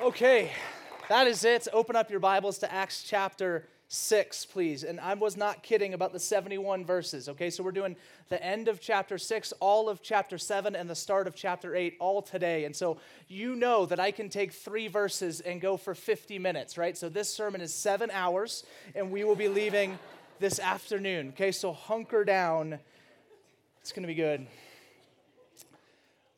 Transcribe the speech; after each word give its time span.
Okay, 0.00 0.50
that 1.10 1.26
is 1.26 1.44
it. 1.44 1.68
Open 1.74 1.94
up 1.94 2.10
your 2.10 2.20
Bibles 2.20 2.56
to 2.60 2.72
Acts 2.72 3.02
chapter 3.02 3.68
6, 3.88 4.46
please. 4.46 4.82
And 4.82 4.98
I 4.98 5.12
was 5.12 5.36
not 5.36 5.62
kidding 5.62 5.92
about 5.92 6.14
the 6.14 6.18
71 6.18 6.86
verses, 6.86 7.28
okay? 7.28 7.50
So 7.50 7.62
we're 7.62 7.70
doing 7.70 7.96
the 8.30 8.42
end 8.42 8.68
of 8.68 8.80
chapter 8.80 9.18
6, 9.18 9.52
all 9.60 9.90
of 9.90 10.00
chapter 10.02 10.38
7, 10.38 10.74
and 10.74 10.88
the 10.88 10.94
start 10.94 11.26
of 11.26 11.34
chapter 11.34 11.76
8 11.76 11.98
all 12.00 12.22
today. 12.22 12.64
And 12.64 12.74
so 12.74 12.96
you 13.28 13.54
know 13.54 13.84
that 13.84 14.00
I 14.00 14.10
can 14.10 14.30
take 14.30 14.54
three 14.54 14.88
verses 14.88 15.40
and 15.40 15.60
go 15.60 15.76
for 15.76 15.94
50 15.94 16.38
minutes, 16.38 16.78
right? 16.78 16.96
So 16.96 17.10
this 17.10 17.28
sermon 17.28 17.60
is 17.60 17.74
seven 17.74 18.10
hours, 18.10 18.64
and 18.94 19.10
we 19.10 19.24
will 19.24 19.36
be 19.36 19.48
leaving 19.48 19.98
this 20.38 20.58
afternoon, 20.60 21.28
okay? 21.34 21.52
So 21.52 21.74
hunker 21.74 22.24
down. 22.24 22.78
It's 23.82 23.92
going 23.92 24.04
to 24.04 24.08
be 24.08 24.14
good 24.14 24.46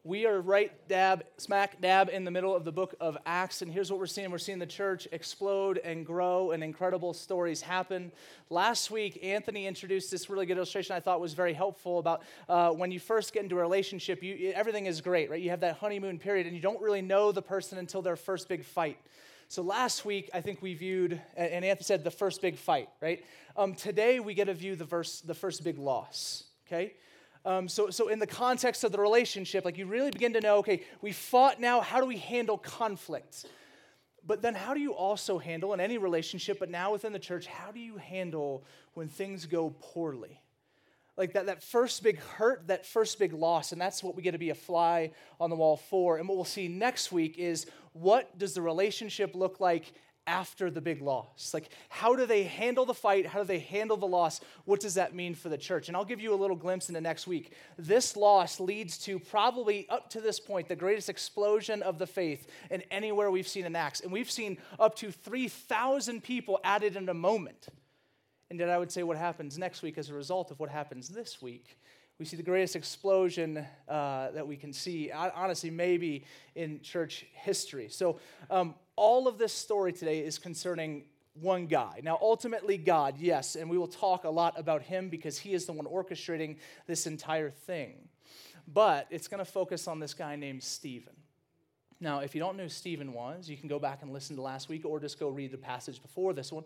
we 0.05 0.27
are 0.27 0.41
right 0.41 0.73
dab, 0.89 1.25
smack 1.37 1.81
dab 1.81 2.09
in 2.09 2.25
the 2.25 2.31
middle 2.31 2.57
of 2.57 2.65
the 2.65 2.73
book 2.73 2.97
of 3.01 3.17
Acts. 3.25 3.63
And 3.63 3.73
here's 3.73 3.89
what 3.89 4.01
we're 4.01 4.07
seeing 4.07 4.33
we're 4.33 4.39
seeing 4.39 4.59
the 4.59 4.67
church 4.67 5.07
explode 5.13 5.79
and 5.79 6.05
grow, 6.05 6.51
and 6.51 6.65
incredible 6.65 7.15
stories 7.15 7.61
happen. 7.61 8.11
Last 8.51 8.91
week, 8.91 9.21
Anthony 9.23 9.69
introduced 9.69 10.11
this 10.11 10.29
really 10.29 10.45
good 10.45 10.57
illustration 10.57 10.97
I 10.97 11.01
thought 11.01 11.21
was 11.21 11.35
very 11.35 11.53
helpful 11.53 12.01
about 12.01 12.23
uh, 12.49 12.71
when 12.71 12.91
you 12.91 12.99
first 12.99 13.33
get 13.33 13.45
into 13.45 13.57
a 13.57 13.61
relationship, 13.61 14.25
you, 14.25 14.53
everything 14.57 14.87
is 14.87 15.01
great, 15.01 15.31
right? 15.31 15.41
You 15.41 15.51
have 15.51 15.61
that 15.61 15.77
honeymoon 15.77 16.19
period, 16.19 16.47
and 16.47 16.57
you 16.57 16.63
don't 16.63 16.83
really 16.83 17.03
know 17.03 17.31
the 17.31 17.43
person 17.43 17.79
until 17.79 18.03
their 18.03 18.17
first 18.17 18.49
big 18.49 18.65
fight. 18.65 18.99
So 19.47 19.63
last 19.63 20.05
week, 20.05 20.31
I 20.35 20.41
think 20.41 20.63
we 20.63 20.75
viewed, 20.75 21.21
and 21.37 21.65
Anthony 21.65 21.85
said 21.85 22.03
the 22.03 22.11
first 22.11 22.43
big 22.43 22.57
fight, 22.57 22.89
right? 23.01 23.25
Um, 23.57 23.75
today, 23.75 24.19
we 24.19 24.35
get 24.35 24.47
to 24.47 24.55
view 24.55 24.75
the, 24.75 24.85
verse, 24.85 25.21
the 25.21 25.35
first 25.35 25.63
big 25.63 25.79
loss, 25.79 26.45
okay? 26.67 26.95
Um, 27.45 27.69
so, 27.69 27.91
so, 27.91 28.09
in 28.09 28.19
the 28.19 28.27
context 28.27 28.85
of 28.85 28.93
the 28.93 29.01
relationship, 29.01 29.65
like 29.65 29.77
you 29.77 29.87
really 29.87 30.11
begin 30.11 30.33
to 30.35 30.41
know 30.41 30.59
okay, 30.59 30.83
we 31.01 31.13
fought 31.13 31.61
now, 31.61 31.81
how 31.81 32.01
do 32.01 32.07
we 32.07 32.17
handle 32.17 32.57
conflict? 32.57 33.47
But 34.25 34.43
then, 34.43 34.55
how 34.55 34.75
do 34.75 34.81
you 34.81 34.95
also 34.95 35.39
handle 35.39 35.73
in 35.75 35.81
any 35.81 35.99
relationship, 35.99 36.61
but 36.61 36.71
now 36.71 36.93
within 36.93 37.13
the 37.13 37.19
church, 37.19 37.47
how 37.47 37.73
do 37.73 37.81
you 37.81 37.97
handle 37.97 38.63
when 38.95 39.09
things 39.09 39.47
go 39.47 39.75
poorly? 39.81 40.41
Like 41.17 41.33
that, 41.35 41.47
that 41.47 41.63
first 41.63 42.03
big 42.03 42.19
hurt, 42.21 42.69
that 42.69 42.87
first 42.87 43.19
big 43.19 43.33
loss, 43.33 43.73
and 43.73 43.81
that's 43.81 44.03
what 44.03 44.15
we 44.15 44.23
get 44.23 44.31
to 44.31 44.39
be 44.39 44.51
a 44.51 44.55
fly 44.55 45.11
on 45.41 45.51
the 45.51 45.57
wall 45.57 45.77
for. 45.77 46.19
And 46.19 46.29
what 46.29 46.37
we'll 46.37 46.45
see 46.45 46.69
next 46.69 47.13
week 47.13 47.39
is 47.39 47.67
what 47.93 48.39
does 48.39 48.55
the 48.55 48.63
relationship 48.63 49.35
look 49.35 49.61
like 49.61 49.93
after 50.27 50.71
the 50.71 50.81
big 50.81 51.01
loss? 51.01 51.53
Like, 51.53 51.71
how 51.89 52.15
do 52.15 52.27
they 52.27 52.45
handle 52.45 52.85
the 52.85 52.95
fight? 52.95 53.27
How 53.27 53.41
do 53.41 53.45
they 53.45 53.59
handle 53.59 53.97
the 53.97 54.07
loss? 54.07 54.41
What 54.65 54.81
does 54.81 54.95
that 54.95 55.15
mean 55.15 55.35
for 55.35 55.49
the 55.49 55.59
church? 55.59 55.89
And 55.89 55.97
I'll 55.97 56.05
give 56.05 56.21
you 56.21 56.33
a 56.33 56.37
little 56.37 56.57
glimpse 56.57 56.89
into 56.89 57.01
next 57.01 57.27
week. 57.27 57.53
This 57.79 58.17
loss 58.17 58.61
leads 58.61 58.99
to 58.99 59.19
probably, 59.19 59.89
up 59.89 60.11
to 60.11 60.21
this 60.21 60.39
point, 60.39 60.69
the 60.69 60.77
greatest 60.77 61.09
explosion 61.09 61.83
of 61.83 61.99
the 61.99 62.07
faith 62.07 62.47
in 62.71 62.83
anywhere 62.91 63.31
we've 63.31 63.49
seen 63.49 63.65
in 63.65 63.75
Acts. 63.75 64.01
And 64.01 64.13
we've 64.13 64.31
seen 64.31 64.59
up 64.79 64.95
to 64.97 65.11
3,000 65.11 66.23
people 66.23 66.61
added 66.65 66.97
in 66.97 67.09
a 67.09 67.15
moment. 67.15 67.69
And 68.51 68.61
then 68.61 68.69
I 68.69 68.79
would 68.79 68.93
say 68.93 69.03
what 69.03 69.17
happens 69.17 69.57
next 69.57 69.83
week 69.83 69.97
as 69.97 70.11
a 70.11 70.15
result 70.15 70.51
of 70.51 70.61
what 70.61 70.69
happens 70.69 71.09
this 71.09 71.41
week. 71.41 71.79
We 72.19 72.27
see 72.27 72.37
the 72.37 72.43
greatest 72.43 72.77
explosion 72.77 73.67
uh, 73.89 74.31
that 74.31 74.47
we 74.47 74.57
can 74.57 74.73
see, 74.73 75.11
honestly, 75.11 75.71
maybe 75.71 76.25
in 76.55 76.81
church 76.83 77.27
history. 77.33 77.89
So, 77.89 78.21
um, 78.51 78.75
all 78.97 79.29
of 79.29 79.39
this 79.39 79.53
story 79.53 79.93
today 79.93 80.21
is 80.21 80.39
concerning 80.39 81.05
one 81.35 81.67
guy. 81.67 82.01
Now, 82.03 82.19
ultimately, 82.21 82.77
God, 82.77 83.17
yes, 83.19 83.57
and 83.57 83.71
we 83.71 83.79
will 83.79 83.89
talk 83.89 84.25
a 84.25 84.31
lot 84.31 84.59
about 84.59 84.83
him 84.83 85.09
because 85.09 85.39
he 85.39 85.55
is 85.55 85.65
the 85.65 85.73
one 85.73 85.87
orchestrating 85.87 86.57
this 86.87 87.07
entire 87.07 87.51
thing. 87.51 88.09
But 88.69 89.07
it's 89.11 89.29
going 89.29 89.39
to 89.39 89.51
focus 89.51 89.89
on 89.89 89.99
this 89.99 90.15
guy 90.15 90.37
named 90.37 90.63
Stephen. 90.63 91.15
Now, 92.01 92.19
if 92.19 92.35
you 92.35 92.41
don't 92.41 92.57
know 92.57 92.65
who 92.65 92.69
Stephen 92.69 93.13
was, 93.13 93.49
you 93.49 93.57
can 93.57 93.69
go 93.69 93.79
back 93.79 94.03
and 94.03 94.13
listen 94.13 94.37
to 94.37 94.43
last 94.43 94.69
week 94.69 94.85
or 94.85 95.01
just 95.01 95.19
go 95.19 95.29
read 95.29 95.53
the 95.53 95.59
passage 95.59 96.03
before 96.03 96.33
this 96.33 96.53
one. 96.53 96.65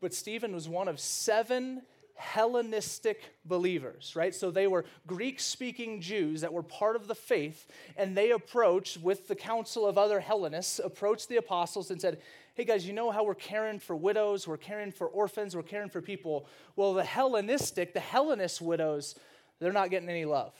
But 0.00 0.14
Stephen 0.14 0.54
was 0.54 0.68
one 0.68 0.88
of 0.88 0.98
seven 0.98 1.82
Hellenistic 2.20 3.22
believers, 3.46 4.14
right? 4.14 4.34
So 4.34 4.50
they 4.50 4.66
were 4.66 4.84
Greek 5.06 5.40
speaking 5.40 6.00
Jews 6.00 6.42
that 6.42 6.52
were 6.52 6.62
part 6.62 6.94
of 6.94 7.08
the 7.08 7.14
faith, 7.14 7.66
and 7.96 8.16
they 8.16 8.30
approached, 8.30 8.98
with 8.98 9.26
the 9.26 9.34
council 9.34 9.86
of 9.86 9.96
other 9.96 10.20
Hellenists, 10.20 10.78
approached 10.78 11.28
the 11.28 11.38
apostles 11.38 11.90
and 11.90 12.00
said, 12.00 12.20
Hey 12.54 12.64
guys, 12.64 12.86
you 12.86 12.92
know 12.92 13.10
how 13.10 13.24
we're 13.24 13.34
caring 13.34 13.78
for 13.78 13.96
widows, 13.96 14.46
we're 14.46 14.58
caring 14.58 14.92
for 14.92 15.06
orphans, 15.06 15.56
we're 15.56 15.62
caring 15.62 15.88
for 15.88 16.02
people. 16.02 16.46
Well, 16.76 16.92
the 16.92 17.04
Hellenistic, 17.04 17.94
the 17.94 18.00
Hellenist 18.00 18.60
widows, 18.60 19.14
they're 19.58 19.72
not 19.72 19.90
getting 19.90 20.10
any 20.10 20.26
love. 20.26 20.52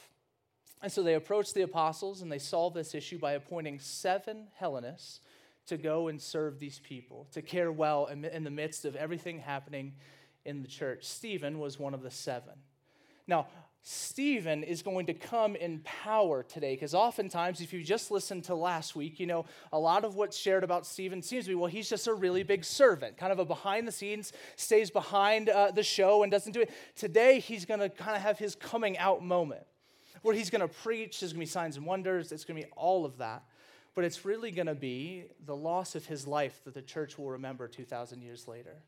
And 0.81 0.91
so 0.91 1.03
they 1.03 1.13
approached 1.13 1.53
the 1.53 1.61
apostles 1.61 2.23
and 2.23 2.31
they 2.31 2.39
solved 2.39 2.75
this 2.75 2.95
issue 2.95 3.19
by 3.19 3.33
appointing 3.33 3.77
seven 3.79 4.47
Hellenists 4.55 5.19
to 5.67 5.77
go 5.77 6.07
and 6.07 6.19
serve 6.19 6.57
these 6.57 6.79
people, 6.79 7.27
to 7.33 7.43
care 7.43 7.71
well 7.71 8.07
in 8.07 8.43
the 8.43 8.49
midst 8.49 8.83
of 8.83 8.95
everything 8.95 9.37
happening 9.39 9.93
in 10.45 10.61
the 10.61 10.67
church. 10.67 11.05
Stephen 11.05 11.59
was 11.59 11.79
one 11.79 11.93
of 11.93 12.01
the 12.01 12.11
seven. 12.11 12.53
Now, 13.27 13.47
Stephen 13.83 14.63
is 14.63 14.83
going 14.83 15.07
to 15.07 15.13
come 15.13 15.55
in 15.55 15.79
power 15.79 16.43
today 16.43 16.75
because 16.75 16.93
oftentimes, 16.93 17.61
if 17.61 17.73
you 17.73 17.83
just 17.83 18.11
listened 18.11 18.43
to 18.43 18.53
last 18.53 18.95
week, 18.95 19.19
you 19.19 19.25
know, 19.25 19.45
a 19.71 19.79
lot 19.79 20.05
of 20.05 20.15
what's 20.15 20.37
shared 20.37 20.63
about 20.63 20.85
Stephen 20.85 21.21
seems 21.21 21.45
to 21.45 21.49
be, 21.49 21.55
well, 21.55 21.67
he's 21.67 21.89
just 21.89 22.05
a 22.05 22.13
really 22.13 22.43
big 22.43 22.63
servant, 22.63 23.17
kind 23.17 23.31
of 23.31 23.39
a 23.39 23.45
behind 23.45 23.87
the 23.87 23.91
scenes, 23.91 24.33
stays 24.55 24.91
behind 24.91 25.49
uh, 25.49 25.71
the 25.71 25.81
show 25.81 26.21
and 26.21 26.31
doesn't 26.31 26.51
do 26.51 26.61
it. 26.61 26.71
Today, 26.95 27.39
he's 27.39 27.65
going 27.65 27.79
to 27.79 27.89
kind 27.89 28.15
of 28.15 28.21
have 28.21 28.37
his 28.37 28.53
coming 28.53 28.99
out 28.99 29.23
moment 29.23 29.63
where 30.21 30.35
he's 30.35 30.51
going 30.51 30.61
to 30.61 30.67
preach, 30.67 31.19
there's 31.19 31.33
going 31.33 31.39
to 31.39 31.47
be 31.47 31.51
signs 31.51 31.77
and 31.77 31.85
wonders, 31.85 32.31
it's 32.31 32.45
going 32.45 32.61
to 32.61 32.67
be 32.67 32.71
all 32.75 33.05
of 33.05 33.17
that. 33.17 33.43
But 33.95 34.05
it's 34.05 34.23
really 34.23 34.51
going 34.51 34.67
to 34.67 34.75
be 34.75 35.25
the 35.43 35.55
loss 35.55 35.95
of 35.95 36.05
his 36.05 36.27
life 36.27 36.61
that 36.65 36.75
the 36.75 36.81
church 36.83 37.17
will 37.17 37.31
remember 37.31 37.67
2,000 37.67 38.21
years 38.21 38.47
later 38.47 38.83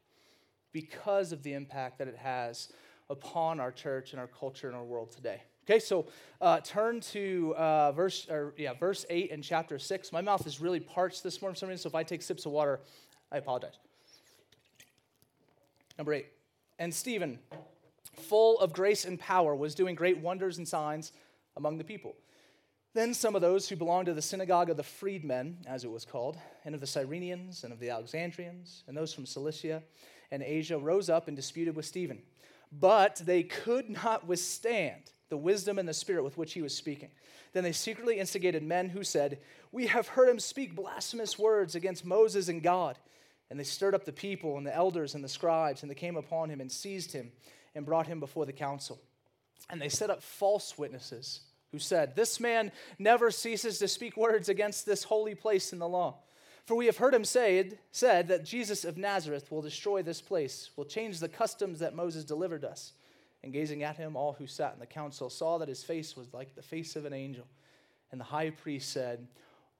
because 0.73 1.31
of 1.31 1.43
the 1.43 1.53
impact 1.53 1.99
that 1.99 2.07
it 2.07 2.17
has 2.17 2.67
upon 3.09 3.59
our 3.59 3.71
church 3.71 4.11
and 4.11 4.19
our 4.19 4.27
culture 4.27 4.67
and 4.67 4.75
our 4.75 4.83
world 4.83 5.11
today. 5.11 5.41
Okay, 5.65 5.79
so 5.79 6.07
uh, 6.41 6.59
turn 6.59 6.99
to 6.99 7.55
uh, 7.57 7.93
verse, 7.93 8.27
or, 8.29 8.53
yeah, 8.57 8.73
verse 8.73 9.05
8 9.09 9.31
in 9.31 9.41
chapter 9.41 9.79
6. 9.79 10.11
My 10.11 10.19
mouth 10.19 10.45
is 10.45 10.59
really 10.59 10.81
parched 10.81 11.23
this 11.23 11.41
morning 11.41 11.77
so 11.77 11.87
if 11.87 11.95
I 11.95 12.03
take 12.03 12.21
sips 12.21 12.45
of 12.45 12.51
water, 12.51 12.81
I 13.31 13.37
apologize. 13.37 13.77
Number 15.97 16.13
8. 16.13 16.25
And 16.79 16.93
Stephen, 16.93 17.39
full 18.17 18.59
of 18.59 18.73
grace 18.73 19.05
and 19.05 19.17
power, 19.17 19.55
was 19.55 19.73
doing 19.73 19.95
great 19.95 20.17
wonders 20.17 20.57
and 20.57 20.67
signs 20.67 21.13
among 21.55 21.77
the 21.77 21.83
people. 21.83 22.15
Then 22.93 23.13
some 23.13 23.33
of 23.33 23.41
those 23.41 23.69
who 23.69 23.75
belonged 23.75 24.07
to 24.07 24.13
the 24.13 24.21
synagogue 24.21 24.69
of 24.69 24.77
the 24.77 24.83
freedmen, 24.83 25.57
as 25.65 25.83
it 25.83 25.89
was 25.89 26.03
called, 26.03 26.37
and 26.65 26.75
of 26.75 26.81
the 26.81 26.87
Cyrenians 26.87 27.63
and 27.63 27.71
of 27.71 27.79
the 27.79 27.89
Alexandrians, 27.89 28.83
and 28.87 28.97
those 28.97 29.13
from 29.13 29.25
Cilicia, 29.25 29.81
and 30.33 30.41
Asia 30.41 30.79
rose 30.79 31.11
up 31.11 31.27
and 31.27 31.37
disputed 31.37 31.75
with 31.75 31.85
Stephen. 31.85 32.19
But 32.71 33.21
they 33.23 33.43
could 33.43 33.87
not 33.87 34.25
withstand 34.25 35.11
the 35.29 35.37
wisdom 35.37 35.77
and 35.77 35.87
the 35.87 35.93
spirit 35.93 36.23
with 36.23 36.39
which 36.39 36.53
he 36.53 36.61
was 36.63 36.75
speaking. 36.75 37.09
Then 37.53 37.63
they 37.63 37.71
secretly 37.71 38.17
instigated 38.17 38.63
men 38.63 38.89
who 38.89 39.03
said, 39.03 39.37
We 39.71 39.85
have 39.87 40.07
heard 40.07 40.29
him 40.29 40.39
speak 40.39 40.75
blasphemous 40.75 41.37
words 41.37 41.75
against 41.75 42.03
Moses 42.03 42.49
and 42.49 42.63
God. 42.63 42.97
And 43.51 43.59
they 43.59 43.63
stirred 43.63 43.93
up 43.93 44.05
the 44.05 44.11
people 44.11 44.57
and 44.57 44.65
the 44.65 44.75
elders 44.75 45.13
and 45.13 45.23
the 45.23 45.29
scribes, 45.29 45.83
and 45.83 45.91
they 45.91 45.95
came 45.95 46.17
upon 46.17 46.49
him 46.49 46.59
and 46.59 46.71
seized 46.71 47.11
him 47.11 47.31
and 47.75 47.85
brought 47.85 48.07
him 48.07 48.19
before 48.19 48.47
the 48.47 48.53
council. 48.53 48.99
And 49.69 49.79
they 49.79 49.89
set 49.89 50.09
up 50.09 50.23
false 50.23 50.79
witnesses 50.79 51.41
who 51.71 51.77
said, 51.77 52.15
This 52.15 52.39
man 52.39 52.71
never 52.97 53.29
ceases 53.29 53.77
to 53.79 53.87
speak 53.87 54.17
words 54.17 54.49
against 54.49 54.87
this 54.87 55.03
holy 55.03 55.35
place 55.35 55.73
in 55.73 55.77
the 55.77 55.87
law. 55.87 56.15
For 56.65 56.75
we 56.75 56.85
have 56.85 56.97
heard 56.97 57.13
him 57.13 57.25
say, 57.25 57.71
said 57.91 58.29
that 58.29 58.45
Jesus 58.45 58.85
of 58.85 58.97
Nazareth 58.97 59.51
will 59.51 59.61
destroy 59.61 60.01
this 60.01 60.21
place, 60.21 60.69
will 60.75 60.85
change 60.85 61.19
the 61.19 61.27
customs 61.27 61.79
that 61.79 61.95
Moses 61.95 62.23
delivered 62.23 62.63
us. 62.63 62.93
And 63.43 63.51
gazing 63.51 63.83
at 63.83 63.97
him, 63.97 64.15
all 64.15 64.33
who 64.33 64.47
sat 64.47 64.73
in 64.73 64.79
the 64.79 64.85
council 64.85 65.29
saw 65.29 65.57
that 65.57 65.67
his 65.67 65.83
face 65.83 66.15
was 66.15 66.33
like 66.33 66.55
the 66.55 66.61
face 66.61 66.95
of 66.95 67.03
an 67.03 67.11
angel. 67.11 67.45
And 68.11 68.19
the 68.19 68.25
high 68.25 68.51
priest 68.51 68.91
said, 68.91 69.27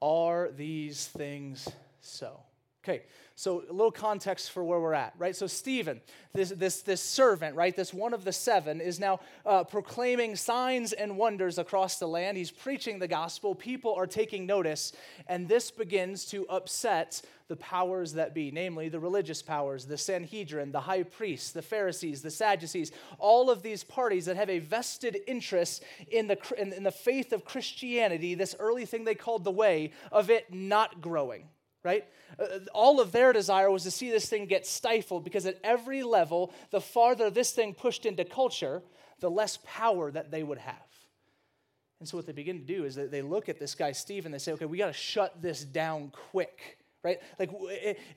Are 0.02 0.52
these 0.52 1.08
things 1.08 1.70
so? 2.02 2.42
Okay, 2.84 3.04
so 3.36 3.64
a 3.70 3.72
little 3.72 3.94
context 3.94 4.52
for 4.52 4.62
where 4.62 4.78
we're 4.78 4.94
at, 4.94 5.14
right? 5.18 5.34
So 5.34 5.48
Stephen, 5.48 6.02
this, 6.34 6.50
this, 6.50 6.82
this 6.82 7.02
servant, 7.02 7.56
right, 7.56 7.74
this 7.74 7.94
one 7.94 8.14
of 8.14 8.26
the 8.26 8.34
seven, 8.34 8.82
is 8.82 9.00
now 9.00 9.22
uh, 9.46 9.64
proclaiming 9.64 10.36
signs 10.36 10.92
and 10.92 11.16
wonders 11.16 11.58
across 11.58 11.98
the 11.98 12.10
land. 12.10 12.36
He's 12.36 12.52
preaching 12.52 13.00
the 13.00 13.08
gospel. 13.08 13.56
People 13.56 13.94
are 13.96 14.06
taking 14.06 14.46
notice, 14.46 14.92
and 15.28 15.48
this 15.48 15.72
begins 15.72 16.26
to 16.26 16.46
upset 16.50 17.22
the 17.48 17.56
powers 17.56 18.12
that 18.14 18.34
be, 18.34 18.52
namely 18.52 18.90
the 18.90 19.00
religious 19.00 19.42
powers, 19.42 19.86
the 19.86 19.98
Sanhedrin, 19.98 20.74
the 20.74 20.82
high 20.82 21.04
priests, 21.04 21.52
the 21.52 21.62
Pharisees, 21.62 22.22
the 22.22 22.32
Sadducees, 22.32 22.92
all 23.18 23.50
of 23.50 23.64
these 23.64 23.86
parties 23.86 24.26
that 24.26 24.36
have 24.36 24.50
a 24.50 24.60
vested 24.60 25.20
interest 25.26 25.86
in 26.12 26.28
the, 26.28 26.38
in, 26.58 26.74
in 26.74 26.84
the 26.84 26.92
faith 26.92 27.32
of 27.32 27.46
Christianity, 27.46 28.36
this 28.36 28.58
early 28.60 28.86
thing 28.86 29.06
they 29.06 29.16
called 29.16 29.46
the 29.46 29.52
way, 29.52 29.92
of 30.12 30.30
it 30.30 30.54
not 30.54 31.00
growing 31.00 31.48
right? 31.84 32.06
Uh, 32.40 32.60
all 32.74 33.00
of 33.00 33.12
their 33.12 33.34
desire 33.34 33.70
was 33.70 33.84
to 33.84 33.92
see 33.92 34.10
this 34.10 34.28
thing 34.28 34.46
get 34.46 34.66
stifled 34.66 35.24
because 35.24 35.46
at 35.46 35.60
every 35.64 36.04
level, 36.04 36.54
the 36.72 36.82
farther 36.82 37.30
this 37.30 37.52
thing 37.52 37.74
pushed 37.74 38.06
into 38.06 38.24
culture, 38.24 38.82
the 39.20 39.30
less 39.30 39.60
power 39.66 40.12
that 40.12 40.32
they 40.32 40.44
would 40.44 40.58
have. 40.58 40.76
And 42.00 42.10
so 42.10 42.18
what 42.18 42.26
they 42.26 42.34
begin 42.34 42.60
to 42.60 42.66
do 42.66 42.84
is 42.84 42.96
that 42.96 43.12
they 43.12 43.22
look 43.22 43.48
at 43.48 43.60
this 43.60 43.76
guy, 43.76 43.94
Steve, 43.94 44.26
and 44.26 44.34
they 44.34 44.38
say, 44.38 44.52
okay, 44.54 44.66
we 44.66 44.78
got 44.78 44.88
to 44.88 44.94
shut 44.94 45.42
this 45.42 45.64
down 45.64 46.12
quick, 46.32 46.78
right? 47.02 47.20
Like, 47.40 47.50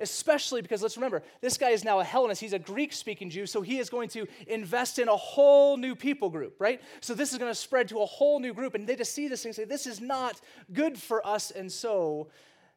especially 0.01 0.61
because 0.61 0.83
let's 0.83 0.97
remember, 0.97 1.23
this 1.41 1.57
guy 1.57 1.71
is 1.71 1.85
now 1.85 2.01
a 2.01 2.05
Hellenist. 2.05 2.41
He's 2.41 2.53
a 2.53 2.59
Greek 2.59 2.93
speaking 2.93 3.31
Jew, 3.31 3.47
so 3.47 3.63
he 3.63 3.79
is 3.79 3.89
going 3.89 4.09
to 4.09 4.27
invest 4.49 4.99
in 4.99 5.09
a 5.09 5.17
whole 5.17 5.77
new 5.77 5.95
people 5.95 6.31
group, 6.31 6.57
right? 6.59 6.81
So 7.01 7.15
this 7.15 7.31
is 7.31 7.39
going 7.39 7.51
to 7.51 7.55
spread 7.55 7.87
to 7.89 8.01
a 8.01 8.07
whole 8.07 8.41
new 8.41 8.53
group. 8.53 8.75
And 8.75 8.89
they 8.89 8.97
just 8.97 9.15
see 9.15 9.29
this 9.29 9.45
and 9.45 9.55
say, 9.55 9.65
this 9.65 9.87
is 9.87 10.01
not 10.01 10.41
good 10.73 10.99
for 10.99 11.25
us. 11.25 11.53
And 11.53 11.71
so 11.71 12.29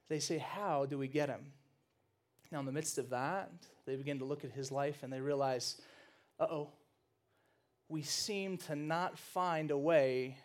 they 0.09 0.19
say, 0.19 0.37
how 0.37 0.85
do 0.85 0.97
we 0.97 1.07
get 1.07 1.29
him? 1.29 1.45
Now, 2.51 2.59
in 2.59 2.65
the 2.65 2.71
midst 2.71 2.97
of 2.97 3.11
that, 3.11 3.51
they 3.85 3.95
begin 3.95 4.19
to 4.19 4.25
look 4.25 4.43
at 4.43 4.51
his 4.51 4.71
life 4.71 5.03
and 5.03 5.13
they 5.13 5.21
realize, 5.21 5.79
uh 6.39 6.47
oh, 6.49 6.69
we 7.87 8.01
seem 8.01 8.57
to 8.57 8.75
not 8.75 9.17
find 9.17 9.71
a 9.71 9.77
way 9.77 10.37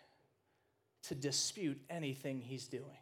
to 1.03 1.15
dispute 1.15 1.79
anything 1.89 2.41
he's 2.41 2.67
doing 2.67 2.97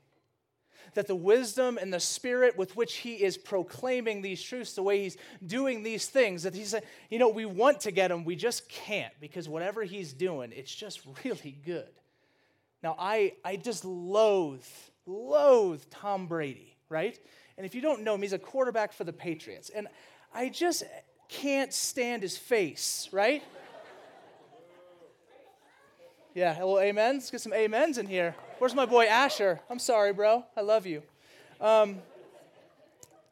that 0.93 1.07
the 1.07 1.15
wisdom 1.15 1.77
and 1.77 1.93
the 1.93 1.99
spirit 1.99 2.57
with 2.57 2.75
which 2.75 2.95
he 2.97 3.15
is 3.15 3.37
proclaiming 3.37 4.21
these 4.21 4.41
truths, 4.41 4.73
the 4.73 4.83
way 4.83 5.03
he's 5.03 5.17
doing 5.45 5.83
these 5.83 6.07
things, 6.07 6.43
that 6.43 6.53
he's 6.53 6.75
you 7.09 7.19
know, 7.19 7.29
we 7.29 7.45
want 7.45 7.81
to 7.81 7.91
get 7.91 8.11
him, 8.11 8.25
we 8.25 8.35
just 8.35 8.69
can't 8.69 9.13
because 9.19 9.49
whatever 9.49 9.83
he's 9.83 10.13
doing, 10.13 10.51
it's 10.55 10.73
just 10.73 11.01
really 11.23 11.57
good. 11.65 11.89
Now, 12.81 12.95
I, 12.99 13.33
I 13.45 13.55
just 13.55 13.85
loathe, 13.85 14.65
loathe 15.05 15.83
Tom 15.89 16.27
Brady, 16.27 16.75
right? 16.89 17.19
And 17.57 17.65
if 17.65 17.75
you 17.75 17.81
don't 17.81 18.03
know 18.03 18.15
him, 18.15 18.21
he's 18.21 18.33
a 18.33 18.39
quarterback 18.39 18.93
for 18.93 19.03
the 19.03 19.13
Patriots. 19.13 19.69
And 19.69 19.87
I 20.33 20.49
just 20.49 20.83
can't 21.29 21.73
stand 21.73 22.21
his 22.21 22.37
face, 22.37 23.09
right? 23.11 23.43
Yeah, 26.33 26.57
well, 26.59 26.79
amens. 26.79 27.23
Let's 27.23 27.31
get 27.31 27.41
some 27.41 27.53
amens 27.53 27.99
in 27.99 28.07
here. 28.07 28.35
Where's 28.57 28.73
my 28.73 28.87
boy 28.87 29.05
Asher? 29.05 29.59
I'm 29.69 29.77
sorry, 29.77 30.13
bro. 30.13 30.43
I 30.57 30.61
love 30.61 30.87
you. 30.87 31.03
Um, 31.61 31.99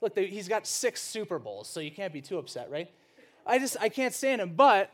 look, 0.01 0.13
they, 0.13 0.27
he's 0.27 0.47
got 0.47 0.67
six 0.67 1.01
Super 1.01 1.39
Bowls, 1.39 1.67
so 1.67 1.79
you 1.79 1.89
can't 1.89 2.13
be 2.13 2.21
too 2.21 2.37
upset, 2.37 2.69
right? 2.69 2.89
I 3.45 3.57
just 3.57 3.75
I 3.81 3.89
can't 3.89 4.13
stand 4.13 4.39
him, 4.39 4.53
but 4.55 4.91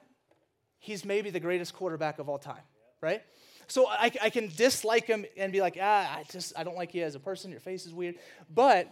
he's 0.80 1.04
maybe 1.04 1.30
the 1.32 1.40
greatest 1.42 1.74
quarterback 1.74 2.18
of 2.20 2.30
all 2.30 2.40
time, 2.40 2.62
right? 3.02 3.22
So 3.68 3.88
I, 3.88 4.12
I 4.22 4.30
can 4.30 4.50
dislike 4.56 5.06
him 5.06 5.26
and 5.36 5.52
be 5.52 5.62
like, 5.62 5.78
ah, 5.80 6.18
I 6.18 6.24
just 6.32 6.54
I 6.58 6.64
don't 6.64 6.78
like 6.78 6.94
you 6.94 7.04
as 7.04 7.16
a 7.16 7.20
person. 7.20 7.52
Your 7.52 7.60
face 7.60 7.86
is 7.86 7.94
weird, 7.94 8.16
but 8.54 8.92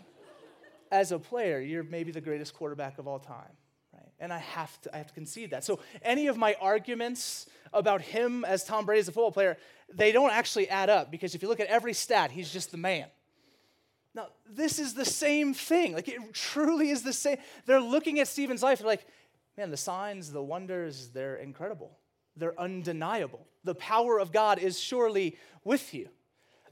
as 0.92 1.12
a 1.12 1.20
player, 1.20 1.60
you're 1.60 1.84
maybe 1.84 2.12
the 2.12 2.22
greatest 2.22 2.54
quarterback 2.54 2.98
of 3.00 3.08
all 3.08 3.20
time 3.20 3.52
Right? 3.94 4.12
and 4.20 4.34
I 4.34 4.40
have 4.40 4.80
to, 4.82 4.94
I 4.94 4.98
have 4.98 5.08
to 5.08 5.14
concede 5.14 5.52
that. 5.52 5.64
So 5.64 5.80
any 6.02 6.28
of 6.28 6.38
my 6.38 6.56
arguments 6.60 7.48
about 7.74 8.02
him 8.02 8.46
as 8.46 8.64
Tom 8.64 8.86
Brady 8.86 9.00
as 9.00 9.08
a 9.08 9.12
football 9.12 9.32
player, 9.32 9.58
they 9.94 10.12
don't 10.12 10.32
actually 10.32 10.70
add 10.70 10.90
up 10.90 11.12
because 11.12 11.36
if 11.36 11.42
you 11.42 11.48
look 11.48 11.60
at 11.60 11.68
every 11.68 11.94
stat, 11.94 12.32
he's 12.32 12.52
just 12.52 12.72
the 12.72 12.78
man. 12.78 13.08
Now, 14.14 14.28
this 14.50 14.80
is 14.80 14.94
the 14.94 15.06
same 15.06 15.54
thing. 15.54 15.94
Like 15.94 16.08
it 16.08 16.34
truly 16.34 16.90
is 16.90 17.04
the 17.04 17.14
same. 17.14 17.38
They're 17.66 17.82
looking 17.82 18.20
at 18.20 18.28
Stephen's 18.28 18.64
life, 18.64 18.80
they're 18.80 18.88
like, 18.88 19.06
man, 19.58 19.72
the 19.72 19.78
signs, 19.78 20.32
the 20.32 20.44
wonders, 20.44 21.10
they're 21.10 21.38
incredible. 21.38 21.98
They're 22.38 22.60
undeniable. 22.60 23.46
The 23.64 23.76
power 23.76 24.20
of 24.20 24.32
God 24.32 24.60
is 24.60 24.80
surely 24.80 25.38
with 25.64 25.94
you 25.94 26.10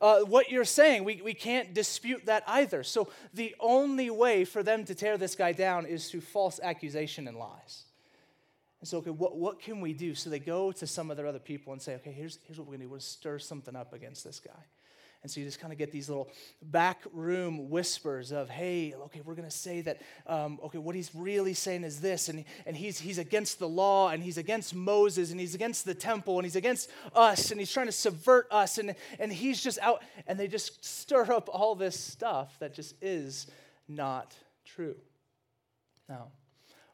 uh, 0.03 0.19
what 0.19 0.51
you're 0.51 0.65
saying. 0.65 1.05
We, 1.05 1.21
we 1.23 1.33
can't 1.33 1.73
dispute 1.73 2.25
that 2.25 2.43
either. 2.45 2.83
So 2.83 3.07
the 3.33 3.55
only 3.61 4.09
way 4.09 4.43
for 4.43 4.61
them 4.61 4.83
to 4.85 4.93
tear 4.93 5.17
this 5.17 5.33
guy 5.33 5.53
down 5.53 5.85
is 5.85 6.11
through 6.11 6.21
false 6.21 6.59
accusation 6.61 7.25
and 7.25 7.37
lies. 7.37 7.85
And 8.81 8.87
so, 8.87 8.97
okay, 8.97 9.11
what, 9.11 9.37
what 9.37 9.61
can 9.61 9.79
we 9.79 9.93
do? 9.93 10.13
So 10.13 10.29
they 10.29 10.39
go 10.39 10.73
to 10.73 10.85
some 10.85 11.09
of 11.09 11.15
their 11.15 11.25
other 11.25 11.39
people 11.39 11.71
and 11.71 11.81
say, 11.81 11.95
okay, 11.95 12.11
here's, 12.11 12.37
here's 12.45 12.59
what 12.59 12.67
we're 12.67 12.71
going 12.71 12.81
to 12.81 12.85
do. 12.85 12.89
We're 12.89 12.97
going 12.97 12.99
to 12.99 13.05
stir 13.05 13.39
something 13.39 13.77
up 13.77 13.93
against 13.93 14.25
this 14.25 14.41
guy. 14.41 14.51
And 15.23 15.31
so 15.31 15.39
you 15.39 15.45
just 15.45 15.61
kind 15.61 15.71
of 15.71 15.79
get 15.79 15.89
these 15.89 16.09
little 16.09 16.29
back 16.61 17.01
room 17.13 17.69
whispers 17.69 18.33
of, 18.33 18.49
hey, 18.49 18.93
okay, 19.05 19.21
we're 19.23 19.35
going 19.35 19.47
to 19.47 19.55
say 19.55 19.79
that, 19.79 20.01
um, 20.27 20.59
okay, 20.65 20.77
what 20.77 20.95
he's 20.95 21.15
really 21.15 21.53
saying 21.53 21.85
is 21.85 22.01
this, 22.01 22.27
and, 22.27 22.43
and 22.65 22.75
he's, 22.75 22.99
he's 22.99 23.17
against 23.17 23.57
the 23.57 23.67
law, 23.67 24.09
and 24.09 24.21
he's 24.21 24.37
against 24.37 24.75
Moses, 24.75 25.31
and 25.31 25.39
he's 25.39 25.55
against 25.55 25.85
the 25.85 25.93
temple, 25.93 26.39
and 26.39 26.45
he's 26.45 26.57
against 26.57 26.89
us, 27.15 27.51
and 27.51 27.59
he's 27.59 27.71
trying 27.71 27.85
to 27.85 27.93
subvert 27.93 28.47
us, 28.51 28.77
and, 28.77 28.95
and 29.17 29.31
he's 29.31 29.63
just 29.63 29.79
out, 29.79 30.03
and 30.27 30.37
they 30.37 30.49
just 30.49 30.83
stir 30.83 31.31
up 31.31 31.49
all 31.49 31.73
this 31.73 31.97
stuff 31.97 32.59
that 32.59 32.73
just 32.73 32.93
is 33.01 33.47
not 33.87 34.35
true. 34.65 34.95
Now, 36.09 36.27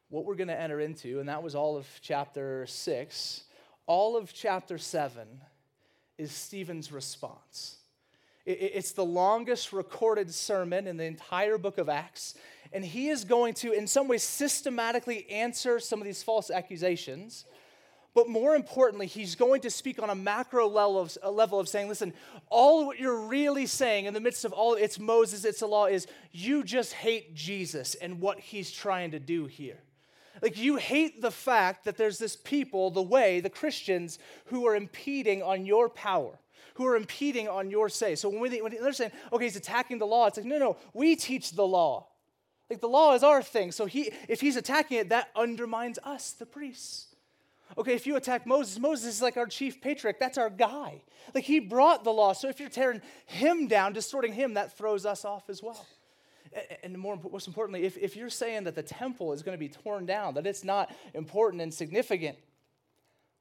what 0.10 0.26
we're 0.26 0.36
going 0.36 0.50
to 0.50 0.60
enter 0.60 0.80
into, 0.80 1.20
and 1.20 1.30
that 1.30 1.42
was 1.42 1.56
all 1.56 1.78
of 1.78 1.88
chapter 2.04 2.68
six, 2.68 3.46
all 3.88 4.16
of 4.16 4.32
chapter 4.36 4.78
seven 4.78 5.42
is 6.20 6.32
Stephen's 6.32 6.92
response. 6.92 7.78
It's 8.52 8.94
the 8.94 9.06
longest 9.06 9.72
recorded 9.72 10.34
sermon 10.34 10.88
in 10.88 10.98
the 10.98 11.04
entire 11.04 11.60
book 11.60 11.78
of 11.78 11.88
Acts. 11.88 12.34
And 12.74 12.84
he 12.84 13.10
is 13.10 13.24
going 13.24 13.54
to, 13.56 13.74
in 13.74 13.86
some 13.86 14.08
ways, 14.08 14.24
systematically 14.24 15.30
answer 15.30 15.80
some 15.80 16.00
of 16.00 16.06
these 16.06 16.24
false 16.24 16.50
accusations. 16.50 17.46
But 18.16 18.28
more 18.28 18.56
importantly, 18.56 19.06
he's 19.06 19.36
going 19.36 19.62
to 19.62 19.70
speak 19.70 20.02
on 20.02 20.10
a 20.10 20.16
macro 20.16 20.68
level 20.68 21.00
of, 21.00 21.18
level 21.32 21.60
of 21.60 21.70
saying, 21.70 21.90
listen, 21.90 22.12
all 22.50 22.88
what 22.88 23.00
you're 23.00 23.28
really 23.28 23.68
saying 23.68 24.06
in 24.06 24.16
the 24.16 24.20
midst 24.20 24.46
of 24.46 24.52
all 24.52 24.74
it's 24.74 24.98
Moses, 24.98 25.46
it's 25.46 25.60
the 25.60 25.68
law, 25.68 25.86
is 25.86 26.08
you 26.32 26.64
just 26.64 26.94
hate 26.94 27.36
Jesus 27.36 27.94
and 27.94 28.20
what 28.20 28.40
he's 28.40 28.72
trying 28.72 29.12
to 29.12 29.20
do 29.20 29.46
here. 29.46 29.78
Like, 30.42 30.58
you 30.58 30.78
hate 30.78 31.22
the 31.22 31.32
fact 31.32 31.86
that 31.86 31.98
there's 31.98 32.18
this 32.18 32.36
people, 32.36 32.90
the 32.90 33.02
way, 33.04 33.42
the 33.42 33.50
Christians, 33.50 34.18
who 34.46 34.66
are 34.66 34.76
impeding 34.76 35.44
on 35.44 35.68
your 35.68 35.88
power 35.88 36.40
who 36.80 36.86
are 36.86 36.96
impeding 36.96 37.50
on 37.50 37.70
your 37.70 37.90
say. 37.90 38.16
So 38.16 38.30
when, 38.30 38.40
we, 38.40 38.62
when 38.62 38.72
they're 38.72 38.94
saying, 38.94 39.12
okay, 39.34 39.44
he's 39.44 39.58
attacking 39.58 39.98
the 39.98 40.06
law, 40.06 40.28
it's 40.28 40.38
like, 40.38 40.46
no, 40.46 40.58
no, 40.58 40.78
we 40.94 41.18
teach 41.18 41.52
the 41.52 41.68
law. 41.68 42.08
Like 42.70 42.80
the 42.80 42.88
law 42.88 43.16
is 43.16 43.22
our 43.22 43.44
thing. 43.44 43.74
So 43.74 43.86
he, 43.86 44.14
if 44.30 44.40
he's 44.40 44.56
attacking 44.56 44.98
it, 44.98 45.10
that 45.10 45.28
undermines 45.36 46.00
us, 46.06 46.32
the 46.32 46.46
priests. 46.46 47.08
Okay, 47.78 47.96
if 47.96 48.08
you 48.08 48.16
attack 48.16 48.48
Moses, 48.48 48.80
Moses 48.80 49.16
is 49.16 49.22
like 49.22 49.36
our 49.36 49.46
chief 49.46 49.82
patriarch. 49.82 50.20
That's 50.20 50.38
our 50.38 50.50
guy. 50.50 51.02
Like 51.36 51.44
he 51.44 51.60
brought 51.60 52.06
the 52.06 52.14
law. 52.14 52.32
So 52.32 52.48
if 52.48 52.62
you're 52.62 52.70
tearing 52.70 53.02
him 53.26 53.68
down, 53.68 53.92
distorting 53.92 54.32
him, 54.32 54.54
that 54.54 54.78
throws 54.78 55.06
us 55.06 55.26
off 55.26 55.50
as 55.50 55.62
well. 55.62 55.86
And 56.82 56.98
more, 56.98 57.20
most 57.30 57.48
importantly, 57.48 57.84
if, 57.84 57.98
if 57.98 58.16
you're 58.16 58.30
saying 58.30 58.64
that 58.64 58.76
the 58.76 58.84
temple 58.84 59.34
is 59.34 59.44
going 59.44 59.54
to 59.54 59.60
be 59.60 59.68
torn 59.68 60.06
down, 60.06 60.36
that 60.36 60.48
it's 60.48 60.64
not 60.64 60.96
important 61.14 61.62
and 61.62 61.74
significant, 61.74 62.38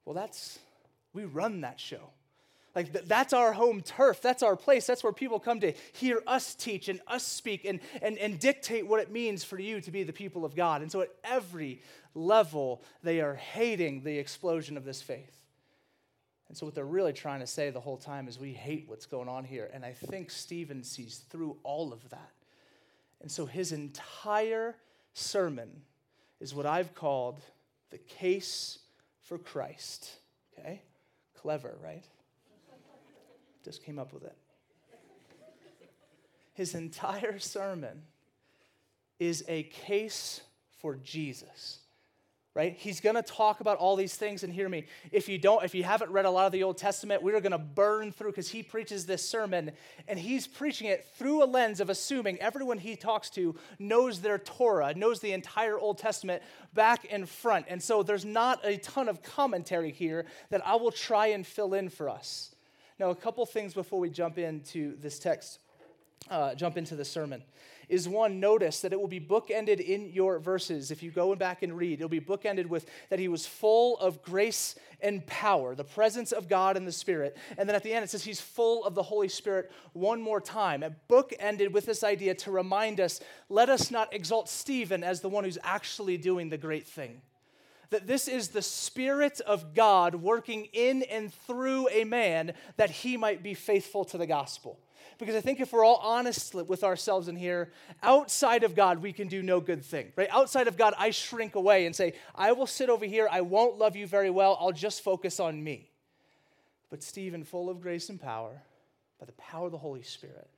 well, 0.04 0.16
that's, 0.16 0.58
we 1.12 1.24
run 1.24 1.60
that 1.60 1.78
show. 1.78 2.10
Like, 2.74 2.92
th- 2.92 3.06
that's 3.06 3.32
our 3.32 3.52
home 3.52 3.80
turf. 3.80 4.20
That's 4.20 4.42
our 4.42 4.56
place. 4.56 4.86
That's 4.86 5.02
where 5.02 5.12
people 5.12 5.40
come 5.40 5.60
to 5.60 5.72
hear 5.92 6.22
us 6.26 6.54
teach 6.54 6.88
and 6.88 7.00
us 7.06 7.24
speak 7.24 7.64
and, 7.64 7.80
and, 8.02 8.18
and 8.18 8.38
dictate 8.38 8.86
what 8.86 9.00
it 9.00 9.10
means 9.10 9.42
for 9.42 9.58
you 9.58 9.80
to 9.80 9.90
be 9.90 10.02
the 10.02 10.12
people 10.12 10.44
of 10.44 10.54
God. 10.54 10.82
And 10.82 10.90
so, 10.92 11.00
at 11.00 11.10
every 11.24 11.82
level, 12.14 12.82
they 13.02 13.20
are 13.20 13.34
hating 13.34 14.02
the 14.02 14.18
explosion 14.18 14.76
of 14.76 14.84
this 14.84 15.02
faith. 15.02 15.38
And 16.48 16.56
so, 16.56 16.66
what 16.66 16.74
they're 16.74 16.84
really 16.84 17.12
trying 17.12 17.40
to 17.40 17.46
say 17.46 17.70
the 17.70 17.80
whole 17.80 17.96
time 17.96 18.28
is, 18.28 18.38
we 18.38 18.52
hate 18.52 18.84
what's 18.86 19.06
going 19.06 19.28
on 19.28 19.44
here. 19.44 19.70
And 19.72 19.84
I 19.84 19.92
think 19.92 20.30
Stephen 20.30 20.84
sees 20.84 21.18
through 21.30 21.56
all 21.62 21.92
of 21.92 22.08
that. 22.10 22.32
And 23.20 23.30
so, 23.30 23.46
his 23.46 23.72
entire 23.72 24.76
sermon 25.14 25.82
is 26.40 26.54
what 26.54 26.66
I've 26.66 26.94
called 26.94 27.40
the 27.90 27.98
case 27.98 28.78
for 29.22 29.38
Christ. 29.38 30.10
Okay? 30.58 30.82
Clever, 31.34 31.76
right? 31.82 32.04
Just 33.68 33.84
came 33.84 33.98
up 33.98 34.14
with 34.14 34.24
it. 34.24 34.34
His 36.54 36.74
entire 36.74 37.38
sermon 37.38 38.00
is 39.18 39.44
a 39.46 39.64
case 39.64 40.40
for 40.78 40.96
Jesus. 40.96 41.80
Right? 42.54 42.72
He's 42.72 43.02
going 43.02 43.16
to 43.16 43.22
talk 43.22 43.60
about 43.60 43.76
all 43.76 43.94
these 43.94 44.14
things 44.14 44.42
and 44.42 44.50
hear 44.50 44.70
me. 44.70 44.86
If 45.12 45.28
you 45.28 45.36
don't 45.36 45.62
if 45.64 45.74
you 45.74 45.84
haven't 45.84 46.10
read 46.10 46.24
a 46.24 46.30
lot 46.30 46.46
of 46.46 46.52
the 46.52 46.62
Old 46.62 46.78
Testament, 46.78 47.22
we're 47.22 47.38
going 47.40 47.52
to 47.52 47.58
burn 47.58 48.10
through 48.10 48.32
cuz 48.32 48.48
he 48.48 48.62
preaches 48.62 49.04
this 49.04 49.28
sermon 49.28 49.72
and 50.08 50.18
he's 50.18 50.46
preaching 50.46 50.88
it 50.88 51.04
through 51.04 51.44
a 51.44 51.46
lens 51.46 51.78
of 51.78 51.90
assuming 51.90 52.38
everyone 52.38 52.78
he 52.78 52.96
talks 52.96 53.28
to 53.30 53.54
knows 53.78 54.22
their 54.22 54.38
Torah, 54.38 54.94
knows 54.94 55.20
the 55.20 55.32
entire 55.32 55.78
Old 55.78 55.98
Testament 55.98 56.42
back 56.72 57.06
and 57.10 57.28
front. 57.28 57.66
And 57.68 57.82
so 57.82 58.02
there's 58.02 58.24
not 58.24 58.64
a 58.64 58.78
ton 58.78 59.10
of 59.10 59.22
commentary 59.22 59.92
here 59.92 60.24
that 60.48 60.66
I 60.66 60.76
will 60.76 60.90
try 60.90 61.26
and 61.26 61.46
fill 61.46 61.74
in 61.74 61.90
for 61.90 62.08
us. 62.08 62.54
Now, 62.98 63.10
a 63.10 63.14
couple 63.14 63.46
things 63.46 63.74
before 63.74 64.00
we 64.00 64.10
jump 64.10 64.38
into 64.38 64.96
this 64.96 65.20
text, 65.20 65.60
uh, 66.30 66.56
jump 66.56 66.76
into 66.76 66.96
the 66.96 67.04
sermon, 67.04 67.44
is 67.88 68.08
one, 68.08 68.40
notice 68.40 68.80
that 68.80 68.92
it 68.92 69.00
will 69.00 69.08
be 69.08 69.20
bookended 69.20 69.80
in 69.80 70.10
your 70.10 70.40
verses. 70.40 70.90
If 70.90 71.02
you 71.02 71.12
go 71.12 71.34
back 71.36 71.62
and 71.62 71.76
read, 71.76 72.00
it'll 72.00 72.08
be 72.08 72.20
bookended 72.20 72.66
with 72.66 72.86
that 73.08 73.20
he 73.20 73.28
was 73.28 73.46
full 73.46 73.98
of 73.98 74.20
grace 74.22 74.74
and 75.00 75.24
power, 75.26 75.76
the 75.76 75.84
presence 75.84 76.32
of 76.32 76.48
God 76.48 76.76
and 76.76 76.88
the 76.88 76.92
Spirit. 76.92 77.36
And 77.56 77.68
then 77.68 77.76
at 77.76 77.84
the 77.84 77.92
end, 77.92 78.04
it 78.04 78.10
says 78.10 78.24
he's 78.24 78.40
full 78.40 78.84
of 78.84 78.96
the 78.96 79.02
Holy 79.04 79.28
Spirit 79.28 79.70
one 79.92 80.20
more 80.20 80.40
time. 80.40 80.82
A 80.82 80.90
book 80.90 81.32
ended 81.38 81.72
with 81.72 81.86
this 81.86 82.02
idea 82.02 82.34
to 82.34 82.50
remind 82.50 82.98
us 82.98 83.20
let 83.48 83.68
us 83.68 83.92
not 83.92 84.12
exalt 84.12 84.48
Stephen 84.48 85.04
as 85.04 85.20
the 85.20 85.28
one 85.28 85.44
who's 85.44 85.58
actually 85.62 86.16
doing 86.16 86.48
the 86.48 86.58
great 86.58 86.86
thing 86.86 87.22
that 87.90 88.06
this 88.06 88.28
is 88.28 88.48
the 88.48 88.62
Spirit 88.62 89.40
of 89.40 89.74
God 89.74 90.14
working 90.14 90.66
in 90.72 91.02
and 91.04 91.32
through 91.32 91.88
a 91.88 92.04
man 92.04 92.52
that 92.76 92.90
he 92.90 93.16
might 93.16 93.42
be 93.42 93.54
faithful 93.54 94.04
to 94.06 94.18
the 94.18 94.26
gospel. 94.26 94.78
Because 95.18 95.34
I 95.34 95.40
think 95.40 95.60
if 95.60 95.72
we're 95.72 95.84
all 95.84 96.00
honest 96.02 96.54
with 96.54 96.84
ourselves 96.84 97.26
in 97.28 97.34
here, 97.34 97.72
outside 98.02 98.62
of 98.62 98.76
God, 98.76 99.02
we 99.02 99.12
can 99.12 99.26
do 99.26 99.42
no 99.42 99.58
good 99.58 99.84
thing, 99.84 100.12
right? 100.16 100.28
Outside 100.30 100.68
of 100.68 100.76
God, 100.76 100.94
I 100.96 101.10
shrink 101.10 101.56
away 101.56 101.86
and 101.86 101.96
say, 101.96 102.12
I 102.34 102.52
will 102.52 102.68
sit 102.68 102.88
over 102.88 103.04
here. 103.04 103.28
I 103.30 103.40
won't 103.40 103.78
love 103.78 103.96
you 103.96 104.06
very 104.06 104.30
well. 104.30 104.56
I'll 104.60 104.70
just 104.70 105.02
focus 105.02 105.40
on 105.40 105.62
me. 105.62 105.90
But 106.88 107.02
Stephen, 107.02 107.42
full 107.42 107.68
of 107.68 107.80
grace 107.80 108.08
and 108.10 108.20
power, 108.20 108.62
by 109.18 109.26
the 109.26 109.32
power 109.32 109.66
of 109.66 109.72
the 109.72 109.78
Holy 109.78 110.02
Spirit, 110.02 110.48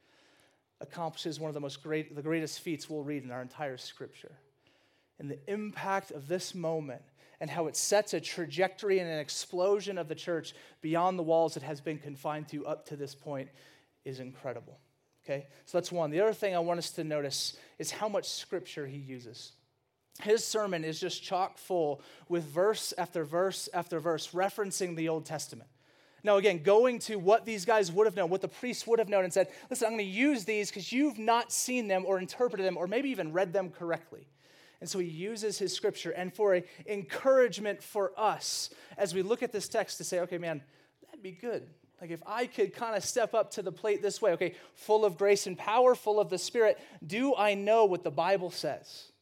accomplishes 0.81 1.41
one 1.41 1.49
of 1.49 1.55
the 1.55 1.61
most 1.61 1.83
great, 1.83 2.15
the 2.15 2.23
greatest 2.23 2.61
feats 2.61 2.89
we'll 2.89 3.03
read 3.03 3.25
in 3.25 3.31
our 3.31 3.43
entire 3.43 3.79
scripture. 3.79 4.33
And 5.19 5.31
the 5.31 5.39
impact 5.49 6.11
of 6.11 6.29
this 6.29 6.55
moment 6.55 7.03
and 7.41 7.49
how 7.51 7.67
it 7.67 7.77
sets 7.77 8.15
a 8.15 8.21
trajectory 8.21 8.99
and 8.99 9.11
an 9.11 9.19
explosion 9.19 9.97
of 9.99 10.09
the 10.09 10.15
church 10.15 10.55
beyond 10.83 11.19
the 11.19 11.23
walls 11.23 11.57
it 11.57 11.63
has 11.63 11.81
been 11.81 11.99
confined 11.99 12.49
to 12.49 12.67
up 12.67 12.87
to 12.87 12.97
this 12.97 13.15
point 13.15 13.49
is 14.05 14.21
incredible. 14.21 14.79
Okay? 15.25 15.47
So 15.65 15.79
that's 15.79 15.91
one. 15.91 16.11
The 16.11 16.21
other 16.21 16.33
thing 16.33 16.55
I 16.55 16.59
want 16.59 16.79
us 16.79 16.91
to 16.93 17.05
notice 17.05 17.57
is 17.79 17.91
how 17.91 18.09
much 18.09 18.29
scripture 18.29 18.87
he 18.87 18.99
uses. 18.99 19.53
His 20.23 20.45
sermon 20.45 20.85
is 20.85 21.01
just 21.01 21.23
chock 21.23 21.57
full 21.57 22.03
with 22.29 22.45
verse 22.45 22.93
after 22.99 23.25
verse 23.25 23.69
after 23.73 24.01
verse 24.01 24.29
referencing 24.29 24.97
the 24.97 25.09
Old 25.09 25.25
Testament. 25.25 25.71
Now, 26.23 26.37
again, 26.37 26.63
going 26.63 26.99
to 27.01 27.17
what 27.17 27.47
these 27.47 27.65
guys 27.65 27.91
would 27.91 28.07
have 28.07 28.15
known, 28.17 28.29
what 28.29 28.43
the 28.43 28.49
priests 28.49 28.87
would 28.87 28.99
have 28.99 29.09
known, 29.09 29.25
and 29.25 29.33
said, 29.33 29.49
listen, 29.71 29.87
I'm 29.87 29.95
going 29.95 30.05
to 30.05 30.11
use 30.11 30.45
these 30.45 30.69
because 30.69 30.93
you've 30.93 31.19
not 31.19 31.51
seen 31.51 31.89
them 31.89 32.05
or 32.07 32.19
interpreted 32.19 32.67
them 32.67 32.77
or 32.77 32.87
maybe 32.87 33.09
even 33.09 33.33
read 33.33 33.55
them 33.55 33.71
correctly. 33.71 34.29
And 34.81 34.89
so 34.89 34.99
he 34.99 35.07
uses 35.07 35.59
his 35.59 35.75
scripture 35.75 36.11
and 36.11 36.33
for 36.33 36.55
a 36.55 36.65
encouragement 36.87 37.83
for 37.83 38.13
us 38.17 38.71
as 38.97 39.15
we 39.15 39.23
look 39.23 39.43
at 39.43 39.53
this 39.53 39.69
text 39.69 39.99
to 39.99 40.05
say, 40.05 40.21
okay, 40.21 40.39
man, 40.39 40.63
that'd 41.07 41.23
be 41.23 41.33
good. 41.33 41.67
Like 42.01 42.11
if 42.11 42.23
I 42.27 42.47
could 42.47 42.75
kind 42.75 42.97
of 42.97 43.05
step 43.05 43.35
up 43.35 43.51
to 43.53 43.63
the 43.63 43.73
plate 43.73 44.01
this 44.01 44.23
way, 44.23 44.33
okay, 44.33 44.55
full 44.75 45.05
of 45.05 45.19
grace 45.19 45.47
and 45.47 45.57
power, 45.57 45.95
full 45.95 46.19
of 46.19 46.31
the 46.31 46.39
Spirit, 46.39 46.79
do 47.07 47.35
I 47.37 47.55
know 47.55 47.85
what 47.85 48.05
the 48.05 48.11
Bible 48.11 48.51
says? 48.51 49.13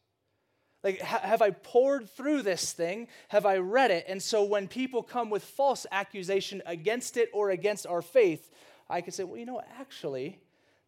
Like, 0.85 1.01
ha- 1.01 1.21
have 1.25 1.43
I 1.43 1.51
poured 1.51 2.09
through 2.09 2.43
this 2.43 2.73
thing? 2.73 3.09
Have 3.29 3.47
I 3.47 3.57
read 3.57 3.91
it? 3.91 4.05
And 4.07 4.23
so 4.23 4.45
when 4.45 4.69
people 4.69 5.03
come 5.03 5.29
with 5.29 5.43
false 5.43 5.87
accusation 5.91 6.63
against 6.67 7.17
it 7.17 7.31
or 7.33 7.51
against 7.51 7.85
our 7.85 8.01
faith, 8.01 8.49
I 8.89 9.01
can 9.01 9.13
say, 9.13 9.25
well, 9.25 9.39
you 9.39 9.45
know, 9.45 9.61
actually, 9.81 10.39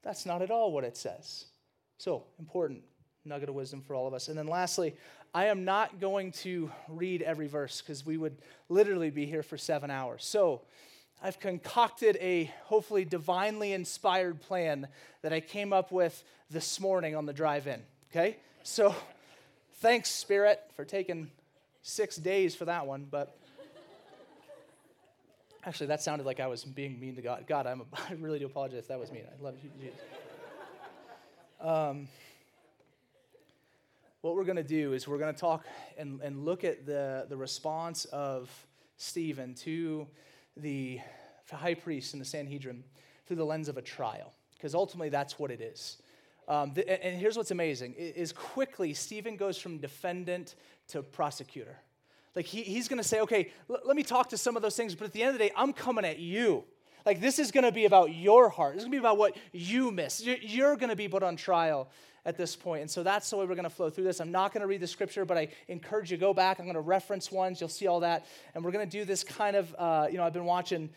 that's 0.04 0.24
not 0.24 0.42
at 0.42 0.50
all 0.52 0.70
what 0.72 0.84
it 0.84 0.96
says. 0.96 1.46
So, 1.98 2.24
important 2.38 2.84
nugget 3.24 3.48
of 3.48 3.54
wisdom 3.54 3.82
for 3.82 3.94
all 3.94 4.06
of 4.06 4.14
us. 4.14 4.28
And 4.28 4.38
then 4.38 4.46
lastly, 4.46 4.94
I 5.34 5.46
am 5.46 5.64
not 5.64 6.00
going 6.00 6.32
to 6.32 6.70
read 6.88 7.22
every 7.22 7.46
verse 7.46 7.80
because 7.80 8.04
we 8.04 8.16
would 8.16 8.36
literally 8.68 9.10
be 9.10 9.26
here 9.26 9.42
for 9.42 9.56
seven 9.58 9.90
hours. 9.90 10.24
So, 10.24 10.62
I've 11.22 11.38
concocted 11.38 12.16
a 12.20 12.50
hopefully 12.64 13.04
divinely 13.04 13.74
inspired 13.74 14.40
plan 14.40 14.88
that 15.20 15.34
I 15.34 15.40
came 15.40 15.72
up 15.72 15.92
with 15.92 16.24
this 16.50 16.80
morning 16.80 17.14
on 17.14 17.26
the 17.26 17.32
drive 17.34 17.66
in. 17.66 17.82
Okay? 18.10 18.38
So, 18.62 18.94
thanks, 19.80 20.08
Spirit, 20.08 20.60
for 20.74 20.86
taking 20.86 21.30
six 21.82 22.16
days 22.16 22.54
for 22.54 22.64
that 22.64 22.86
one. 22.86 23.06
But 23.10 23.36
actually, 25.64 25.88
that 25.88 26.02
sounded 26.02 26.26
like 26.26 26.40
I 26.40 26.46
was 26.46 26.64
being 26.64 26.98
mean 26.98 27.16
to 27.16 27.22
God. 27.22 27.44
God, 27.46 27.66
I'm 27.66 27.82
a, 27.82 27.84
i 28.10 28.14
really 28.14 28.38
do 28.38 28.46
apologize. 28.46 28.86
That 28.86 28.98
was 28.98 29.12
mean. 29.12 29.24
I 29.26 29.42
love 29.42 29.56
you, 29.62 29.70
Jesus. 29.78 30.00
Um, 31.60 32.08
what 34.22 34.34
we're 34.34 34.44
going 34.44 34.56
to 34.56 34.62
do 34.62 34.92
is 34.92 35.08
we're 35.08 35.18
going 35.18 35.34
to 35.34 35.40
talk 35.40 35.64
and, 35.96 36.20
and 36.20 36.44
look 36.44 36.64
at 36.64 36.84
the, 36.84 37.26
the 37.28 37.36
response 37.36 38.04
of 38.06 38.50
Stephen 38.96 39.54
to 39.54 40.06
the 40.56 41.00
high 41.50 41.74
priest 41.74 42.12
and 42.12 42.20
the 42.20 42.26
Sanhedrin 42.26 42.84
through 43.26 43.36
the 43.36 43.44
lens 43.44 43.68
of 43.68 43.76
a 43.76 43.82
trial, 43.82 44.32
because 44.54 44.74
ultimately 44.74 45.08
that's 45.08 45.38
what 45.38 45.50
it 45.50 45.60
is. 45.60 45.98
Um, 46.48 46.74
and 46.86 47.18
here's 47.18 47.36
what's 47.36 47.50
amazing 47.50 47.94
is 47.94 48.32
quickly 48.32 48.92
Stephen 48.92 49.36
goes 49.36 49.56
from 49.56 49.78
defendant 49.78 50.54
to 50.88 51.02
prosecutor. 51.02 51.78
Like 52.34 52.46
he, 52.46 52.62
he's 52.62 52.88
going 52.88 53.00
to 53.00 53.08
say, 53.08 53.20
okay, 53.20 53.52
l- 53.70 53.80
let 53.84 53.96
me 53.96 54.02
talk 54.02 54.28
to 54.30 54.36
some 54.36 54.56
of 54.56 54.62
those 54.62 54.76
things, 54.76 54.94
but 54.94 55.06
at 55.06 55.12
the 55.12 55.22
end 55.22 55.34
of 55.34 55.38
the 55.38 55.46
day, 55.46 55.52
I'm 55.56 55.72
coming 55.72 56.04
at 56.04 56.18
you. 56.18 56.64
Like 57.04 57.20
this 57.20 57.38
is 57.38 57.50
going 57.50 57.64
to 57.64 57.72
be 57.72 57.84
about 57.84 58.14
your 58.14 58.48
heart. 58.48 58.74
This 58.74 58.82
is 58.82 58.84
going 58.84 58.92
to 58.92 58.96
be 58.96 59.06
about 59.06 59.18
what 59.18 59.36
you 59.52 59.90
miss. 59.90 60.22
You're, 60.24 60.76
going 60.76 60.90
to 60.90 60.96
be 60.96 61.08
put 61.08 61.22
on 61.22 61.36
trial 61.36 61.88
at 62.24 62.36
this 62.36 62.54
point. 62.56 62.82
And 62.82 62.90
so 62.90 63.02
that's 63.02 63.30
the 63.30 63.36
way 63.36 63.46
we're 63.46 63.54
going 63.54 63.64
to 63.64 63.70
flow 63.70 63.90
through 63.90 64.04
this. 64.04 64.20
I'm 64.20 64.30
not 64.30 64.52
going 64.52 64.60
to 64.60 64.66
read 64.66 64.80
the 64.80 64.86
scripture, 64.86 65.24
but 65.24 65.38
I 65.38 65.48
encourage 65.68 66.10
you 66.10 66.16
to 66.16 66.20
go 66.20 66.34
back. 66.34 66.58
I'm 66.58 66.66
going 66.66 66.74
to 66.74 66.80
reference 66.80 67.32
ones. 67.32 67.60
You'll 67.60 67.70
see 67.70 67.86
all 67.86 68.00
that. 68.00 68.26
And 68.54 68.64
we're 68.64 68.72
going 68.72 68.88
to 68.88 68.98
do 68.98 69.04
this 69.04 69.24
kind 69.24 69.56
of, 69.56 69.74
uh, 69.78 70.08
you 70.10 70.18
know, 70.18 70.24
I've 70.24 70.32
been 70.32 70.44
watching, 70.44 70.90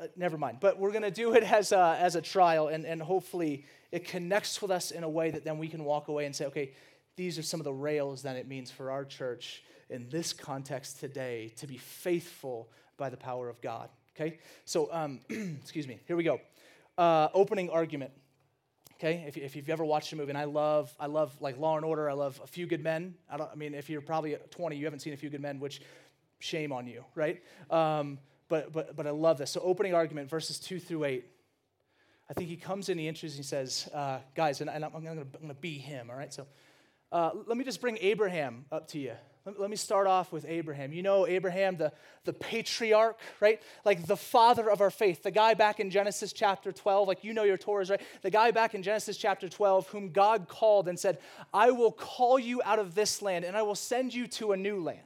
uh, 0.00 0.06
never 0.16 0.38
mind, 0.38 0.58
but 0.60 0.78
we're 0.78 0.92
going 0.92 1.02
to 1.02 1.10
do 1.10 1.34
it 1.34 1.42
as 1.52 1.72
a, 1.72 1.96
as 2.00 2.16
a 2.16 2.22
trial. 2.22 2.68
And, 2.68 2.86
and 2.86 3.02
hopefully 3.02 3.66
it 3.90 4.06
connects 4.06 4.62
with 4.62 4.70
us 4.70 4.90
in 4.90 5.04
a 5.04 5.08
way 5.08 5.30
that 5.30 5.44
then 5.44 5.58
we 5.58 5.68
can 5.68 5.84
walk 5.84 6.08
away 6.08 6.24
and 6.24 6.34
say, 6.34 6.46
okay, 6.46 6.72
these 7.16 7.38
are 7.38 7.42
some 7.42 7.60
of 7.60 7.64
the 7.64 7.72
rails 7.72 8.22
that 8.22 8.36
it 8.36 8.48
means 8.48 8.70
for 8.70 8.90
our 8.90 9.04
church 9.04 9.62
in 9.90 10.08
this 10.08 10.32
context 10.32 11.00
today 11.00 11.52
to 11.56 11.66
be 11.66 11.76
faithful 11.76 12.70
by 12.96 13.10
the 13.10 13.16
power 13.16 13.50
of 13.50 13.60
God. 13.60 13.90
Okay? 14.16 14.38
So, 14.64 14.92
um, 14.92 15.20
excuse 15.28 15.86
me, 15.86 16.00
here 16.06 16.16
we 16.16 16.24
go. 16.24 16.40
Uh, 16.98 17.28
opening 17.34 17.70
argument 17.70 18.12
okay? 19.02 19.24
If, 19.26 19.36
if 19.36 19.56
you've 19.56 19.68
ever 19.68 19.84
watched 19.84 20.12
a 20.12 20.16
movie 20.16 20.30
and 20.30 20.38
i 20.38 20.44
love 20.44 20.94
i 21.00 21.06
love 21.06 21.34
like 21.40 21.58
law 21.58 21.76
and 21.76 21.84
order 21.84 22.08
i 22.08 22.12
love 22.12 22.40
a 22.42 22.46
few 22.46 22.66
good 22.66 22.82
men. 22.82 23.14
I 23.28 23.36
don't 23.36 23.50
i 23.50 23.54
mean 23.54 23.74
if 23.74 23.90
you're 23.90 24.00
probably 24.00 24.36
20 24.50 24.76
you 24.76 24.84
haven't 24.84 25.00
seen 25.00 25.12
a 25.12 25.16
few 25.16 25.30
good 25.30 25.40
men 25.40 25.58
which 25.58 25.82
shame 26.38 26.72
on 26.72 26.86
you 26.86 27.04
right? 27.14 27.42
Um, 27.70 28.18
but 28.48 28.72
but 28.72 28.96
but 28.96 29.06
i 29.06 29.10
love 29.10 29.38
this. 29.38 29.50
So 29.50 29.60
opening 29.60 29.94
argument 29.94 30.30
verses 30.30 30.58
2 30.60 30.78
through 30.78 31.04
8 31.04 31.24
i 32.30 32.32
think 32.34 32.48
he 32.48 32.56
comes 32.56 32.88
in 32.88 32.98
he 32.98 33.08
introduces 33.08 33.36
he 33.36 33.42
says 33.42 33.88
uh, 33.92 34.18
guys 34.34 34.60
and, 34.60 34.70
and 34.70 34.84
i'm, 34.84 34.94
I'm 34.94 35.04
going 35.04 35.18
to 35.48 35.54
be 35.54 35.78
him 35.78 36.10
all 36.10 36.16
right? 36.16 36.32
So 36.32 36.46
uh, 37.10 37.30
let 37.46 37.56
me 37.56 37.64
just 37.64 37.80
bring 37.80 37.98
abraham 38.00 38.66
up 38.70 38.88
to 38.88 38.98
you 38.98 39.14
let, 39.44 39.70
me 39.70 39.76
start 39.76 40.06
off 40.06 40.30
with 40.30 40.44
Abraham. 40.46 40.92
You 40.92 41.02
know 41.02 41.26
Abraham, 41.26 41.76
the, 41.76 41.92
the 42.24 42.32
patriarch, 42.32 43.18
right? 43.40 43.60
Like 43.84 44.06
the 44.06 44.16
father 44.16 44.70
of 44.70 44.80
our 44.80 44.90
faith, 44.90 45.24
the 45.24 45.32
guy 45.32 45.54
back 45.54 45.80
in 45.80 45.90
Genesis 45.90 46.32
chapter 46.32 46.70
12, 46.70 47.08
like 47.08 47.24
you 47.24 47.32
know 47.32 47.42
your 47.42 47.58
Torahs, 47.58 47.90
right? 47.90 48.00
The 48.22 48.30
guy 48.30 48.52
back 48.52 48.74
in 48.74 48.84
Genesis 48.84 49.16
chapter 49.16 49.48
12, 49.48 49.88
whom 49.88 50.10
God 50.10 50.46
called 50.46 50.86
and 50.86 50.98
said, 50.98 51.18
I 51.52 51.72
will 51.72 51.90
call 51.90 52.38
you 52.38 52.62
out 52.64 52.78
of 52.78 52.94
this 52.94 53.20
land 53.20 53.44
and 53.44 53.56
I 53.56 53.62
will 53.62 53.74
send 53.74 54.14
you 54.14 54.28
to 54.28 54.52
a 54.52 54.56
new 54.56 54.80
land, 54.80 55.00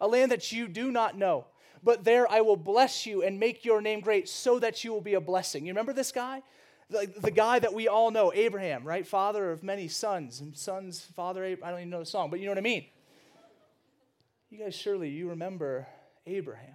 a 0.00 0.08
land 0.08 0.32
that 0.32 0.50
you 0.50 0.66
do 0.66 0.90
not 0.90 1.18
know. 1.18 1.44
But 1.82 2.04
there 2.04 2.30
I 2.30 2.40
will 2.40 2.56
bless 2.56 3.04
you 3.04 3.22
and 3.22 3.38
make 3.38 3.64
your 3.66 3.82
name 3.82 4.00
great 4.00 4.28
so 4.28 4.58
that 4.60 4.82
you 4.82 4.92
will 4.92 5.02
be 5.02 5.14
a 5.14 5.20
blessing. 5.20 5.66
You 5.66 5.72
remember 5.72 5.92
this 5.92 6.10
guy? 6.10 6.42
The, 6.90 7.12
the 7.20 7.30
guy 7.30 7.58
that 7.58 7.74
we 7.74 7.86
all 7.86 8.10
know, 8.10 8.32
Abraham, 8.34 8.82
right? 8.84 9.06
Father 9.06 9.52
of 9.52 9.62
many 9.62 9.88
sons. 9.88 10.40
And 10.40 10.56
sons, 10.56 11.02
father, 11.14 11.44
I 11.44 11.54
don't 11.54 11.80
even 11.80 11.90
know 11.90 12.00
the 12.00 12.06
song, 12.06 12.30
but 12.30 12.40
you 12.40 12.46
know 12.46 12.52
what 12.52 12.58
I 12.58 12.62
mean. 12.62 12.86
You 14.50 14.58
guys, 14.58 14.74
surely 14.74 15.10
you 15.10 15.28
remember 15.28 15.86
Abraham. 16.26 16.74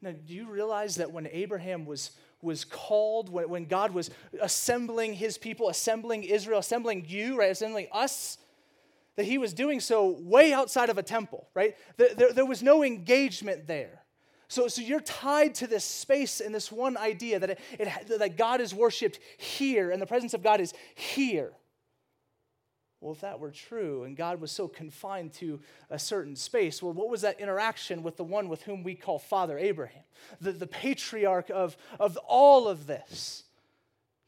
Now, 0.00 0.12
do 0.12 0.34
you 0.34 0.48
realize 0.48 0.96
that 0.96 1.12
when 1.12 1.28
Abraham 1.30 1.84
was, 1.84 2.12
was 2.40 2.64
called, 2.64 3.28
when, 3.28 3.48
when 3.48 3.64
God 3.66 3.92
was 3.92 4.10
assembling 4.40 5.12
his 5.12 5.36
people, 5.36 5.68
assembling 5.68 6.24
Israel, 6.24 6.58
assembling 6.58 7.04
you, 7.06 7.38
right, 7.38 7.50
assembling 7.50 7.88
us, 7.92 8.38
that 9.16 9.26
he 9.26 9.36
was 9.36 9.52
doing 9.52 9.80
so 9.80 10.16
way 10.20 10.54
outside 10.54 10.88
of 10.88 10.96
a 10.96 11.02
temple, 11.02 11.46
right? 11.54 11.76
There, 11.98 12.32
there, 12.32 12.46
was 12.46 12.62
no 12.62 12.82
engagement 12.82 13.66
there. 13.66 14.02
So, 14.48 14.66
so 14.66 14.80
you're 14.80 15.00
tied 15.00 15.54
to 15.56 15.66
this 15.66 15.84
space 15.84 16.40
and 16.40 16.54
this 16.54 16.72
one 16.72 16.96
idea 16.96 17.38
that, 17.38 17.50
it, 17.50 17.60
it, 17.78 18.18
that 18.18 18.38
God 18.38 18.62
is 18.62 18.74
worshiped 18.74 19.18
here 19.36 19.90
and 19.90 20.00
the 20.00 20.06
presence 20.06 20.32
of 20.32 20.42
God 20.42 20.60
is 20.60 20.72
here. 20.94 21.52
Well, 23.02 23.14
if 23.14 23.20
that 23.22 23.40
were 23.40 23.50
true 23.50 24.04
and 24.04 24.16
God 24.16 24.40
was 24.40 24.52
so 24.52 24.68
confined 24.68 25.32
to 25.34 25.58
a 25.90 25.98
certain 25.98 26.36
space, 26.36 26.80
well, 26.80 26.92
what 26.92 27.10
was 27.10 27.22
that 27.22 27.40
interaction 27.40 28.04
with 28.04 28.16
the 28.16 28.22
one 28.22 28.48
with 28.48 28.62
whom 28.62 28.84
we 28.84 28.94
call 28.94 29.18
Father 29.18 29.58
Abraham, 29.58 30.04
the, 30.40 30.52
the 30.52 30.68
patriarch 30.68 31.50
of, 31.50 31.76
of 31.98 32.16
all 32.18 32.68
of 32.68 32.86
this? 32.86 33.42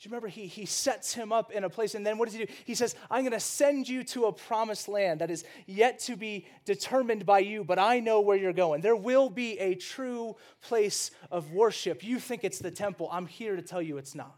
Do 0.00 0.08
you 0.08 0.10
remember 0.10 0.26
he, 0.26 0.48
he 0.48 0.66
sets 0.66 1.14
him 1.14 1.32
up 1.32 1.52
in 1.52 1.62
a 1.62 1.70
place, 1.70 1.94
and 1.94 2.04
then 2.04 2.18
what 2.18 2.24
does 2.24 2.34
he 2.34 2.46
do? 2.46 2.52
He 2.64 2.74
says, 2.74 2.96
I'm 3.12 3.22
going 3.22 3.30
to 3.30 3.38
send 3.38 3.88
you 3.88 4.02
to 4.04 4.24
a 4.24 4.32
promised 4.32 4.88
land 4.88 5.20
that 5.20 5.30
is 5.30 5.44
yet 5.66 6.00
to 6.00 6.16
be 6.16 6.48
determined 6.64 7.24
by 7.24 7.38
you, 7.38 7.62
but 7.62 7.78
I 7.78 8.00
know 8.00 8.20
where 8.22 8.36
you're 8.36 8.52
going. 8.52 8.80
There 8.80 8.96
will 8.96 9.30
be 9.30 9.56
a 9.60 9.76
true 9.76 10.34
place 10.60 11.12
of 11.30 11.52
worship. 11.52 12.02
You 12.02 12.18
think 12.18 12.42
it's 12.42 12.58
the 12.58 12.72
temple. 12.72 13.08
I'm 13.12 13.26
here 13.26 13.54
to 13.54 13.62
tell 13.62 13.80
you 13.80 13.98
it's 13.98 14.16
not. 14.16 14.34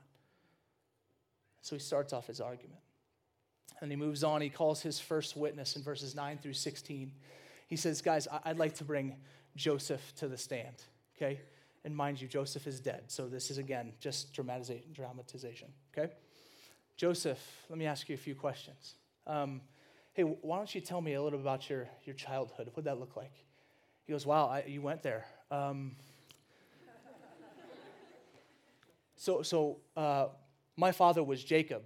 So 1.63 1.75
he 1.75 1.81
starts 1.81 2.13
off 2.13 2.27
his 2.27 2.43
argument. 2.43 2.81
And 3.81 3.91
he 3.91 3.97
moves 3.97 4.25
on. 4.25 4.41
He 4.41 4.49
calls 4.49 4.81
his 4.81 4.99
first 4.99 5.37
witness 5.37 5.77
in 5.77 5.83
verses 5.83 6.15
9 6.15 6.39
through 6.39 6.55
16. 6.55 7.13
He 7.67 7.77
says, 7.77 8.01
Guys, 8.01 8.27
I'd 8.45 8.59
like 8.59 8.77
to 8.77 8.85
bring 8.85 9.17
Joseph 9.57 10.15
to 10.17 10.29
the 10.29 10.39
stand, 10.39 10.83
okay? 11.17 11.41
And 11.85 11.95
mind 11.95 12.21
you, 12.21 12.29
Joseph 12.29 12.67
is 12.67 12.81
dead. 12.81 13.05
So 13.09 13.29
this 13.29 13.51
is, 13.51 13.59
again, 13.59 13.93
just 14.01 14.33
dramatization, 14.33 15.69
okay? 15.97 16.13
Joseph, 16.97 17.39
let 17.69 17.79
me 17.79 17.87
ask 17.87 18.09
you 18.09 18.15
a 18.15 18.19
few 18.19 18.35
questions. 18.35 18.95
Um, 19.27 19.61
hey, 20.15 20.23
why 20.23 20.57
don't 20.57 20.75
you 20.75 20.81
tell 20.81 21.01
me 21.01 21.15
a 21.15 21.23
little 21.23 21.39
about 21.39 21.69
your, 21.69 21.89
your 22.05 22.15
childhood? 22.15 22.69
What 22.69 22.77
did 22.77 22.85
that 22.85 22.99
look 22.99 23.17
like? 23.17 23.33
He 24.07 24.13
goes, 24.13 24.25
Wow, 24.25 24.49
I, 24.49 24.65
you 24.67 24.81
went 24.81 25.03
there. 25.03 25.27
Um, 25.51 25.97
so, 29.17 29.43
so 29.43 29.79
uh, 29.97 30.29
My 30.77 30.93
father 30.93 31.23
was 31.23 31.45
Jacob. 31.45 31.83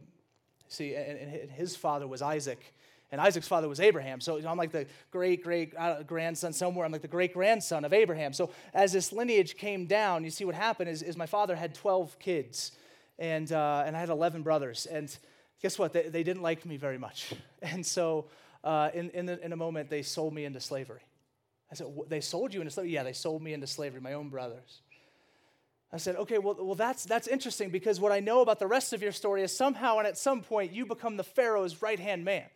See, 0.71 0.95
and, 0.95 1.19
and 1.19 1.51
his 1.51 1.77
father 1.77 2.07
was 2.07 2.23
Isaac. 2.23 2.75
And 3.13 3.21
Isaac's 3.21 3.49
father 3.49 3.69
was 3.69 3.81
Abraham. 3.81 4.21
So 4.21 4.41
I'm 4.47 4.57
like 4.57 4.71
the 4.71 4.87
great 5.11 5.43
great 5.43 5.75
uh, 5.77 6.05
grandson 6.05 6.53
somewhere. 6.53 6.87
I'm 6.87 6.93
like 6.93 7.03
the 7.03 7.09
great 7.09 7.35
grandson 7.35 7.85
of 7.85 7.93
Abraham. 7.93 8.33
So 8.33 8.51
as 8.73 8.93
this 8.93 9.13
lineage 9.13 9.57
came 9.57 9.87
down, 9.87 10.23
you 10.23 10.31
see 10.31 10.45
what 10.45 10.55
happened 10.55 10.89
is, 10.89 11.03
is 11.03 11.17
my 11.17 11.27
father 11.27 11.57
had 11.57 11.75
12 11.75 12.19
kids, 12.21 12.73
and, 13.19 13.51
uh, 13.51 13.83
and 13.85 13.97
I 13.97 14.01
had 14.01 14.11
11 14.11 14.43
brothers. 14.43 14.87
And 14.87 15.15
guess 15.61 15.77
what? 15.77 15.93
They, 15.93 16.09
they 16.09 16.23
didn't 16.23 16.43
like 16.43 16.65
me 16.65 16.77
very 16.77 16.99
much. 16.99 17.35
And 17.63 17.85
so 17.85 18.25
uh, 18.65 18.89
in, 18.95 19.11
in, 19.11 19.27
the, 19.27 19.45
in 19.45 19.53
a 19.53 19.57
moment, 19.57 19.91
they 19.91 20.01
sold 20.01 20.33
me 20.33 20.47
into 20.47 20.61
slavery. 20.61 21.03
I 21.71 21.75
said, 21.75 21.89
They 22.09 22.23
sold 22.23 22.55
you 22.55 22.61
into 22.61 22.71
slavery? 22.71 22.93
Yeah, 22.93 23.03
they 23.03 23.13
sold 23.13 23.43
me 23.43 23.53
into 23.53 23.67
slavery, 23.67 24.01
my 24.01 24.15
own 24.15 24.31
brothers. 24.31 24.81
I 25.93 25.97
said, 25.97 26.17
okay, 26.17 26.39
well, 26.39 26.57
well 26.59 26.75
that's, 26.75 27.05
that's 27.05 27.27
interesting 27.27 27.71
because 27.71 27.99
what 27.99 28.13
I 28.13 28.21
know 28.21 28.43
about 28.43 28.59
the 28.59 28.67
rest 28.67 28.93
of 28.93 29.03
your 29.03 29.13
story 29.13 29.43
is 29.43 29.57
somehow 29.57 29.99
and 29.99 30.07
at 30.07 30.17
some 30.17 30.41
point 30.41 30.73
you 30.73 30.87
become 30.87 31.17
the 31.17 31.25
Pharaoh's 31.25 31.83
right 31.83 31.99
hand 31.99 32.25
man. 32.25 32.47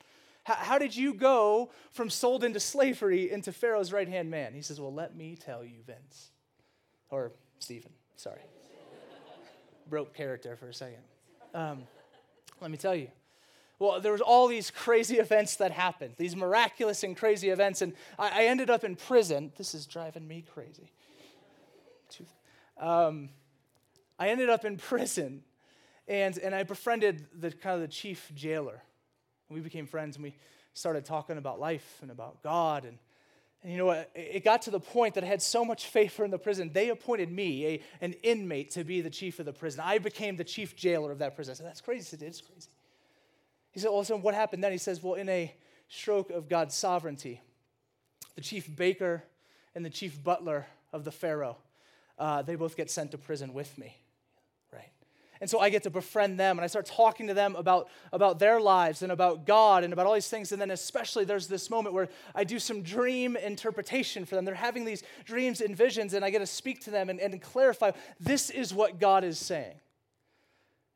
How, 0.45 0.55
how 0.55 0.79
did 0.79 0.95
you 0.95 1.15
go 1.15 1.71
from 1.91 2.11
sold 2.11 2.45
into 2.45 2.61
slavery 2.61 3.31
into 3.31 3.53
Pharaoh's 3.53 3.93
right 3.93 4.09
hand 4.09 4.31
man? 4.31 4.55
He 4.55 4.63
says, 4.63 4.81
Well, 4.81 4.93
let 4.93 5.17
me 5.17 5.37
tell 5.37 5.65
you, 5.65 5.83
Vince. 5.85 6.31
Or 7.11 7.33
Stephen, 7.59 7.91
sorry. 8.17 8.41
Broke 9.89 10.15
character 10.15 10.55
for 10.57 10.69
a 10.69 10.75
second. 10.75 11.03
Um, 11.55 11.83
let 12.61 12.71
me 12.71 12.77
tell 12.77 12.95
you. 12.95 13.09
Well, 13.79 14.01
there 14.01 14.13
was 14.13 14.21
all 14.21 14.47
these 14.47 14.71
crazy 14.71 15.19
events 15.19 15.57
that 15.57 15.73
happened, 15.73 16.15
these 16.17 16.37
miraculous 16.37 17.03
and 17.03 17.17
crazy 17.17 17.49
events, 17.49 17.83
and 17.83 17.95
I, 18.19 18.43
I 18.43 18.45
ended 18.47 18.71
up 18.71 18.85
in 18.85 18.95
prison. 18.95 19.51
This 19.57 19.75
is 19.75 19.87
driving 19.87 20.29
me 20.29 20.45
crazy. 20.55 20.93
Um, 22.79 23.31
I 24.19 24.29
ended 24.29 24.51
up 24.51 24.65
in 24.65 24.77
prison, 24.79 25.43
and, 26.09 26.37
and 26.39 26.55
I 26.55 26.63
befriended 26.63 27.27
the 27.35 27.51
kind 27.51 27.75
of 27.75 27.81
the 27.81 27.89
chief 27.89 28.31
jailer 28.35 28.83
we 29.55 29.61
became 29.61 29.87
friends 29.87 30.17
and 30.17 30.25
we 30.25 30.35
started 30.75 31.05
talking 31.05 31.39
about 31.39 31.61
life 31.61 31.99
and 32.03 32.11
about 32.11 32.43
God. 32.43 32.85
And, 32.85 32.99
and 33.63 33.73
you 33.73 33.79
know 33.79 33.87
what? 33.87 34.11
It 34.15 34.45
got 34.45 34.63
to 34.63 34.71
the 34.71 34.81
point 34.81 35.15
that 35.15 35.25
I 35.25 35.27
had 35.27 35.43
so 35.43 35.65
much 35.65 35.87
favor 35.87 36.25
in 36.25 36.31
the 36.31 36.39
prison, 36.39 36.71
they 36.73 36.91
appointed 36.91 37.31
me, 37.31 37.67
a, 37.67 37.83
an 38.01 38.15
inmate, 38.23 38.73
to 38.73 38.85
be 38.85 39.01
the 39.01 39.11
chief 39.11 39.39
of 39.39 39.47
the 39.47 39.53
prison. 39.53 39.81
I 39.85 39.99
became 39.99 40.37
the 40.37 40.45
chief 40.45 40.77
jailer 40.77 41.13
of 41.13 41.19
that 41.19 41.35
prison. 41.35 41.53
I 41.53 41.55
said, 41.57 41.67
That's 41.67 41.81
crazy. 41.81 42.17
It's 42.21 42.41
crazy. 42.41 42.69
He 43.71 43.81
said, 43.81 43.91
Well, 43.91 44.05
so 44.05 44.17
what 44.19 44.35
happened 44.35 44.63
then? 44.63 44.73
He 44.73 44.79
says, 44.79 45.03
Well, 45.03 45.15
in 45.15 45.29
a 45.29 45.55
stroke 45.89 46.31
of 46.31 46.49
God's 46.49 46.75
sovereignty, 46.75 47.41
the 48.35 48.41
chief 48.41 48.75
baker 48.75 49.23
and 49.75 49.85
the 49.85 49.91
chief 49.91 50.23
butler 50.23 50.67
of 50.93 51.05
the 51.05 51.13
Pharaoh, 51.13 51.57
uh, 52.19 52.43
they 52.43 52.55
both 52.55 52.77
get 52.77 52.91
sent 52.91 53.11
to 53.13 53.19
prison 53.19 53.53
with 53.53 53.77
me. 53.79 53.97
Right? 54.73 54.91
And 55.41 55.51
so 55.51 55.59
I 55.59 55.71
get 55.71 55.83
to 55.83 55.91
befriend 55.91 56.39
them 56.39 56.59
and 56.59 56.65
I 56.65 56.69
start 56.69 56.87
talking 56.87 57.27
to 57.27 57.35
them 57.35 57.57
about, 57.57 57.89
about 58.13 58.39
their 58.39 58.61
lives 58.61 59.03
and 59.03 59.11
about 59.11 59.47
God 59.47 59.85
and 59.85 59.93
about 59.93 60.07
all 60.07 60.15
these 60.15 60.29
things. 60.29 60.53
And 60.53 60.61
then, 60.61 60.71
especially, 60.71 61.25
there's 61.25 61.49
this 61.49 61.71
moment 61.71 61.95
where 61.95 62.09
I 62.35 62.45
do 62.45 62.59
some 62.59 62.83
dream 62.83 63.37
interpretation 63.37 64.25
for 64.25 64.37
them. 64.37 64.45
They're 64.45 64.55
having 64.55 64.85
these 64.85 65.03
dreams 65.25 65.61
and 65.61 65.77
visions, 65.77 66.15
and 66.15 66.25
I 66.25 66.31
get 66.31 66.39
to 66.39 66.47
speak 66.47 66.81
to 66.85 66.91
them 66.91 67.11
and, 67.11 67.21
and 67.21 67.41
clarify 67.43 67.91
this 68.21 68.51
is 68.51 68.73
what 68.73 69.01
God 69.01 69.25
is 69.25 69.39
saying. 69.39 69.75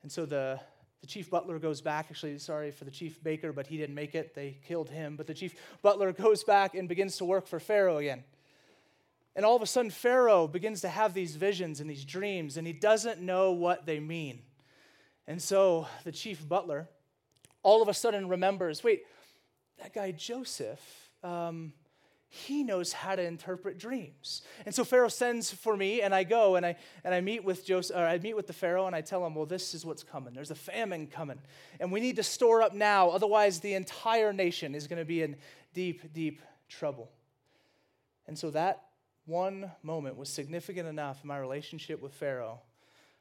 And 0.03 0.13
so 0.13 0.25
the, 0.25 0.61
the 1.01 1.07
chief 1.07 1.29
butler 1.29 1.59
goes 1.59 1.81
back. 1.81 2.07
Actually, 2.09 2.39
sorry 2.39 2.71
for 2.71 2.85
the 2.85 2.91
chief 2.91 3.23
baker, 3.23 3.53
but 3.53 3.67
he 3.67 3.77
didn't 3.77 3.95
make 3.95 4.15
it. 4.15 4.35
They 4.35 4.59
killed 4.67 4.89
him. 4.89 5.17
But 5.17 5.27
the 5.27 5.35
chief 5.35 5.55
butler 5.83 6.13
goes 6.13 6.45
back 6.45 6.75
and 6.75 6.89
begins 6.89 7.17
to 7.19 7.25
work 7.25 7.47
for 7.47 7.61
Pharaoh 7.61 7.99
again. 7.99 8.25
And 9.39 9.47
all 9.47 9.55
of 9.55 9.63
a 9.63 9.67
sudden, 9.67 9.93
Pharaoh 9.93 10.49
begins 10.49 10.81
to 10.81 10.89
have 10.89 11.15
these 11.15 11.37
visions 11.37 11.79
and 11.79 11.89
these 11.89 12.05
dreams, 12.05 12.57
and 12.57 12.67
he 12.67 12.73
doesn't 12.73 13.21
know 13.21 13.53
what 13.53 13.87
they 13.87 14.01
mean. 14.01 14.41
And 15.29 15.41
so 15.41 15.87
the 16.03 16.11
chief 16.11 16.49
butler 16.49 16.89
all 17.63 17.81
of 17.81 17.87
a 17.87 17.95
sudden 17.95 18.29
remembers 18.29 18.83
wait, 18.83 19.03
that 19.81 19.95
guy 19.95 20.11
Joseph, 20.11 20.81
um, 21.23 21.73
he 22.29 22.65
knows 22.65 22.93
how 22.93 23.15
to 23.15 23.23
interpret 23.23 23.79
dreams. 23.79 24.43
And 24.67 24.75
so 24.75 24.83
Pharaoh 24.83 25.07
sends 25.07 25.53
for 25.53 25.77
me, 25.77 26.03
and 26.03 26.13
I 26.13 26.25
go 26.25 26.57
and 26.57 26.67
I, 26.67 26.75
and 27.05 27.15
I 27.15 27.21
meet 27.21 27.45
with 27.45 27.65
Joseph, 27.65 27.95
or 27.97 28.05
I 28.05 28.19
meet 28.19 28.35
with 28.35 28.49
the 28.49 28.53
Pharaoh, 28.53 28.89
and 28.89 28.97
I 28.97 29.03
tell 29.03 29.25
him, 29.25 29.37
well, 29.37 29.47
this 29.47 29.73
is 29.73 29.87
what's 29.87 30.03
coming. 30.03 30.35
There's 30.35 30.51
a 30.51 30.57
famine 30.57 31.07
coming, 31.07 31.39
and 31.79 31.93
we 31.93 32.01
need 32.01 32.17
to 32.17 32.25
store 32.25 32.61
up 32.61 32.75
now, 32.75 33.11
otherwise 33.11 33.61
the 33.61 33.75
entire 33.75 34.33
nation 34.33 34.75
is 34.75 34.89
going 34.89 34.99
to 34.99 35.05
be 35.05 35.23
in 35.23 35.37
deep, 35.75 36.13
deep 36.13 36.43
trouble. 36.69 37.09
And 38.27 38.37
so 38.37 38.51
that 38.51 38.83
one 39.29 39.71
moment 39.83 40.17
was 40.17 40.31
significant 40.31 40.89
enough 40.89 41.23
in 41.23 41.29
my 41.29 41.39
relationship 41.39 42.01
with 42.01 42.15
Pharaoh 42.15 42.61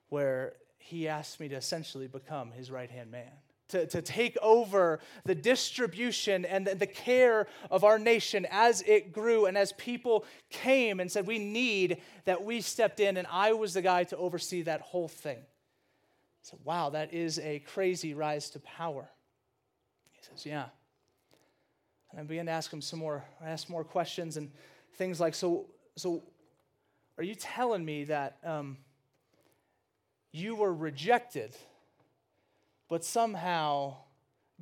where 0.09 0.53
he 0.77 1.07
asked 1.07 1.39
me 1.39 1.49
to 1.49 1.55
essentially 1.55 2.07
become 2.07 2.51
his 2.51 2.71
right 2.71 2.89
hand 2.89 3.11
man. 3.11 3.31
To, 3.69 3.85
to 3.87 4.01
take 4.01 4.37
over 4.41 5.01
the 5.25 5.35
distribution 5.35 6.45
and 6.45 6.65
the, 6.65 6.75
the 6.75 6.87
care 6.87 7.47
of 7.69 7.83
our 7.83 7.99
nation 7.99 8.47
as 8.49 8.81
it 8.83 9.11
grew 9.11 9.45
and 9.45 9.57
as 9.57 9.73
people 9.73 10.23
came 10.49 11.01
and 11.01 11.11
said, 11.11 11.27
We 11.27 11.37
need 11.37 11.97
that 12.23 12.45
we 12.45 12.61
stepped 12.61 13.01
in, 13.01 13.17
and 13.17 13.27
I 13.29 13.51
was 13.51 13.73
the 13.73 13.81
guy 13.81 14.05
to 14.05 14.15
oversee 14.15 14.61
that 14.61 14.79
whole 14.79 15.09
thing. 15.09 15.39
Said, 16.43 16.59
Wow, 16.63 16.91
that 16.91 17.13
is 17.13 17.39
a 17.39 17.59
crazy 17.59 18.13
rise 18.13 18.49
to 18.51 18.59
power. 18.61 19.09
He 20.11 20.19
says, 20.21 20.45
Yeah. 20.45 20.67
And 22.11 22.21
I 22.21 22.23
began 22.23 22.45
to 22.45 22.53
ask 22.53 22.71
him 22.71 22.81
some 22.81 22.99
more, 22.99 23.25
I 23.43 23.49
asked 23.49 23.69
more 23.69 23.83
questions 23.83 24.37
and 24.37 24.49
things 24.93 25.19
like, 25.19 25.35
So, 25.35 25.65
so, 25.97 26.23
are 27.17 27.23
you 27.23 27.35
telling 27.35 27.83
me 27.83 28.03
that 28.05 28.37
um, 28.43 28.77
you 30.31 30.55
were 30.55 30.73
rejected, 30.73 31.55
but 32.87 33.03
somehow 33.03 33.95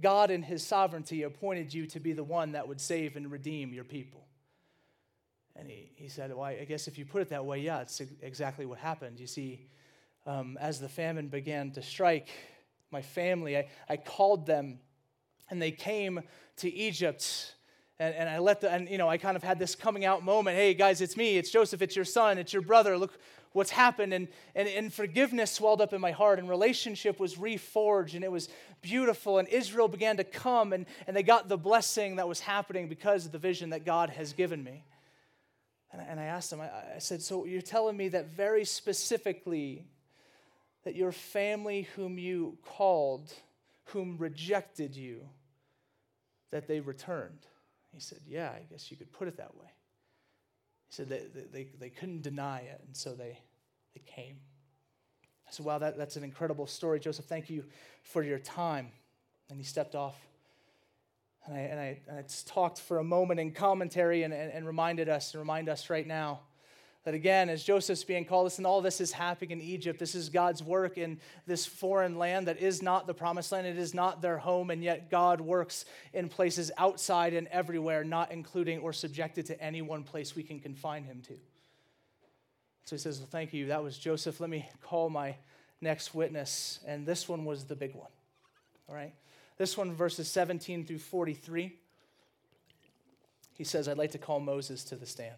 God, 0.01 0.31
in 0.31 0.43
His 0.43 0.65
sovereignty, 0.65 1.23
appointed 1.23 1.73
you 1.73 1.87
to 1.87 1.99
be 1.99 2.13
the 2.13 2.23
one 2.23 2.53
that 2.53 2.67
would 2.67 2.79
save 2.79 3.17
and 3.17 3.29
redeem 3.29 3.73
your 3.73 3.83
people? 3.83 4.25
And 5.57 5.69
he, 5.69 5.91
he 5.95 6.07
said, 6.07 6.33
Well, 6.33 6.45
I 6.45 6.65
guess 6.65 6.87
if 6.87 6.97
you 6.97 7.05
put 7.05 7.21
it 7.21 7.29
that 7.29 7.45
way, 7.45 7.59
yeah, 7.59 7.81
it's 7.81 8.01
exactly 8.21 8.65
what 8.65 8.79
happened. 8.79 9.19
You 9.19 9.27
see, 9.27 9.67
um, 10.25 10.57
as 10.59 10.79
the 10.79 10.89
famine 10.89 11.27
began 11.27 11.71
to 11.71 11.81
strike 11.81 12.29
my 12.91 13.01
family, 13.01 13.57
I, 13.57 13.67
I 13.89 13.97
called 13.97 14.45
them 14.45 14.79
and 15.49 15.61
they 15.61 15.71
came 15.71 16.21
to 16.57 16.73
Egypt 16.73 17.55
and, 17.99 18.13
and 18.13 18.29
I 18.29 18.39
let 18.39 18.62
the, 18.62 18.71
and 18.71 18.89
you 18.89 18.97
know, 18.97 19.08
I 19.08 19.17
kind 19.17 19.38
of 19.38 19.43
had 19.43 19.58
this 19.58 19.73
coming 19.75 20.03
out 20.03 20.23
moment. 20.23 20.58
Hey, 20.58 20.73
guys, 20.73 20.99
it's 21.01 21.15
me. 21.15 21.38
It's 21.38 21.49
Joseph. 21.49 21.81
It's 21.81 21.95
your 21.95 22.05
son. 22.05 22.38
It's 22.38 22.51
your 22.51 22.62
brother. 22.62 22.97
Look 22.97 23.17
what's 23.53 23.71
happened. 23.71 24.13
And, 24.13 24.27
and, 24.53 24.67
and 24.67 24.93
forgiveness 24.93 25.51
swelled 25.51 25.79
up 25.79 25.93
in 25.93 26.01
my 26.01 26.12
heart, 26.12 26.38
and 26.38 26.49
relationship 26.49 27.19
was 27.19 27.36
reforged, 27.36 28.13
and 28.13 28.23
it 28.23 28.31
was 28.31 28.49
beautiful. 28.81 29.39
And 29.39 29.47
Israel 29.47 29.88
began 29.88 30.17
to 30.17 30.25
come, 30.25 30.73
and, 30.73 30.86
and 31.08 31.15
they 31.15 31.23
got 31.23 31.47
the 31.47 31.58
blessing 31.58 32.17
that 32.17 32.27
was 32.27 32.41
happening 32.41 32.89
because 32.89 33.25
of 33.25 33.31
the 33.31 33.39
vision 33.39 33.69
that 33.69 33.86
God 33.86 34.10
has 34.10 34.34
given 34.34 34.62
me. 34.62 34.84
And, 35.93 36.01
and 36.01 36.19
I 36.19 36.25
asked 36.25 36.49
them, 36.49 36.60
I, 36.60 36.69
I 36.95 36.99
said, 36.99 37.21
So 37.21 37.45
you're 37.45 37.62
telling 37.62 37.95
me 37.95 38.10
that 38.10 38.27
very 38.27 38.65
specifically, 38.65 39.86
that 40.84 40.95
your 40.95 41.13
family, 41.13 41.88
whom 41.95 42.19
you 42.19 42.58
called, 42.65 43.31
whom 43.86 44.17
rejected 44.17 44.97
you, 44.97 45.21
that 46.51 46.67
they 46.67 46.81
returned? 46.81 47.47
He 47.95 48.01
said, 48.01 48.19
Yeah, 48.27 48.49
I 48.49 48.63
guess 48.69 48.91
you 48.91 48.97
could 48.97 49.12
put 49.12 49.27
it 49.27 49.38
that 49.38 49.55
way. 49.55 49.67
He 50.88 50.93
said 50.93 51.10
they, 51.10 51.23
they, 51.51 51.67
they 51.79 51.89
couldn't 51.89 52.21
deny 52.21 52.60
it, 52.60 52.81
and 52.86 52.95
so 52.95 53.15
they, 53.15 53.39
they 53.93 54.01
came. 54.05 54.36
I 55.47 55.51
said, 55.51 55.65
Wow, 55.65 55.79
that, 55.79 55.97
that's 55.97 56.17
an 56.17 56.23
incredible 56.23 56.67
story. 56.67 56.99
Joseph, 56.99 57.25
thank 57.25 57.49
you 57.49 57.63
for 58.03 58.21
your 58.21 58.39
time. 58.39 58.89
And 59.49 59.58
he 59.58 59.63
stepped 59.63 59.95
off. 59.95 60.15
And 61.45 61.55
I, 61.55 61.60
and 61.60 61.79
I, 61.79 61.99
and 62.10 62.19
I 62.19 62.25
talked 62.47 62.79
for 62.79 62.97
a 62.97 63.03
moment 63.03 63.39
in 63.39 63.51
commentary 63.51 64.23
and, 64.23 64.34
and, 64.34 64.51
and 64.51 64.65
reminded 64.65 65.08
us 65.08 65.34
and 65.34 65.39
remind 65.39 65.69
us 65.69 65.89
right 65.89 66.05
now 66.05 66.41
that 67.05 67.13
again, 67.13 67.49
as 67.49 67.63
Joseph's 67.63 68.03
being 68.03 68.25
called, 68.25 68.45
listen, 68.45 68.65
all 68.65 68.81
this 68.81 68.99
is 68.99 69.11
happening 69.11 69.51
in 69.51 69.61
Egypt. 69.61 69.99
This 69.99 70.15
is 70.15 70.27
God's 70.27 70.63
work 70.63 70.97
in 70.97 71.19
this 71.45 71.63
foreign 71.63 72.17
land 72.17 72.47
that 72.47 72.57
is 72.57 72.81
not 72.81 73.05
the 73.05 73.13
promised 73.13 73.51
land. 73.51 73.67
It 73.67 73.77
is 73.77 73.93
not 73.93 74.23
their 74.23 74.39
home, 74.39 74.71
and 74.71 74.83
yet 74.83 75.11
God 75.11 75.39
works 75.39 75.85
in 76.13 76.29
places 76.29 76.71
outside 76.79 77.35
and 77.35 77.47
everywhere, 77.49 78.03
not 78.03 78.31
including 78.31 78.79
or 78.79 78.91
subjected 78.91 79.45
to 79.45 79.61
any 79.61 79.83
one 79.83 80.03
place 80.03 80.35
we 80.35 80.41
can 80.41 80.59
confine 80.59 81.03
him 81.03 81.21
to. 81.27 81.33
So 82.85 82.95
he 82.95 82.99
says, 82.99 83.19
Well, 83.19 83.29
thank 83.31 83.53
you. 83.53 83.67
That 83.67 83.83
was 83.83 83.99
Joseph. 83.99 84.39
Let 84.39 84.49
me 84.49 84.67
call 84.81 85.11
my 85.11 85.35
next 85.81 86.15
witness. 86.15 86.79
And 86.87 87.05
this 87.05 87.29
one 87.29 87.45
was 87.45 87.65
the 87.65 87.75
big 87.75 87.93
one. 87.93 88.11
All 88.89 88.95
right? 88.95 89.13
This 89.57 89.77
one, 89.77 89.93
verses 89.93 90.27
17 90.27 90.87
through 90.87 90.99
43. 90.99 91.71
He 93.53 93.63
says, 93.63 93.87
I'd 93.87 93.97
like 93.97 94.11
to 94.11 94.17
call 94.17 94.39
Moses 94.39 94.83
to 94.85 94.95
the 94.95 95.05
stand 95.05 95.37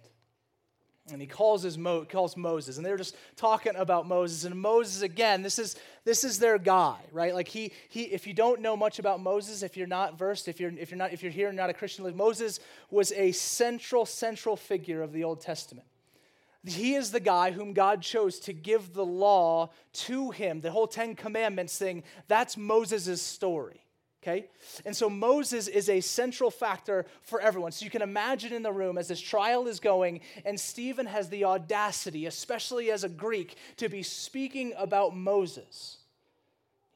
and 1.12 1.22
he 1.22 1.28
calls 1.28 1.63
his 1.63 1.78
Mo, 1.78 2.06
calls 2.06 2.36
Moses, 2.36 2.78
and 2.78 2.86
they're 2.86 2.98
just 2.98 3.15
talking 3.36 3.76
about 3.76 4.08
Moses. 4.08 4.43
And 4.43 4.60
Moses 4.60 5.02
again, 5.02 5.41
this 5.41 5.60
is 5.60 5.76
this 6.04 6.24
is 6.24 6.39
their 6.39 6.58
guy, 6.58 6.98
right? 7.12 7.34
Like 7.34 7.48
he 7.48 7.72
he. 7.89 8.04
If 8.04 8.28
you 8.28 8.34
don't 8.34 8.62
know 8.62 8.76
much 8.76 9.00
about 9.00 9.22
Moses, 9.22 9.63
if 9.63 9.78
you're 9.78 9.88
not 9.88 10.17
versed, 10.17 10.48
if 10.48 10.60
you're 10.60 10.72
if 10.78 10.91
you're 10.91 10.98
not 10.98 11.13
if 11.13 11.24
you're 11.24 11.32
here 11.32 11.48
and 11.48 11.58
not 11.58 11.70
a 11.70 11.74
Christian, 11.74 12.04
like 12.04 12.15
Moses 12.15 12.60
was 12.89 13.12
a 13.13 13.32
central 13.32 14.06
central 14.06 14.56
figure 14.56 15.02
of 15.02 15.13
the 15.13 15.24
Old 15.24 15.41
Testament. 15.41 15.88
he 16.65 16.96
is 16.96 17.12
the 17.12 17.20
guy 17.20 17.52
whom 17.52 17.74
God 17.74 18.02
chose 18.02 18.39
to 18.41 18.54
give 18.54 18.93
the 18.93 19.06
law 19.06 19.70
to 19.93 20.32
him, 20.32 20.62
the 20.62 20.72
whole 20.72 20.88
Ten 20.88 21.15
Commandments 21.15 21.78
thing. 21.78 22.04
That's 22.28 22.58
Moses' 22.58 23.22
story. 23.22 23.87
Okay? 24.23 24.47
And 24.86 24.95
so 24.95 25.10
Moses 25.10 25.67
is 25.67 25.89
a 25.89 26.01
central 26.01 26.49
factor 26.49 27.06
for 27.21 27.39
everyone. 27.39 27.71
So 27.71 27.86
you 27.86 27.91
can 27.91 28.01
imagine 28.01 28.51
in 28.51 28.63
the 28.63 28.71
room 28.71 28.97
as 28.97 29.08
this 29.08 29.21
trial 29.21 29.67
is 29.67 29.80
going, 29.80 30.21
and 30.43 30.60
Stephen 30.60 31.06
has 31.06 31.30
the 31.30 31.45
audacity, 31.45 32.25
especially 32.25 32.91
as 32.91 33.03
a 33.03 33.10
Greek, 33.10 33.56
to 33.77 33.89
be 33.89 34.03
speaking 34.03 34.73
about 34.77 35.15
Moses 35.15 35.99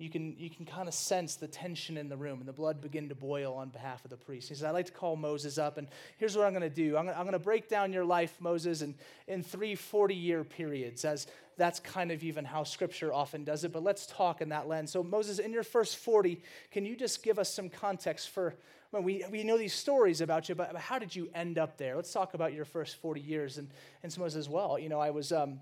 you 0.02 0.10
can, 0.10 0.36
you 0.38 0.50
can 0.50 0.66
kind 0.66 0.88
of 0.88 0.94
sense 0.94 1.36
the 1.36 1.48
tension 1.48 1.98
in 1.98 2.10
the 2.10 2.18
room 2.18 2.40
and 2.40 2.48
the 2.48 2.54
blood 2.54 2.82
begin 2.82 3.10
to 3.10 3.16
boil 3.16 3.54
on 3.54 3.70
behalf 3.70 4.04
of 4.04 4.10
the 4.10 4.18
priest. 4.18 4.50
He 4.50 4.56
says, 4.56 4.64
I'd 4.64 4.72
like 4.72 4.88
to 4.88 4.92
call 4.92 5.16
Moses 5.16 5.58
up, 5.58 5.78
and 5.78 5.88
here's 6.18 6.36
what 6.36 6.46
I'm 6.46 6.54
going 6.54 6.62
to 6.62 6.70
do. 6.70 6.98
I'm 6.98 7.06
going 7.06 7.32
to 7.32 7.40
break 7.40 7.70
down 7.70 7.94
your 7.94 8.06
life, 8.06 8.36
Moses, 8.40 8.82
in, 8.82 8.96
in 9.28 9.44
three 9.44 9.76
40 9.76 10.16
year 10.16 10.44
periods, 10.44 11.06
as 11.06 11.28
that's 11.58 11.80
kind 11.80 12.12
of 12.12 12.24
even 12.24 12.44
how 12.44 12.64
scripture 12.64 13.14
often 13.14 13.44
does 13.44 13.64
it. 13.64 13.72
But 13.72 13.84
let's 13.84 14.08
talk 14.08 14.42
in 14.42 14.50
that 14.50 14.68
lens. 14.68 14.92
So, 14.92 15.04
Moses, 15.04 15.38
in 15.38 15.52
your 15.52 15.64
first 15.64 15.98
40, 15.98 16.42
can 16.72 16.86
you 16.86 16.96
just 16.96 17.22
give 17.22 17.38
us 17.38 17.54
some 17.54 17.70
context 17.70 18.30
for? 18.30 18.56
Well, 18.92 19.04
we, 19.04 19.24
we 19.32 19.44
know 19.44 19.58
these 19.58 19.74
stories 19.74 20.20
about 20.20 20.50
you, 20.50 20.56
but 20.56 20.76
how 20.76 21.00
did 21.00 21.16
you 21.16 21.30
end 21.34 21.58
up 21.58 21.78
there? 21.78 21.96
Let's 21.96 22.12
talk 22.12 22.34
about 22.34 22.52
your 22.54 22.66
first 22.66 22.98
40 22.98 23.22
years 23.22 23.58
and, 23.58 23.70
and 24.04 24.18
Moses 24.18 24.40
as 24.40 24.50
well. 24.50 24.78
You 24.78 24.90
know, 24.90 25.00
I 25.00 25.12
was, 25.12 25.32
um, 25.32 25.62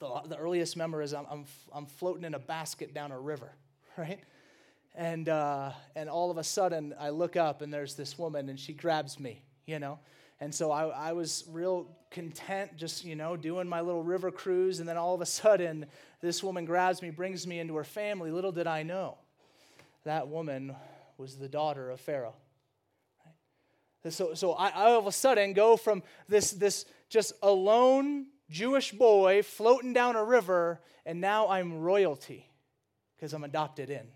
the, 0.00 0.20
the 0.26 0.36
earliest 0.36 0.76
memory 0.76 1.04
is 1.04 1.14
I'm, 1.14 1.24
I'm, 1.30 1.44
I'm 1.72 1.86
floating 1.86 2.24
in 2.24 2.34
a 2.34 2.38
basket 2.38 2.92
down 2.92 3.10
a 3.10 3.18
river 3.18 3.52
right? 3.98 4.20
And, 4.94 5.28
uh, 5.28 5.72
and 5.94 6.08
all 6.08 6.30
of 6.30 6.38
a 6.38 6.44
sudden, 6.44 6.94
I 6.98 7.10
look 7.10 7.36
up 7.36 7.62
and 7.62 7.72
there's 7.72 7.94
this 7.94 8.18
woman 8.18 8.48
and 8.48 8.58
she 8.58 8.72
grabs 8.72 9.18
me, 9.20 9.42
you 9.66 9.78
know? 9.78 9.98
And 10.40 10.54
so 10.54 10.70
I, 10.70 10.86
I 10.86 11.12
was 11.12 11.44
real 11.50 11.88
content 12.10 12.76
just, 12.76 13.04
you 13.04 13.16
know, 13.16 13.36
doing 13.36 13.68
my 13.68 13.80
little 13.80 14.02
river 14.02 14.30
cruise. 14.30 14.78
And 14.78 14.88
then 14.88 14.96
all 14.96 15.14
of 15.14 15.20
a 15.20 15.26
sudden, 15.26 15.86
this 16.20 16.42
woman 16.42 16.64
grabs 16.64 17.02
me, 17.02 17.10
brings 17.10 17.46
me 17.46 17.58
into 17.58 17.74
her 17.74 17.84
family. 17.84 18.30
Little 18.30 18.52
did 18.52 18.66
I 18.66 18.84
know 18.84 19.18
that 20.04 20.28
woman 20.28 20.74
was 21.16 21.36
the 21.36 21.48
daughter 21.48 21.90
of 21.90 22.00
Pharaoh. 22.00 22.34
So, 24.08 24.34
so 24.34 24.52
I, 24.52 24.68
I 24.68 24.84
all 24.92 25.00
of 25.00 25.06
a 25.06 25.12
sudden 25.12 25.52
go 25.52 25.76
from 25.76 26.04
this, 26.28 26.52
this 26.52 26.86
just 27.08 27.32
alone 27.42 28.26
Jewish 28.48 28.92
boy 28.92 29.42
floating 29.42 29.92
down 29.92 30.14
a 30.14 30.24
river, 30.24 30.80
and 31.04 31.20
now 31.20 31.48
I'm 31.48 31.80
royalty 31.80 32.47
because 33.18 33.32
I'm 33.32 33.44
adopted 33.44 33.90
in. 33.90 34.06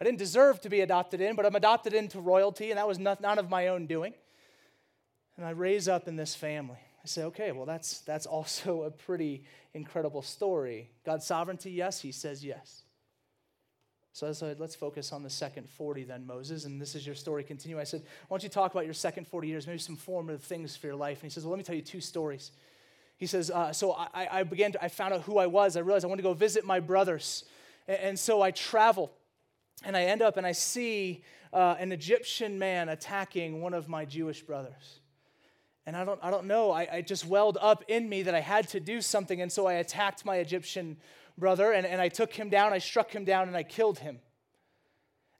I 0.00 0.04
didn't 0.04 0.18
deserve 0.18 0.60
to 0.62 0.68
be 0.68 0.80
adopted 0.80 1.20
in, 1.20 1.36
but 1.36 1.46
I'm 1.46 1.54
adopted 1.54 1.94
into 1.94 2.20
royalty, 2.20 2.70
and 2.70 2.78
that 2.78 2.88
was 2.88 2.98
not, 2.98 3.20
none 3.20 3.38
of 3.38 3.48
my 3.48 3.68
own 3.68 3.86
doing. 3.86 4.14
And 5.36 5.46
I 5.46 5.50
raise 5.50 5.86
up 5.86 6.08
in 6.08 6.16
this 6.16 6.34
family. 6.34 6.78
I 7.04 7.06
say, 7.06 7.24
okay, 7.24 7.52
well, 7.52 7.66
that's, 7.66 8.00
that's 8.00 8.26
also 8.26 8.82
a 8.82 8.90
pretty 8.90 9.44
incredible 9.74 10.22
story. 10.22 10.90
God's 11.06 11.24
sovereignty, 11.24 11.70
yes, 11.70 12.00
he 12.00 12.10
says 12.10 12.44
yes. 12.44 12.82
So 14.12 14.28
I 14.28 14.32
said, 14.32 14.60
let's 14.60 14.74
focus 14.74 15.12
on 15.12 15.22
the 15.22 15.30
second 15.30 15.70
40 15.70 16.04
then, 16.04 16.26
Moses. 16.26 16.66
And 16.66 16.80
this 16.80 16.94
is 16.94 17.06
your 17.06 17.14
story. 17.14 17.44
Continue. 17.44 17.80
I 17.80 17.84
said, 17.84 18.02
why 18.28 18.36
don't 18.36 18.42
you 18.42 18.50
talk 18.50 18.72
about 18.72 18.84
your 18.84 18.94
second 18.94 19.26
40 19.26 19.48
years, 19.48 19.66
maybe 19.66 19.78
some 19.78 19.96
formative 19.96 20.42
things 20.42 20.76
for 20.76 20.88
your 20.88 20.96
life? 20.96 21.22
And 21.22 21.30
he 21.30 21.30
says, 21.30 21.44
well, 21.44 21.52
let 21.52 21.58
me 21.58 21.64
tell 21.64 21.74
you 21.74 21.82
two 21.82 22.00
stories. 22.00 22.52
He 23.16 23.26
says, 23.26 23.50
uh, 23.50 23.72
so 23.72 23.92
I, 23.92 24.28
I 24.30 24.42
began 24.42 24.72
to, 24.72 24.84
I 24.84 24.88
found 24.88 25.14
out 25.14 25.22
who 25.22 25.38
I 25.38 25.46
was. 25.46 25.76
I 25.76 25.80
realized 25.80 26.04
I 26.04 26.08
wanted 26.08 26.22
to 26.22 26.28
go 26.28 26.34
visit 26.34 26.64
my 26.64 26.78
brothers. 26.78 27.44
And 28.00 28.18
so 28.18 28.42
I 28.42 28.50
travel 28.50 29.12
and 29.84 29.96
I 29.96 30.04
end 30.04 30.22
up 30.22 30.36
and 30.36 30.46
I 30.46 30.52
see 30.52 31.24
uh, 31.52 31.76
an 31.78 31.92
Egyptian 31.92 32.58
man 32.58 32.88
attacking 32.88 33.60
one 33.60 33.74
of 33.74 33.88
my 33.88 34.04
Jewish 34.04 34.42
brothers. 34.42 35.00
And 35.84 35.96
I 35.96 36.04
don't, 36.04 36.20
I 36.22 36.30
don't 36.30 36.46
know, 36.46 36.70
I, 36.70 36.88
I 36.92 37.00
just 37.02 37.26
welled 37.26 37.58
up 37.60 37.84
in 37.88 38.08
me 38.08 38.22
that 38.22 38.34
I 38.34 38.40
had 38.40 38.68
to 38.68 38.80
do 38.80 39.00
something. 39.00 39.40
And 39.40 39.50
so 39.50 39.66
I 39.66 39.74
attacked 39.74 40.24
my 40.24 40.36
Egyptian 40.36 40.96
brother 41.36 41.72
and, 41.72 41.86
and 41.86 42.00
I 42.00 42.08
took 42.08 42.32
him 42.32 42.48
down, 42.48 42.72
I 42.72 42.78
struck 42.78 43.10
him 43.10 43.24
down, 43.24 43.48
and 43.48 43.56
I 43.56 43.64
killed 43.64 43.98
him. 43.98 44.20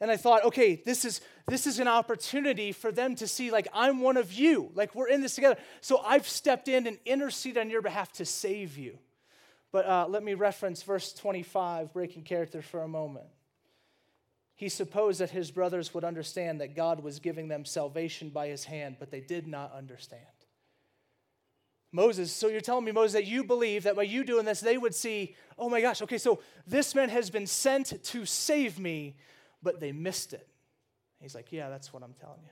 And 0.01 0.11
I 0.11 0.17
thought, 0.17 0.45
okay, 0.47 0.83
this 0.85 1.05
is, 1.05 1.21
this 1.47 1.65
is 1.65 1.79
an 1.79 1.87
opportunity 1.87 2.73
for 2.73 2.91
them 2.91 3.15
to 3.15 3.29
see, 3.29 3.53
like, 3.53 3.69
I'm 3.73 4.01
one 4.01 4.17
of 4.17 4.33
you. 4.33 4.73
Like, 4.75 4.97
we're 4.97 5.07
in 5.07 5.21
this 5.21 5.37
together. 5.37 5.57
So 5.81 5.99
I've 5.99 6.27
stepped 6.27 6.67
in 6.67 6.89
and 6.89 6.99
interceded 7.07 7.59
on 7.59 7.71
your 7.71 7.83
behalf 7.83 8.11
to 8.15 8.25
save 8.25 8.77
you. 8.77 8.99
But 9.73 9.87
uh, 9.87 10.07
let 10.09 10.23
me 10.23 10.35
reference 10.35 10.83
verse 10.83 11.13
25, 11.15 11.93
breaking 11.93 12.25
character 12.25 12.61
for 12.61 12.83
a 12.83 12.89
moment. 12.89 13.27
He 14.55 14.69
supposed 14.69 15.21
that 15.21 15.31
his 15.31 15.51
brothers 15.51 15.93
would 15.95 16.05
understand 16.05 16.61
that 16.61 16.77
God 16.77 17.03
was 17.03 17.19
giving 17.19 17.49
them 17.49 17.65
salvation 17.65 18.29
by 18.29 18.49
his 18.49 18.65
hand, 18.65 18.97
but 19.01 19.11
they 19.11 19.21
did 19.21 19.49
not 19.49 19.73
understand. 19.73 20.23
Moses, 21.91 22.33
so 22.33 22.49
you're 22.49 22.61
telling 22.61 22.85
me, 22.85 22.93
Moses, 22.93 23.15
that 23.15 23.27
you 23.27 23.45
believe 23.45 23.83
that 23.83 23.97
by 23.97 24.03
you 24.03 24.25
doing 24.25 24.45
this, 24.45 24.61
they 24.61 24.79
would 24.79 24.95
see, 24.95 25.35
oh 25.59 25.69
my 25.69 25.81
gosh, 25.81 26.01
okay, 26.03 26.17
so 26.17 26.41
this 26.67 26.95
man 26.95 27.09
has 27.09 27.29
been 27.29 27.47
sent 27.47 28.03
to 28.05 28.25
save 28.25 28.79
me, 28.79 29.17
but 29.63 29.81
they 29.81 29.93
missed 29.93 30.33
it. 30.33 30.47
He's 31.21 31.35
like, 31.35 31.53
yeah, 31.53 31.69
that's 31.69 31.93
what 31.93 32.03
I'm 32.03 32.15
telling 32.15 32.41
you. 32.43 32.51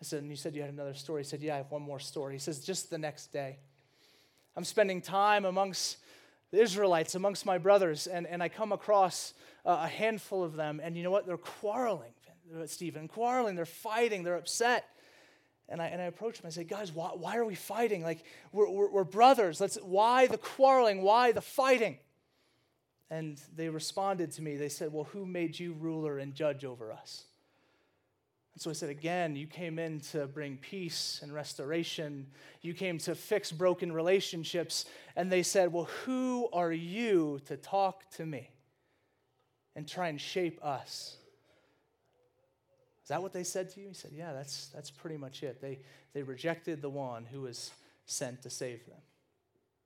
I 0.00 0.04
said, 0.04 0.22
and 0.22 0.30
you 0.30 0.36
said 0.36 0.54
you 0.54 0.62
had 0.62 0.72
another 0.72 0.94
story. 0.94 1.22
He 1.22 1.28
said, 1.28 1.40
yeah, 1.40 1.54
I 1.54 1.56
have 1.58 1.70
one 1.70 1.82
more 1.82 2.00
story. 2.00 2.34
He 2.34 2.38
says, 2.38 2.60
just 2.60 2.90
the 2.90 2.98
next 2.98 3.32
day, 3.32 3.58
I'm 4.56 4.64
spending 4.64 5.00
time 5.00 5.44
amongst 5.44 5.98
the 6.54 6.62
Israelites 6.62 7.16
amongst 7.16 7.44
my 7.44 7.58
brothers, 7.58 8.06
and, 8.06 8.28
and 8.28 8.40
I 8.40 8.48
come 8.48 8.70
across 8.70 9.34
uh, 9.66 9.80
a 9.82 9.88
handful 9.88 10.44
of 10.44 10.54
them, 10.54 10.80
and 10.80 10.96
you 10.96 11.02
know 11.02 11.10
what? 11.10 11.26
They're 11.26 11.36
quarreling, 11.36 12.12
Stephen, 12.66 13.08
quarreling. 13.08 13.56
They're 13.56 13.66
fighting. 13.66 14.22
They're 14.22 14.36
upset. 14.36 14.84
And 15.68 15.82
I, 15.82 15.86
and 15.86 16.00
I 16.00 16.04
approach 16.04 16.38
them. 16.38 16.46
I 16.46 16.50
say, 16.50 16.62
guys, 16.62 16.92
why, 16.92 17.08
why 17.14 17.38
are 17.38 17.44
we 17.44 17.56
fighting? 17.56 18.02
Like, 18.04 18.24
we're, 18.52 18.70
we're, 18.70 18.88
we're 18.88 19.04
brothers. 19.04 19.60
Let's, 19.60 19.76
why 19.82 20.28
the 20.28 20.38
quarreling? 20.38 21.02
Why 21.02 21.32
the 21.32 21.40
fighting? 21.40 21.98
And 23.10 23.40
they 23.56 23.68
responded 23.68 24.30
to 24.32 24.42
me. 24.42 24.56
They 24.56 24.68
said, 24.68 24.92
well, 24.92 25.04
who 25.04 25.26
made 25.26 25.58
you 25.58 25.72
ruler 25.72 26.18
and 26.18 26.34
judge 26.34 26.64
over 26.64 26.92
us? 26.92 27.24
And 28.54 28.62
so 28.62 28.70
I 28.70 28.72
said, 28.72 28.88
again, 28.88 29.34
you 29.34 29.48
came 29.48 29.80
in 29.80 30.00
to 30.12 30.26
bring 30.28 30.56
peace 30.58 31.20
and 31.22 31.32
restoration. 31.32 32.28
You 32.62 32.72
came 32.72 32.98
to 32.98 33.14
fix 33.16 33.50
broken 33.50 33.90
relationships. 33.90 34.84
And 35.16 35.30
they 35.30 35.42
said, 35.42 35.72
Well, 35.72 35.88
who 36.04 36.48
are 36.52 36.72
you 36.72 37.40
to 37.46 37.56
talk 37.56 38.08
to 38.12 38.24
me 38.24 38.48
and 39.74 39.88
try 39.88 40.08
and 40.08 40.20
shape 40.20 40.64
us? 40.64 41.16
Is 43.02 43.08
that 43.08 43.20
what 43.20 43.32
they 43.32 43.42
said 43.42 43.70
to 43.70 43.80
you? 43.80 43.88
He 43.88 43.94
said, 43.94 44.12
Yeah, 44.14 44.32
that's, 44.32 44.68
that's 44.68 44.90
pretty 44.90 45.16
much 45.16 45.42
it. 45.42 45.60
They, 45.60 45.80
they 46.12 46.22
rejected 46.22 46.80
the 46.80 46.90
one 46.90 47.24
who 47.24 47.42
was 47.42 47.72
sent 48.06 48.42
to 48.42 48.50
save 48.50 48.86
them. 48.86 49.00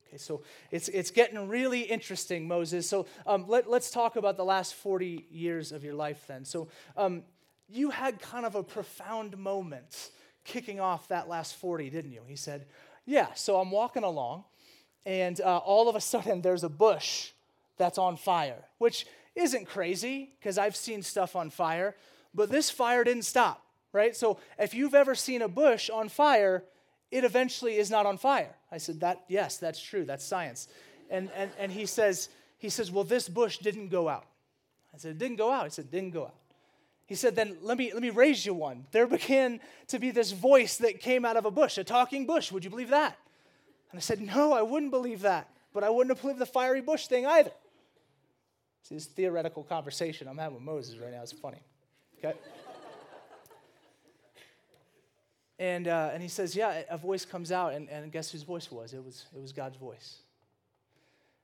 Okay, 0.07 0.19
so 0.19 0.43
it's, 0.71 0.89
it's 0.89 1.11
getting 1.11 1.49
really 1.49 1.83
interesting, 1.83 2.47
Moses. 2.47 2.87
So 2.89 3.07
um, 3.27 3.47
let, 3.49 3.69
let's 3.69 3.91
talk 3.91 4.17
about 4.17 4.37
the 4.37 4.45
last 4.45 4.75
40 4.75 5.27
years 5.31 5.73
of 5.73 5.85
your 5.85 5.95
life 5.95 6.25
then. 6.27 6.45
So 6.45 6.69
um, 6.97 7.25
you 7.69 7.91
had 7.91 8.21
kind 8.21 8.47
of 8.47 8.55
a 8.55 8.63
profound 8.63 9.37
moment 9.37 10.11
kicking 10.45 10.81
off 10.81 11.09
that 11.09 11.29
last 11.29 11.57
40, 11.57 11.91
didn't 11.91 12.13
you? 12.13 12.23
He 12.27 12.37
said, 12.37 12.67
Yeah, 13.05 13.35
so 13.35 13.61
I'm 13.61 13.71
walking 13.71 14.05
along, 14.05 14.45
and 15.05 15.41
uh, 15.41 15.59
all 15.59 15.89
of 15.89 15.97
a 15.97 16.01
sudden 16.01 16.43
there's 16.43 16.65
a 16.65 16.69
bush 16.69 17.31
that's 17.77 17.99
on 17.99 18.17
fire, 18.17 18.65
which 18.79 19.07
isn't 19.35 19.67
crazy 19.67 20.31
because 20.39 20.59
I've 20.59 20.75
seen 20.75 21.03
stuff 21.03 21.37
on 21.37 21.51
fire, 21.51 21.95
but 22.35 22.51
this 22.51 22.71
fire 22.71 23.05
didn't 23.05 23.25
stop, 23.25 23.63
right? 23.93 24.17
So 24.17 24.39
if 24.59 24.75
you've 24.75 24.95
ever 24.95 25.15
seen 25.15 25.43
a 25.43 25.49
bush 25.49 25.91
on 25.91 26.09
fire, 26.09 26.65
it 27.11 27.25
eventually 27.25 27.77
is 27.77 27.91
not 27.91 28.07
on 28.07 28.19
fire. 28.19 28.55
I 28.73 28.79
said, 28.79 29.01
That, 29.01 29.25
yes, 29.29 29.59
that's 29.59 29.81
true, 29.81 30.05
that's 30.05 30.25
science. 30.25 30.69
And, 31.11 31.31
and, 31.35 31.51
and 31.59 31.73
he 31.73 31.87
says, 31.87 32.29
he 32.59 32.69
says, 32.69 32.91
Well, 32.91 33.05
this 33.05 33.29
bush 33.29 33.59
didn't 33.59 33.89
go 33.89 34.09
out. 34.09 34.27
I 34.95 34.99
said, 34.99 35.13
It 35.13 35.19
didn't 35.19 35.37
go 35.37 35.51
out. 35.51 35.65
He 35.65 35.71
said, 35.71 35.91
Didn't 35.91 36.11
go 36.11 36.25
out. 36.25 36.35
He 37.09 37.15
said, 37.15 37.35
Then 37.35 37.57
let 37.63 37.79
me, 37.79 37.91
let 37.93 38.03
me 38.03 38.11
raise 38.11 38.45
you 38.45 38.53
one. 38.53 38.87
There 38.93 39.07
began 39.07 39.61
to 39.89 39.99
be 39.99 40.11
this 40.11 40.31
voice 40.31 40.77
that 40.77 41.01
came 41.01 41.25
out 41.25 41.37
of 41.37 41.47
a 41.47 41.51
bush, 41.51 41.79
a 41.79 41.85
talking 41.85 42.27
bush. 42.27 42.53
Would 42.53 42.63
you 42.63 42.71
believe 42.71 42.91
that? 42.91 43.17
And 43.91 43.99
I 43.99 44.01
said, 44.01 44.21
No, 44.21 44.53
I 44.53 44.63
wouldn't 44.63 44.93
believe 44.93 45.23
that. 45.23 45.49
But 45.73 45.85
I 45.85 45.91
wouldn't 45.91 46.15
have 46.15 46.21
believed 46.21 46.39
the 46.39 46.47
fiery 46.47 46.83
bush 46.83 47.07
thing 47.07 47.27
either. 47.27 47.51
See, 48.83 48.95
this 48.95 49.07
theoretical 49.07 49.63
conversation 49.65 50.29
I'm 50.29 50.39
having 50.39 50.57
with 50.57 50.65
Moses 50.65 50.99
right 50.99 51.13
now 51.13 51.23
is 51.23 51.33
funny. 51.33 51.63
Okay? 52.19 52.39
and, 55.59 55.89
uh, 55.89 56.11
and 56.13 56.23
he 56.23 56.29
says, 56.29 56.55
Yeah, 56.55 56.83
a 56.91 56.99
voice 56.99 57.25
comes 57.25 57.51
out, 57.51 57.73
and, 57.73 57.89
and 57.89 58.13
guess 58.13 58.31
whose 58.31 58.43
voice 58.43 58.71
was? 58.71 58.93
It 58.93 59.03
was, 59.03 59.25
it 59.35 59.41
was 59.41 59.53
God's 59.53 59.77
voice. 59.77 60.19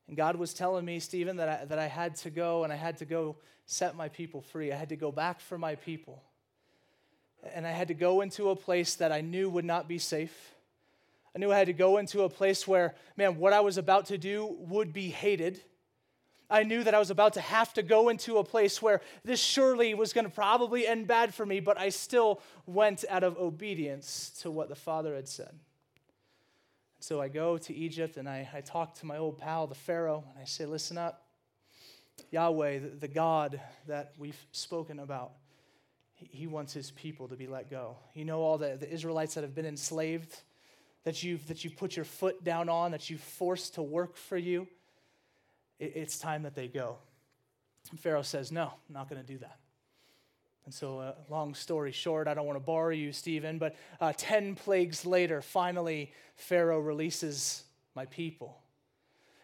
And 0.08 0.16
God 0.16 0.36
was 0.36 0.52
telling 0.52 0.84
me, 0.84 0.98
Stephen, 0.98 1.36
that 1.36 1.48
I, 1.48 1.64
that 1.64 1.78
I 1.78 1.86
had 1.86 2.16
to 2.16 2.30
go 2.30 2.64
and 2.64 2.72
I 2.72 2.76
had 2.76 2.98
to 2.98 3.04
go 3.04 3.36
set 3.66 3.96
my 3.96 4.08
people 4.08 4.42
free. 4.42 4.72
I 4.72 4.76
had 4.76 4.90
to 4.90 4.96
go 4.96 5.10
back 5.10 5.40
for 5.40 5.56
my 5.56 5.76
people. 5.76 6.22
And 7.54 7.66
I 7.66 7.70
had 7.70 7.88
to 7.88 7.94
go 7.94 8.20
into 8.20 8.50
a 8.50 8.56
place 8.56 8.96
that 8.96 9.12
I 9.12 9.20
knew 9.20 9.48
would 9.50 9.64
not 9.64 9.88
be 9.88 9.98
safe. 9.98 10.54
I 11.34 11.38
knew 11.38 11.50
I 11.50 11.58
had 11.58 11.66
to 11.66 11.72
go 11.72 11.98
into 11.98 12.22
a 12.22 12.28
place 12.28 12.66
where, 12.66 12.94
man, 13.16 13.38
what 13.38 13.52
I 13.52 13.60
was 13.60 13.76
about 13.76 14.06
to 14.06 14.18
do 14.18 14.56
would 14.60 14.92
be 14.92 15.08
hated. 15.08 15.60
I 16.48 16.62
knew 16.62 16.84
that 16.84 16.94
I 16.94 16.98
was 16.98 17.10
about 17.10 17.32
to 17.34 17.40
have 17.40 17.72
to 17.74 17.82
go 17.82 18.08
into 18.08 18.36
a 18.38 18.44
place 18.44 18.80
where 18.80 19.00
this 19.24 19.40
surely 19.40 19.94
was 19.94 20.12
going 20.12 20.26
to 20.26 20.30
probably 20.30 20.86
end 20.86 21.08
bad 21.08 21.34
for 21.34 21.44
me, 21.44 21.60
but 21.60 21.78
I 21.78 21.88
still 21.88 22.40
went 22.66 23.04
out 23.08 23.24
of 23.24 23.36
obedience 23.38 24.30
to 24.42 24.50
what 24.50 24.68
the 24.68 24.76
Father 24.76 25.14
had 25.14 25.26
said. 25.26 25.58
So 27.04 27.20
I 27.20 27.28
go 27.28 27.58
to 27.58 27.74
Egypt 27.74 28.16
and 28.16 28.26
I, 28.26 28.48
I 28.54 28.62
talk 28.62 28.94
to 29.00 29.04
my 29.04 29.18
old 29.18 29.36
pal, 29.36 29.66
the 29.66 29.74
Pharaoh, 29.74 30.24
and 30.30 30.38
I 30.40 30.46
say, 30.46 30.64
Listen 30.64 30.96
up. 30.96 31.26
Yahweh, 32.30 32.78
the, 32.78 32.88
the 32.88 33.08
God 33.08 33.60
that 33.88 34.14
we've 34.16 34.38
spoken 34.52 34.98
about, 34.98 35.32
he, 36.14 36.30
he, 36.32 36.46
wants 36.46 36.72
his 36.72 36.92
people 36.92 37.28
to 37.28 37.36
be 37.36 37.46
let 37.46 37.68
go. 37.68 37.98
You 38.14 38.24
know, 38.24 38.40
all 38.40 38.56
the, 38.56 38.78
the 38.80 38.90
Israelites 38.90 39.34
that 39.34 39.44
have 39.44 39.54
been 39.54 39.66
enslaved, 39.66 40.34
that 41.02 41.22
you've, 41.22 41.46
that 41.48 41.62
you 41.62 41.68
put 41.68 41.94
your 41.94 42.06
foot 42.06 42.42
down 42.42 42.70
on, 42.70 42.92
that 42.92 43.10
you've 43.10 43.20
forced 43.20 43.74
to 43.74 43.82
work 43.82 44.16
for 44.16 44.38
you, 44.38 44.66
it, 45.78 45.92
it's 45.96 46.18
time 46.18 46.44
that 46.44 46.54
they 46.54 46.68
go. 46.68 46.96
And 47.90 48.00
Pharaoh 48.00 48.22
says, 48.22 48.50
No, 48.50 48.72
I'm 48.88 48.94
not 48.94 49.10
going 49.10 49.20
to 49.20 49.30
do 49.30 49.36
that. 49.40 49.58
And 50.64 50.72
so, 50.72 50.98
uh, 50.98 51.14
long 51.28 51.54
story 51.54 51.92
short, 51.92 52.26
I 52.26 52.32
don't 52.32 52.46
want 52.46 52.56
to 52.56 52.64
bore 52.64 52.92
you, 52.92 53.12
Stephen, 53.12 53.58
but 53.58 53.76
uh, 54.00 54.14
10 54.16 54.54
plagues 54.54 55.04
later, 55.04 55.42
finally, 55.42 56.10
Pharaoh 56.36 56.80
releases 56.80 57.64
my 57.94 58.06
people. 58.06 58.58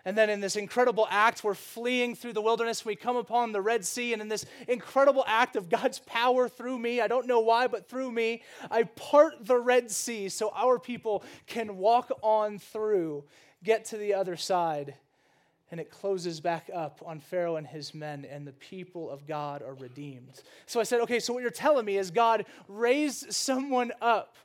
And 0.07 0.17
then 0.17 0.31
in 0.31 0.41
this 0.41 0.57
incredible 0.57 1.07
act, 1.11 1.45
we're 1.45 1.53
fleeing 1.53 2.15
through 2.15 2.33
the 2.33 2.41
wilderness. 2.41 2.87
We 2.87 2.97
come 2.97 3.17
upon 3.17 3.53
the 3.53 3.61
Red 3.61 3.85
Sea, 3.85 4.15
and 4.15 4.23
in 4.23 4.29
this 4.29 4.47
incredible 4.67 5.25
act 5.27 5.57
of 5.57 5.69
God's 5.69 5.99
power 5.99 6.49
through 6.49 6.79
me, 6.79 7.03
I 7.03 7.07
don't 7.07 7.27
know 7.27 7.41
why, 7.41 7.67
but 7.67 7.87
through 7.87 8.11
me, 8.13 8.43
I 8.71 8.85
part 8.85 9.45
the 9.45 9.59
Red 9.59 9.91
Sea 9.91 10.31
so 10.31 10.51
our 10.55 10.79
people 10.79 11.23
can 11.47 11.77
walk 11.77 12.11
on 12.23 12.59
through, 12.59 13.25
get 13.63 13.85
to 13.87 13.99
the 13.99 14.15
other 14.15 14.37
side, 14.37 14.95
and 15.71 15.79
it 15.79 15.91
closes 15.91 16.41
back 16.41 16.69
up 16.75 17.01
on 17.07 17.21
Pharaoh 17.21 17.57
and 17.57 17.67
his 17.67 17.95
men, 17.95 18.27
and 18.29 18.47
the 18.47 18.53
people 18.53 19.09
of 19.09 19.27
God 19.27 19.63
are 19.63 19.75
redeemed. 19.75 20.43
So 20.67 20.81
I 20.81 20.83
said, 20.83 21.01
okay, 21.03 21.21
so 21.21 21.33
what 21.33 21.43
you're 21.43 21.51
telling 21.51 21.85
me 21.85 21.97
is 21.97 22.11
God 22.11 22.45
raised 22.67 23.33
someone 23.33 23.93
up, 24.03 24.37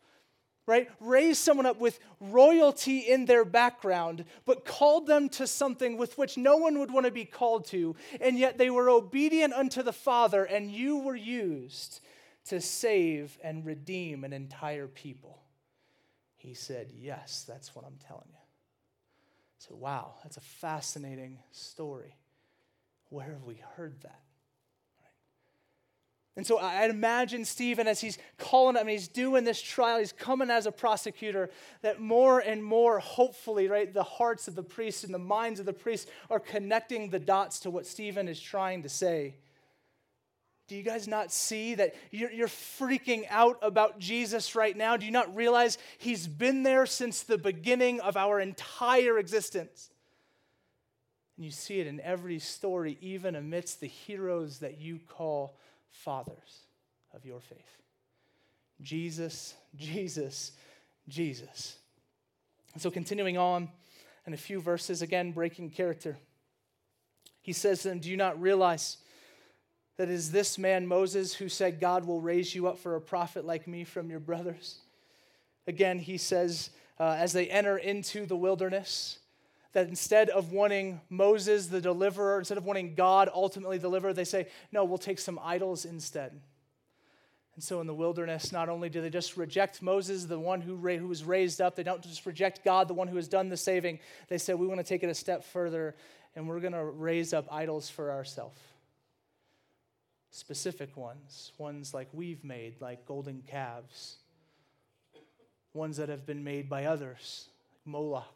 right? 0.68 0.90
Raised 1.00 1.42
someone 1.42 1.66
up 1.66 1.80
with 1.80 2.00
royalty 2.20 3.00
in 3.00 3.26
their 3.26 3.44
background, 3.44 4.26
but 4.46 4.66
called 4.66 5.08
them 5.08 5.30
to 5.30 5.48
something 5.48 5.98
with 5.98 6.18
which 6.18 6.38
no 6.38 6.58
one 6.58 6.78
would 6.80 6.92
want 6.92 7.08
to 7.08 7.12
be 7.12 7.26
called 7.26 7.66
to, 7.68 7.96
and 8.22 8.38
yet 8.38 8.58
they 8.58 8.70
were 8.70 8.90
obedient 8.90 9.54
unto 9.54 9.82
the 9.82 9.94
Father, 9.94 10.44
and 10.44 10.70
you 10.70 11.00
were 11.00 11.16
used 11.16 12.02
to 12.46 12.62
save 12.62 13.40
and 13.44 13.66
redeem 13.66 14.24
an 14.24 14.32
entire 14.32 14.88
people. 14.88 15.40
He 16.38 16.54
said, 16.54 16.92
Yes, 16.96 17.44
that's 17.48 17.76
what 17.76 17.86
I'm 17.86 17.98
telling 18.08 18.28
you. 18.30 18.45
So, 19.68 19.76
wow, 19.76 20.14
that's 20.22 20.38
a 20.38 20.42
fascinating 20.42 21.40
story. 21.52 22.16
Where 23.10 23.32
have 23.32 23.44
we 23.44 23.62
heard 23.76 24.02
that? 24.02 24.22
And 26.38 26.46
so 26.46 26.60
I 26.60 26.86
imagine 26.86 27.46
Stephen 27.46 27.88
as 27.88 28.02
he's 28.02 28.18
calling, 28.38 28.76
I 28.76 28.84
mean, 28.84 28.98
he's 28.98 29.08
doing 29.08 29.46
this 29.46 29.62
trial, 29.62 30.00
he's 30.00 30.12
coming 30.12 30.52
as 30.52 30.66
a 30.66 30.72
prosecutor, 30.72 31.50
that 31.82 32.02
more 32.02 32.40
and 32.40 32.62
more, 32.62 33.00
hopefully, 33.00 33.70
right, 33.70 33.92
the 33.92 34.04
hearts 34.04 34.50
of 34.50 34.56
the 34.56 34.64
priests 34.64 35.06
and 35.06 35.14
the 35.14 35.20
minds 35.20 35.62
of 35.62 35.66
the 35.66 35.74
priests 35.74 36.12
are 36.30 36.42
connecting 36.42 37.10
the 37.10 37.20
dots 37.20 37.62
to 37.62 37.72
what 37.72 37.86
Stephen 37.86 38.28
is 38.28 38.40
trying 38.40 38.84
to 38.84 38.90
say. 38.90 39.36
Do 40.68 40.76
you 40.76 40.82
guys 40.82 41.08
not 41.08 41.32
see 41.32 41.76
that 41.76 41.94
you're, 42.10 42.32
you're, 42.32 42.48
freaking 42.48 43.26
out 43.30 43.60
about 43.62 44.00
Jesus 44.00 44.56
right 44.56 44.76
now? 44.76 44.98
Do 44.98 45.06
you 45.06 45.12
not 45.12 45.36
realize 45.36 45.78
he's 46.00 46.28
been 46.28 46.64
there 46.64 46.88
since 46.88 47.22
the 47.22 47.38
beginning 47.38 48.00
of 48.00 48.18
our 48.18 48.40
entire 48.40 49.20
existence? 49.20 49.92
And 51.38 51.46
you 51.46 51.52
see 51.52 51.80
it 51.80 51.88
in 51.88 52.00
every 52.02 52.40
story, 52.40 52.98
even 53.00 53.36
amidst 53.36 53.80
the 53.80 53.88
heroes 53.88 54.60
that 54.60 54.80
you 54.80 55.00
call 55.08 55.56
fathers 55.90 56.64
of 57.14 57.26
your 57.26 57.40
faith. 57.40 57.60
Jesus, 58.82 59.54
Jesus, 59.76 60.54
Jesus. 61.08 61.78
And 62.74 62.82
so, 62.82 62.90
continuing 62.90 63.38
on 63.38 63.70
in 64.26 64.34
a 64.34 64.38
few 64.38 64.60
verses, 64.60 65.02
again, 65.02 65.32
breaking 65.32 65.70
character, 65.70 66.18
he 67.42 67.54
says 67.54 67.84
to 67.84 67.90
them, 67.90 68.00
Do 68.00 68.10
you 68.10 68.18
not 68.18 68.42
realize? 68.42 68.98
That 69.98 70.10
is 70.10 70.32
this 70.32 70.58
man 70.58 70.88
Moses 70.88 71.34
who 71.34 71.48
said, 71.48 71.80
God 71.80 72.06
will 72.06 72.20
raise 72.20 72.54
you 72.54 72.68
up 72.68 72.80
for 72.80 72.96
a 72.96 73.02
prophet 73.02 73.46
like 73.46 73.68
me 73.68 73.84
from 73.86 74.10
your 74.10 74.20
brothers. 74.20 74.80
Again, 75.68 76.00
he 76.00 76.18
says, 76.18 76.70
uh, 77.00 77.16
as 77.18 77.34
they 77.34 77.48
enter 77.48 77.78
into 77.78 78.26
the 78.26 78.36
wilderness, 78.36 79.20
that 79.72 79.88
instead 79.88 80.30
of 80.30 80.52
wanting 80.52 81.02
Moses, 81.10 81.68
the 81.68 81.82
deliverer, 81.82 82.40
instead 82.40 82.58
of 82.58 82.66
wanting 82.66 82.96
God 82.96 83.30
ultimately 83.34 83.80
deliver, 83.80 84.14
they 84.14 84.26
say, 84.26 84.48
no, 84.72 84.84
we'll 84.84 84.98
take 84.98 85.20
some 85.20 85.40
idols 85.42 85.86
instead. 85.86 86.40
And 87.56 87.64
so 87.64 87.80
in 87.80 87.88
the 87.88 87.94
wilderness, 87.94 88.52
not 88.52 88.68
only 88.68 88.90
do 88.90 89.02
they 89.02 89.10
just 89.10 89.38
reject 89.38 89.82
Moses, 89.82 90.26
the 90.26 90.38
one 90.38 90.60
who, 90.60 90.76
who 90.76 91.08
was 91.08 91.24
raised 91.24 91.62
up, 91.62 91.76
they 91.76 91.84
don't 91.84 92.02
just 92.02 92.26
reject 92.26 92.66
God, 92.66 92.90
the 92.90 92.94
one 92.94 93.08
who 93.08 93.16
has 93.16 93.30
done 93.30 93.48
the 93.48 93.58
saving. 93.58 94.00
They 94.28 94.38
say, 94.38 94.54
we 94.54 94.68
want 94.68 94.80
to 94.80 94.84
take 94.84 95.04
it 95.04 95.10
a 95.10 95.16
step 95.16 95.44
further, 95.44 95.96
and 96.36 96.50
we're 96.50 96.60
going 96.60 96.74
to 96.74 96.84
raise 96.84 97.34
up 97.34 97.48
idols 97.50 97.90
for 97.90 98.12
ourselves 98.12 98.60
specific 100.36 100.98
ones, 100.98 101.54
ones 101.58 101.94
like 101.94 102.10
we've 102.12 102.44
made, 102.44 102.76
like 102.82 103.06
golden 103.06 103.42
calves, 103.48 104.18
ones 105.74 105.96
that 105.96 106.10
have 106.10 106.26
been 106.26 106.44
made 106.44 106.68
by 106.70 106.86
others, 106.86 107.48
like 107.86 107.94
Moloch. 107.94 108.36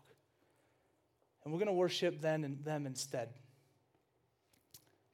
And 1.44 1.52
we're 1.52 1.60
going 1.60 1.68
to 1.68 1.74
worship 1.74 2.22
them, 2.22 2.46
and 2.46 2.64
them 2.64 2.86
instead. 2.86 3.28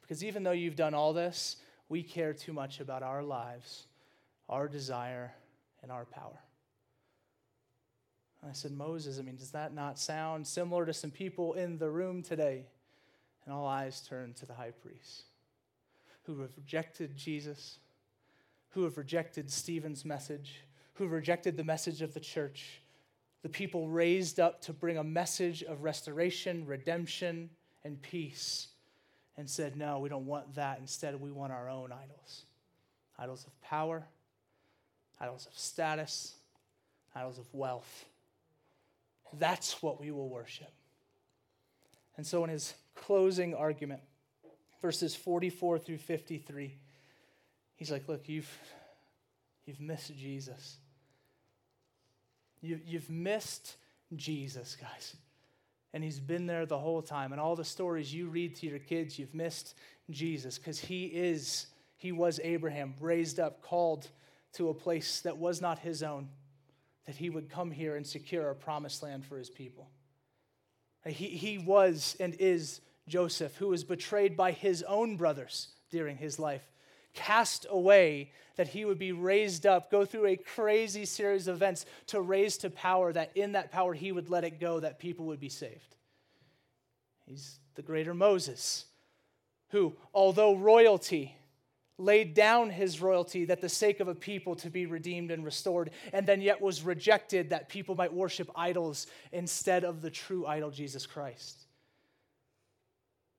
Because 0.02 0.24
even 0.24 0.44
though 0.44 0.52
you've 0.52 0.76
done 0.76 0.94
all 0.94 1.12
this, 1.12 1.58
we 1.90 2.04
care 2.04 2.34
too 2.34 2.54
much 2.54 2.80
about 2.80 3.02
our 3.02 3.24
lives, 3.24 3.88
our 4.48 4.68
desire, 4.68 5.34
and 5.82 5.92
our 5.92 6.06
power. 6.06 6.40
I 8.48 8.54
said, 8.54 8.72
Moses, 8.72 9.18
I 9.18 9.24
mean, 9.24 9.38
does 9.38 9.52
that 9.52 9.74
not 9.74 9.98
sound 9.98 10.46
similar 10.46 10.86
to 10.86 10.94
some 10.94 11.10
people 11.10 11.54
in 11.54 11.80
the 11.80 11.90
room 11.90 12.22
today? 12.22 12.66
And 13.44 13.56
all 13.56 13.66
eyes 13.66 14.06
turned 14.08 14.36
to 14.36 14.46
the 14.46 14.54
high 14.54 14.72
priest 14.84 15.24
who 16.26 16.42
have 16.42 16.52
rejected 16.58 17.16
Jesus, 17.16 17.80
who 18.70 18.84
have 18.84 18.98
rejected 18.98 19.50
Stephen's 19.50 20.06
message, 20.06 20.62
who 20.96 21.06
have 21.06 21.14
rejected 21.14 21.58
the 21.58 21.64
message 21.64 22.02
of 22.02 22.14
the 22.14 22.20
church, 22.20 22.82
the 23.44 23.50
people 23.50 23.90
raised 23.90 24.40
up 24.40 24.62
to 24.62 24.74
bring 24.74 24.98
a 24.98 25.04
message 25.04 25.62
of 25.64 25.84
restoration, 25.84 26.66
redemption, 26.66 27.50
and 27.84 28.02
peace, 28.02 28.70
and 29.38 29.48
said, 29.50 29.78
No, 29.78 30.00
we 30.00 30.10
don't 30.10 30.26
want 30.26 30.56
that. 30.56 30.80
Instead, 30.80 31.20
we 31.22 31.32
want 31.32 31.54
our 31.54 31.70
own 31.70 31.92
idols 31.92 32.46
idols 33.18 33.46
of 33.46 33.62
power, 33.62 34.04
idols 35.22 35.46
of 35.46 35.58
status, 35.58 36.36
idols 37.16 37.38
of 37.38 37.46
wealth. 37.54 38.06
That's 39.34 39.82
what 39.82 40.02
we 40.02 40.12
will 40.12 40.30
worship. 40.30 40.72
And 42.18 42.26
so, 42.26 42.44
in 42.44 42.50
his 42.50 42.74
closing 42.96 43.54
argument, 43.54 44.02
verses 44.82 45.16
44 45.16 45.80
through 45.80 45.98
53. 45.98 46.78
He's 47.76 47.92
like, 47.92 48.08
Look, 48.08 48.28
you've, 48.28 48.50
you've 49.66 49.80
missed 49.80 50.16
Jesus. 50.18 50.78
You, 52.62 52.80
you've 52.86 53.10
missed 53.10 53.78
Jesus, 54.16 54.76
guys. 54.80 55.16
And 55.94 56.04
he's 56.04 56.20
been 56.20 56.46
there 56.46 56.66
the 56.66 56.78
whole 56.78 57.02
time. 57.02 57.32
And 57.32 57.40
all 57.40 57.56
the 57.56 57.64
stories 57.64 58.14
you 58.14 58.28
read 58.28 58.56
to 58.58 58.68
your 58.68 58.80
kids, 58.80 59.18
you've 59.18 59.34
missed 59.34 59.76
Jesus 60.10 60.58
because 60.58 60.80
he 60.80 61.06
is, 61.06 61.68
he 61.98 62.12
was 62.12 62.40
Abraham, 62.44 62.96
raised 63.00 63.40
up, 63.40 63.62
called 63.62 64.10
to 64.54 64.70
a 64.70 64.74
place 64.74 65.22
that 65.22 65.38
was 65.38 65.62
not 65.62 65.80
his 65.80 66.04
own, 66.04 66.30
that 67.06 67.16
he 67.16 67.30
would 67.30 67.50
come 67.50 67.72
here 67.72 67.96
and 67.96 68.06
secure 68.06 68.50
a 68.50 68.56
promised 68.56 69.04
land 69.04 69.26
for 69.26 69.38
his 69.38 69.50
people. 69.50 69.90
He, 71.06 71.28
he 71.28 71.58
was 71.60 72.18
and 72.20 72.34
is 72.36 72.82
Joseph, 73.08 73.56
who 73.56 73.68
was 73.68 73.84
betrayed 73.84 74.36
by 74.36 74.52
his 74.52 74.84
own 74.84 75.18
brothers 75.18 75.70
during 75.92 76.18
his 76.18 76.40
life, 76.40 76.64
cast 77.14 77.66
away 77.70 78.32
that 78.56 78.70
he 78.70 78.86
would 78.86 79.00
be 79.00 79.12
raised 79.12 79.66
up, 79.66 79.92
go 79.92 80.06
through 80.06 80.28
a 80.28 80.36
crazy 80.36 81.06
series 81.06 81.48
of 81.48 81.56
events 81.56 81.86
to 82.08 82.22
raise 82.22 82.58
to 82.58 82.70
power, 82.70 83.12
that 83.14 83.32
in 83.36 83.54
that 83.54 83.72
power 83.72 83.94
he 83.94 84.12
would 84.12 84.30
let 84.30 84.44
it 84.44 84.60
go, 84.60 84.80
that 84.80 85.00
people 85.00 85.26
would 85.26 85.40
be 85.40 85.50
saved. 85.50 85.96
He's 87.26 87.60
the 87.76 87.82
greater 87.82 88.14
Moses, 88.14 88.86
who, 89.70 89.96
although 90.14 90.56
royalty, 90.56 91.36
laid 91.98 92.34
down 92.34 92.70
his 92.70 93.02
royalty 93.02 93.46
that 93.46 93.62
the 93.62 93.70
sake 93.70 94.00
of 94.00 94.08
a 94.08 94.16
people 94.16 94.56
to 94.56 94.70
be 94.70 94.86
redeemed 94.86 95.32
and 95.32 95.46
restored, 95.46 95.92
and 96.12 96.28
then 96.28 96.42
yet 96.42 96.62
was 96.62 96.84
rejected 96.84 97.50
that 97.50 97.70
people 97.70 97.96
might 97.96 98.14
worship 98.14 98.50
idols 98.56 99.08
instead 99.32 99.84
of 99.84 100.02
the 100.02 100.10
true 100.10 100.46
idol, 100.46 100.72
Jesus 100.72 101.06
Christ. 101.06 101.66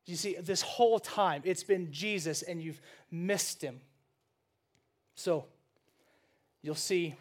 You 0.07 0.17
see, 0.17 0.37
this 0.41 0.63
whole 0.63 0.99
time 0.99 1.43
it's 1.45 1.65
been 1.65 1.93
Jesus 1.93 2.43
and 2.43 2.63
you've 2.63 2.81
missed 3.11 3.61
him. 3.61 3.81
So, 5.15 5.47
you'll 6.63 6.75
see 6.75 7.15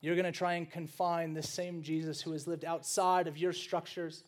you're 0.00 0.14
going 0.14 0.24
to 0.24 0.32
try 0.32 0.54
and 0.54 0.70
confine 0.70 1.34
the 1.34 1.42
same 1.42 1.82
Jesus 1.82 2.20
who 2.20 2.32
has 2.32 2.46
lived 2.46 2.64
outside 2.64 3.26
of 3.26 3.38
your 3.38 3.52
structures, 3.52 4.22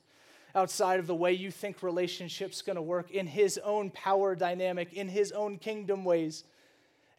outside 0.54 0.98
of 0.98 1.06
the 1.06 1.14
way 1.14 1.32
you 1.32 1.50
think 1.50 1.82
relationships 1.82 2.62
going 2.62 2.76
to 2.76 2.82
work 2.82 3.11
in 3.11 3.26
his 3.26 3.58
own 3.58 3.90
power 3.90 4.34
dynamic, 4.34 4.92
in 4.94 5.08
his 5.08 5.30
own 5.30 5.58
kingdom 5.58 6.04
ways. 6.04 6.44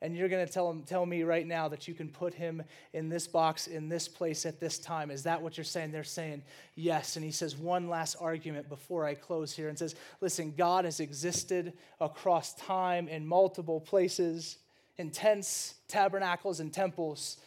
And 0.02 0.16
you're 0.16 0.30
going 0.30 0.46
to 0.46 0.52
tell, 0.52 0.70
him, 0.70 0.84
tell 0.84 1.06
me 1.06 1.24
right 1.24 1.46
now 1.46 1.68
that 1.68 1.88
you 1.88 1.94
can 1.94 2.08
put 2.08 2.34
him 2.34 2.64
in 2.94 3.10
this 3.10 3.28
box, 3.28 3.68
in 3.68 3.90
this 3.90 4.08
place, 4.08 4.46
at 4.46 4.60
this 4.60 4.80
time. 4.80 5.12
Is 5.12 5.24
that 5.24 5.42
what 5.42 5.58
you're 5.58 5.66
saying? 5.66 5.92
They're 5.92 6.06
saying 6.06 6.44
yes. 6.76 7.18
And 7.18 7.26
he 7.26 7.32
says 7.32 7.58
one 7.58 7.90
last 7.90 8.16
argument 8.22 8.70
before 8.70 9.06
I 9.06 9.14
close 9.14 9.54
here 9.54 9.68
and 9.68 9.78
says, 9.78 9.96
Listen, 10.22 10.54
God 10.58 10.86
has 10.86 11.02
existed 11.02 11.74
across 12.00 12.54
time 12.54 13.10
in 13.10 13.28
multiple 13.28 13.82
places, 13.82 14.60
in 14.98 15.12
tents, 15.12 15.76
tabernacles, 15.90 16.62
and 16.62 16.72
temples, 16.72 17.38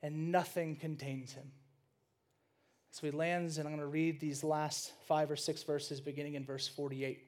and 0.00 0.30
nothing 0.30 0.76
contains 0.76 1.32
him. 1.32 1.50
So 2.92 3.06
he 3.06 3.10
lands, 3.10 3.58
and 3.58 3.68
I'm 3.68 3.74
going 3.74 3.86
to 3.86 3.90
read 3.90 4.20
these 4.20 4.42
last 4.42 4.92
five 5.06 5.30
or 5.30 5.36
six 5.36 5.64
verses 5.64 6.00
beginning 6.00 6.34
in 6.34 6.44
verse 6.44 6.68
48. 6.68 7.27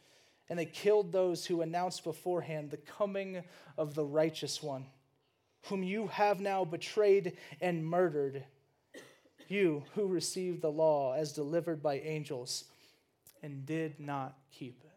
And 0.51 0.59
they 0.59 0.65
killed 0.65 1.13
those 1.13 1.45
who 1.45 1.61
announced 1.61 2.03
beforehand 2.03 2.71
the 2.71 2.75
coming 2.75 3.41
of 3.77 3.95
the 3.95 4.03
righteous 4.03 4.61
one, 4.61 4.85
whom 5.67 5.81
you 5.81 6.07
have 6.07 6.41
now 6.41 6.65
betrayed 6.65 7.37
and 7.61 7.85
murdered. 7.85 8.43
You 9.47 9.85
who 9.95 10.07
received 10.07 10.61
the 10.61 10.69
law 10.69 11.13
as 11.13 11.31
delivered 11.31 11.81
by 11.81 11.99
angels 11.99 12.65
and 13.41 13.65
did 13.65 13.97
not 13.97 14.37
keep 14.51 14.81
it. 14.83 14.91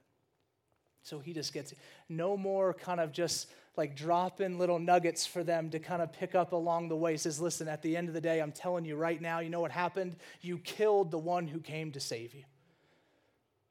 So 1.05 1.21
he 1.21 1.33
just 1.33 1.53
gets 1.53 1.73
no 2.09 2.37
more 2.37 2.75
kind 2.75 2.99
of 2.99 3.13
just 3.13 3.47
like 3.77 3.95
dropping 3.95 4.59
little 4.59 4.81
nuggets 4.81 5.25
for 5.25 5.45
them 5.45 5.71
to 5.71 5.79
kind 5.79 6.03
of 6.03 6.13
pick 6.13 6.35
up 6.35 6.51
along 6.51 6.89
the 6.89 6.97
way. 6.97 7.13
He 7.13 7.19
says, 7.19 7.41
Listen, 7.41 7.69
at 7.69 7.81
the 7.81 7.97
end 7.97 8.09
of 8.09 8.15
the 8.15 8.21
day, 8.21 8.43
I'm 8.43 8.51
telling 8.51 8.85
you 8.85 8.97
right 8.97 9.23
now, 9.23 9.39
you 9.39 9.51
know 9.51 9.61
what 9.61 9.71
happened? 9.71 10.17
You 10.41 10.59
killed 10.59 11.13
the 11.13 11.19
one 11.19 11.47
who 11.47 11.61
came 11.61 11.93
to 11.93 12.01
save 12.01 12.35
you. 12.35 12.43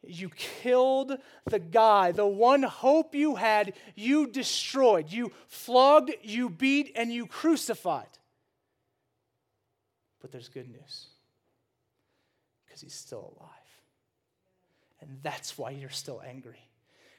You 0.05 0.29
killed 0.29 1.17
the 1.45 1.59
guy, 1.59 2.11
the 2.11 2.27
one 2.27 2.63
hope 2.63 3.15
you 3.15 3.35
had, 3.35 3.73
you 3.95 4.27
destroyed. 4.27 5.11
You 5.11 5.31
flogged, 5.47 6.11
you 6.21 6.49
beat, 6.49 6.91
and 6.95 7.11
you 7.11 7.25
crucified. 7.25 8.07
But 10.21 10.31
there's 10.31 10.49
good 10.49 10.69
news 10.69 11.07
because 12.65 12.81
he's 12.81 12.93
still 12.93 13.33
alive. 13.37 13.49
And 15.01 15.19
that's 15.21 15.57
why 15.57 15.71
you're 15.71 15.89
still 15.89 16.21
angry. 16.25 16.59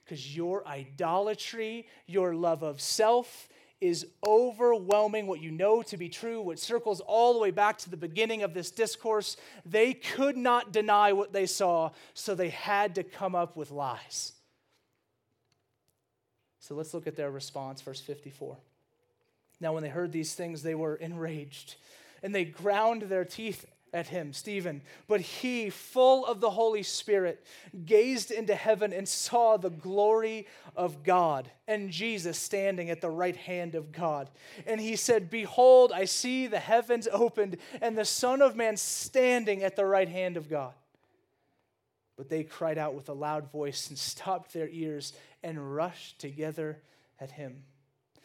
Because 0.04 0.36
your 0.36 0.66
idolatry, 0.66 1.86
your 2.06 2.34
love 2.34 2.62
of 2.62 2.80
self, 2.80 3.48
is 3.84 4.06
overwhelming 4.26 5.26
what 5.26 5.40
you 5.40 5.50
know 5.50 5.82
to 5.82 5.96
be 5.96 6.08
true, 6.08 6.40
what 6.40 6.58
circles 6.58 7.00
all 7.00 7.34
the 7.34 7.38
way 7.38 7.50
back 7.50 7.78
to 7.78 7.90
the 7.90 7.96
beginning 7.96 8.42
of 8.42 8.54
this 8.54 8.70
discourse. 8.70 9.36
They 9.66 9.92
could 9.92 10.36
not 10.36 10.72
deny 10.72 11.12
what 11.12 11.32
they 11.32 11.46
saw, 11.46 11.90
so 12.14 12.34
they 12.34 12.48
had 12.48 12.94
to 12.94 13.02
come 13.02 13.34
up 13.34 13.56
with 13.56 13.70
lies. 13.70 14.32
So 16.60 16.74
let's 16.74 16.94
look 16.94 17.06
at 17.06 17.16
their 17.16 17.30
response, 17.30 17.82
verse 17.82 18.00
54. 18.00 18.56
Now, 19.60 19.74
when 19.74 19.82
they 19.82 19.90
heard 19.90 20.12
these 20.12 20.34
things, 20.34 20.62
they 20.62 20.74
were 20.74 20.96
enraged, 20.96 21.76
and 22.22 22.34
they 22.34 22.44
ground 22.46 23.02
their 23.02 23.24
teeth 23.24 23.66
at 23.94 24.08
him, 24.08 24.32
Stephen. 24.32 24.82
But 25.06 25.20
he, 25.20 25.70
full 25.70 26.26
of 26.26 26.40
the 26.40 26.50
Holy 26.50 26.82
Spirit, 26.82 27.46
gazed 27.86 28.32
into 28.32 28.54
heaven 28.54 28.92
and 28.92 29.08
saw 29.08 29.56
the 29.56 29.70
glory 29.70 30.46
of 30.76 31.04
God 31.04 31.48
and 31.68 31.90
Jesus 31.90 32.36
standing 32.36 32.90
at 32.90 33.00
the 33.00 33.08
right 33.08 33.36
hand 33.36 33.76
of 33.76 33.92
God. 33.92 34.28
And 34.66 34.80
he 34.80 34.96
said, 34.96 35.30
Behold, 35.30 35.92
I 35.92 36.04
see 36.06 36.48
the 36.48 36.58
heavens 36.58 37.08
opened 37.10 37.56
and 37.80 37.96
the 37.96 38.04
Son 38.04 38.42
of 38.42 38.56
Man 38.56 38.76
standing 38.76 39.62
at 39.62 39.76
the 39.76 39.86
right 39.86 40.08
hand 40.08 40.36
of 40.36 40.50
God. 40.50 40.74
But 42.16 42.28
they 42.28 42.42
cried 42.42 42.78
out 42.78 42.94
with 42.94 43.08
a 43.08 43.14
loud 43.14 43.50
voice 43.50 43.88
and 43.88 43.98
stopped 43.98 44.52
their 44.52 44.68
ears 44.68 45.12
and 45.42 45.74
rushed 45.74 46.18
together 46.18 46.82
at 47.20 47.30
him. 47.30 47.62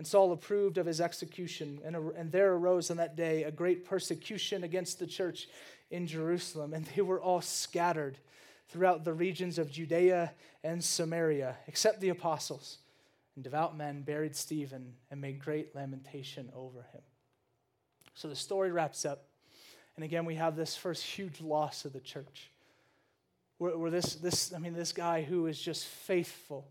And 0.00 0.06
Saul 0.06 0.32
approved 0.32 0.78
of 0.78 0.86
his 0.86 0.98
execution, 0.98 1.78
and, 1.84 1.94
and 2.16 2.32
there 2.32 2.54
arose 2.54 2.90
on 2.90 2.96
that 2.96 3.16
day 3.16 3.44
a 3.44 3.50
great 3.50 3.84
persecution 3.84 4.64
against 4.64 4.98
the 4.98 5.06
church 5.06 5.46
in 5.90 6.06
Jerusalem, 6.06 6.72
and 6.72 6.86
they 6.86 7.02
were 7.02 7.20
all 7.20 7.42
scattered 7.42 8.16
throughout 8.70 9.04
the 9.04 9.12
regions 9.12 9.58
of 9.58 9.70
Judea 9.70 10.32
and 10.64 10.82
Samaria, 10.82 11.54
except 11.66 12.00
the 12.00 12.08
apostles. 12.08 12.78
And 13.34 13.44
devout 13.44 13.76
men 13.76 14.00
buried 14.00 14.34
Stephen 14.34 14.94
and 15.10 15.20
made 15.20 15.38
great 15.38 15.76
lamentation 15.76 16.50
over 16.56 16.80
him. 16.94 17.02
So 18.14 18.26
the 18.26 18.34
story 18.34 18.72
wraps 18.72 19.04
up. 19.04 19.26
And 19.96 20.04
again, 20.06 20.24
we 20.24 20.36
have 20.36 20.56
this 20.56 20.76
first 20.76 21.04
huge 21.04 21.42
loss 21.42 21.84
of 21.84 21.92
the 21.92 22.00
church. 22.00 22.50
Where, 23.58 23.76
where 23.76 23.90
this, 23.90 24.14
this, 24.14 24.54
I 24.54 24.60
mean, 24.60 24.72
this 24.72 24.92
guy 24.92 25.20
who 25.20 25.46
is 25.46 25.60
just 25.60 25.84
faithful 25.84 26.66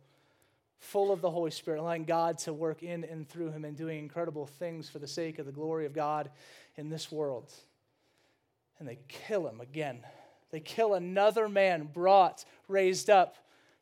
full 0.79 1.11
of 1.11 1.21
the 1.21 1.29
Holy 1.29 1.51
Spirit, 1.51 1.79
allowing 1.79 2.05
God 2.05 2.37
to 2.39 2.53
work 2.53 2.83
in 2.83 3.03
and 3.03 3.27
through 3.27 3.51
him 3.51 3.65
and 3.65 3.75
doing 3.75 3.99
incredible 3.99 4.45
things 4.45 4.89
for 4.89 4.99
the 4.99 5.07
sake 5.07 5.37
of 5.37 5.45
the 5.45 5.51
glory 5.51 5.85
of 5.85 5.93
God 5.93 6.31
in 6.75 6.89
this 6.89 7.11
world. 7.11 7.53
And 8.79 8.87
they 8.87 8.97
kill 9.07 9.47
him 9.47 9.59
again. 9.59 9.99
They 10.51 10.61
kill 10.61 10.93
another 10.93 11.49
man 11.49 11.89
brought, 11.93 12.45
raised 12.67 13.09
up 13.09 13.35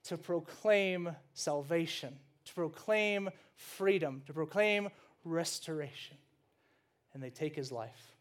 to 0.05 0.17
proclaim 0.17 1.15
salvation, 1.33 2.17
to 2.45 2.53
proclaim 2.53 3.29
freedom, 3.55 4.23
to 4.25 4.33
proclaim 4.33 4.89
restoration. 5.23 6.17
And 7.13 7.21
they 7.21 7.29
take 7.29 7.55
his 7.55 7.71
life. 7.71 8.15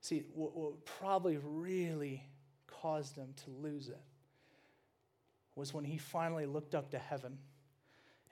See, 0.00 0.24
what, 0.34 0.54
what 0.54 0.84
probably 0.84 1.38
really 1.42 2.24
caused 2.66 3.16
them 3.16 3.34
to 3.44 3.50
lose 3.50 3.88
it 3.88 4.00
was 5.54 5.74
when 5.74 5.84
he 5.84 5.98
finally 5.98 6.46
looked 6.46 6.74
up 6.74 6.90
to 6.90 6.98
heaven 6.98 7.38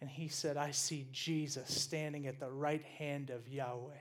and 0.01 0.09
he 0.09 0.29
said, 0.29 0.57
I 0.57 0.71
see 0.71 1.07
Jesus 1.13 1.73
standing 1.75 2.27
at 2.27 2.41
the 2.41 2.51
right 2.51 2.83
hand 2.99 3.31
of 3.31 3.49
Yahweh. 3.49 3.93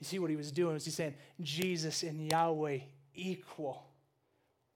You 0.00 0.04
see 0.04 0.18
what 0.18 0.30
he 0.30 0.36
was 0.36 0.52
doing 0.52 0.74
was 0.74 0.84
he 0.84 0.90
saying, 0.90 1.14
Jesus 1.40 2.02
and 2.02 2.30
Yahweh 2.30 2.80
equal 3.14 3.86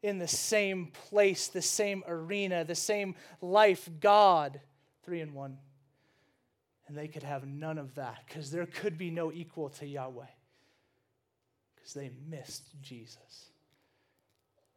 in 0.02 0.18
the 0.18 0.28
same 0.28 0.86
place, 1.08 1.48
the 1.48 1.60
same 1.60 2.02
arena, 2.06 2.64
the 2.64 2.74
same 2.74 3.14
life, 3.42 3.88
God, 4.00 4.60
three 5.02 5.20
in 5.20 5.34
one. 5.34 5.58
And 6.88 6.96
they 6.96 7.08
could 7.08 7.22
have 7.22 7.46
none 7.46 7.78
of 7.78 7.94
that 7.96 8.18
because 8.26 8.50
there 8.50 8.66
could 8.66 8.96
be 8.96 9.10
no 9.10 9.30
equal 9.30 9.68
to 9.70 9.86
Yahweh 9.86 10.24
because 11.74 11.94
they 11.94 12.10
missed 12.28 12.70
Jesus. 12.80 13.49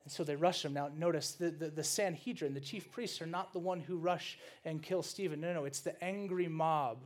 And 0.04 0.12
so 0.12 0.24
they 0.24 0.36
rush 0.36 0.66
him. 0.66 0.74
Now, 0.74 0.90
notice 0.96 1.32
the, 1.32 1.50
the, 1.50 1.70
the, 1.70 1.84
Sanhedrin, 1.84 2.54
the 2.54 2.60
chief 2.60 2.92
priests, 2.92 3.22
are 3.22 3.28
not 3.28 3.54
the 3.54 3.60
one 3.60 3.80
who 3.80 3.98
rush 3.98 4.38
and 4.66 4.82
kill 4.82 5.02
Stephen. 5.02 5.40
No, 5.40 5.54
no, 5.54 5.66
it's 5.66 5.80
the 5.80 6.02
angry 6.04 6.48
mob 6.48 7.06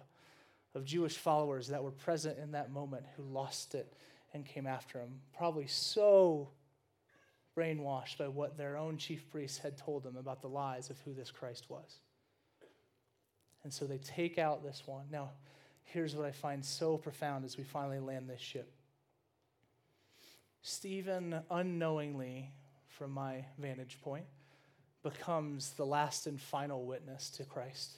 of 0.74 0.84
Jewish 0.84 1.18
followers 1.18 1.68
that 1.68 1.84
were 1.84 1.92
present 1.92 2.40
in 2.40 2.52
that 2.52 2.72
moment 2.72 3.06
who 3.16 3.24
lost 3.24 3.76
it 3.76 3.94
and 4.34 4.46
came 4.46 4.66
after 4.66 5.00
him. 5.00 5.22
Probably 5.36 5.68
so 5.68 6.50
brainwashed 7.56 8.18
by 8.18 8.28
what 8.28 8.58
their 8.58 8.78
own 8.78 8.98
chief 8.98 9.30
priests 9.30 9.58
had 9.58 9.78
told 9.78 10.04
them 10.04 10.18
about 10.18 10.42
the 10.42 10.50
lies 10.50 10.90
of 10.90 11.00
who 11.02 11.14
this 11.14 11.32
Christ 11.32 11.70
was. 11.70 12.00
And 13.64 13.74
so 13.74 13.86
they 13.86 13.98
take 13.98 14.38
out 14.38 14.64
this 14.64 14.84
one. 14.86 15.06
Now, 15.12 15.32
here's 15.84 16.16
what 16.16 16.26
I 16.26 16.32
find 16.32 16.64
so 16.64 16.98
profound 16.98 17.46
as 17.46 17.58
we 17.58 17.64
finally 17.64 18.00
land 18.00 18.30
this 18.30 18.42
ship. 18.42 18.72
Stephen 20.62 21.40
unknowingly 21.50 22.52
from 22.98 23.12
my 23.12 23.46
vantage 23.58 24.00
point, 24.02 24.26
becomes 25.04 25.72
the 25.72 25.86
last 25.86 26.28
and 26.28 26.42
final 26.42 26.86
witness 26.86 27.30
to 27.30 27.44
Christ. 27.44 27.98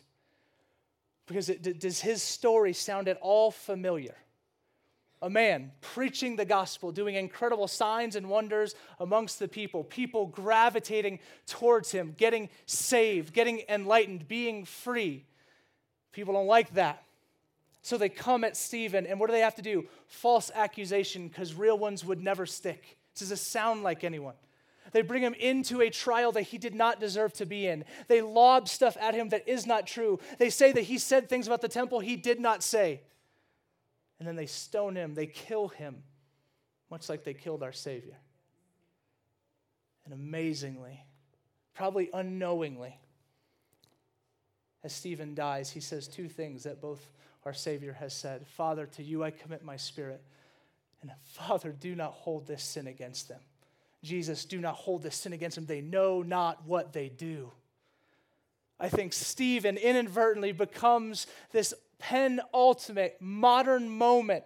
Because 1.26 1.50
it, 1.50 1.80
does 1.80 2.02
his 2.02 2.22
story 2.22 2.74
sound 2.74 3.08
at 3.08 3.18
all 3.22 3.52
familiar? 3.52 4.16
a 5.22 5.30
man 5.30 5.72
preaching 5.82 6.36
the 6.36 6.46
gospel, 6.46 6.92
doing 6.92 7.16
incredible 7.16 7.68
signs 7.68 8.16
and 8.16 8.30
wonders 8.30 8.76
amongst 9.00 9.40
the 9.40 9.48
people, 9.48 9.84
people 9.84 10.28
gravitating 10.28 11.20
towards 11.46 11.92
him, 11.92 12.16
getting 12.18 12.50
saved, 12.66 13.34
getting 13.34 13.62
enlightened, 13.68 14.28
being 14.28 14.64
free. 14.64 15.26
People 16.12 16.34
don't 16.34 16.48
like 16.48 16.74
that. 16.76 17.04
So 17.82 17.98
they 17.98 18.10
come 18.10 18.44
at 18.44 18.56
Stephen, 18.56 19.06
and 19.06 19.20
what 19.20 19.28
do 19.28 19.34
they 19.34 19.42
have 19.42 19.56
to 19.56 19.62
do? 19.62 19.88
False 20.08 20.52
accusation, 20.54 21.28
because 21.28 21.54
real 21.54 21.78
ones 21.78 22.06
would 22.06 22.22
never 22.22 22.46
stick. 22.46 22.98
Does 23.16 23.30
this 23.30 23.42
sound 23.42 23.84
like 23.84 24.04
anyone? 24.04 24.36
They 24.92 25.02
bring 25.02 25.24
him 25.24 25.34
into 25.34 25.82
a 25.82 25.90
trial 25.90 26.32
that 26.34 26.44
he 26.44 26.58
did 26.58 26.76
not 26.76 27.00
deserve 27.00 27.34
to 27.34 27.46
be 27.46 27.68
in. 27.68 27.86
They 28.08 28.22
lob 28.22 28.68
stuff 28.68 28.98
at 29.00 29.16
him 29.16 29.30
that 29.30 29.48
is 29.48 29.66
not 29.66 29.88
true. 29.88 30.20
They 30.38 30.50
say 30.50 30.72
that 30.72 30.84
he 30.84 30.98
said 30.98 31.30
things 31.30 31.48
about 31.48 31.62
the 31.62 31.68
temple 31.68 32.00
he 32.00 32.16
did 32.16 32.40
not 32.40 32.64
say. 32.64 33.02
And 34.20 34.28
then 34.28 34.36
they 34.36 34.46
stone 34.46 34.96
him, 34.96 35.14
they 35.14 35.28
kill 35.28 35.70
him, 35.70 36.04
much 36.90 37.08
like 37.10 37.24
they 37.24 37.34
killed 37.34 37.64
our 37.64 37.72
Savior. 37.72 38.18
And 40.06 40.14
amazingly, 40.14 41.04
probably 41.74 42.10
unknowingly, 42.14 43.00
as 44.84 44.94
Stephen 44.94 45.36
dies, 45.36 45.70
he 45.70 45.80
says 45.80 46.08
two 46.08 46.28
things 46.28 46.64
that 46.64 46.82
both 46.82 47.12
our 47.46 47.54
Savior 47.54 47.94
has 47.94 48.14
said 48.14 48.48
Father, 48.48 48.86
to 48.88 49.04
you 49.04 49.24
I 49.24 49.32
commit 49.32 49.64
my 49.64 49.78
spirit. 49.78 50.22
And 51.02 51.12
Father, 51.24 51.72
do 51.72 51.96
not 51.96 52.12
hold 52.12 52.48
this 52.48 52.64
sin 52.64 52.88
against 52.88 53.30
them. 53.30 53.40
Jesus, 54.04 54.46
do 54.46 54.60
not 54.60 54.76
hold 54.76 55.04
this 55.04 55.16
sin 55.16 55.34
against 55.34 55.56
them. 55.56 55.66
They 55.66 55.82
know 55.82 56.22
not 56.22 56.66
what 56.66 56.94
they 56.94 57.10
do. 57.10 57.52
I 58.80 58.88
think 58.88 59.12
Stephen 59.12 59.76
inadvertently 59.78 60.54
becomes 60.54 61.28
this 61.52 61.74
penultimate 61.98 63.18
modern 63.20 63.90
moment 63.90 64.46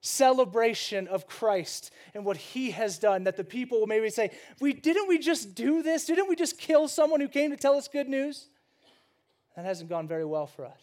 celebration 0.00 1.06
of 1.08 1.26
Christ 1.26 1.90
and 2.14 2.24
what 2.24 2.36
he 2.36 2.70
has 2.72 2.98
done 2.98 3.24
that 3.24 3.36
the 3.36 3.44
people 3.44 3.80
will 3.80 3.86
maybe 3.86 4.10
say, 4.10 4.30
we, 4.60 4.72
Didn't 4.72 5.08
we 5.08 5.18
just 5.18 5.54
do 5.54 5.82
this? 5.82 6.06
Didn't 6.06 6.28
we 6.28 6.36
just 6.36 6.58
kill 6.58 6.88
someone 6.88 7.20
who 7.20 7.28
came 7.28 7.50
to 7.50 7.56
tell 7.56 7.74
us 7.74 7.88
good 7.88 8.08
news? 8.08 8.48
That 9.56 9.64
hasn't 9.64 9.90
gone 9.90 10.08
very 10.08 10.24
well 10.24 10.46
for 10.46 10.64
us. 10.64 10.80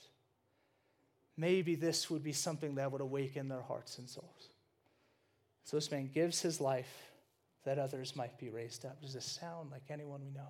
Maybe 1.38 1.76
this 1.76 2.09
would 2.09 2.24
be 2.24 2.34
something 2.34 2.76
that 2.76 2.91
would 2.91 3.01
awaken 3.01 3.47
their 3.47 3.61
hearts 3.61 3.97
and 3.97 4.07
souls. 4.07 4.49
So 5.63 5.78
this 5.78 5.91
man 5.91 6.09
gives 6.13 6.41
his 6.41 6.61
life 6.61 7.11
that 7.64 7.78
others 7.78 8.16
might 8.16 8.38
be 8.39 8.49
raised 8.49 8.86
up. 8.86 9.01
Does 9.01 9.14
this 9.14 9.26
sound 9.26 9.72
like 9.72 9.84
anyone 9.89 10.22
we 10.24 10.32
know? 10.32 10.49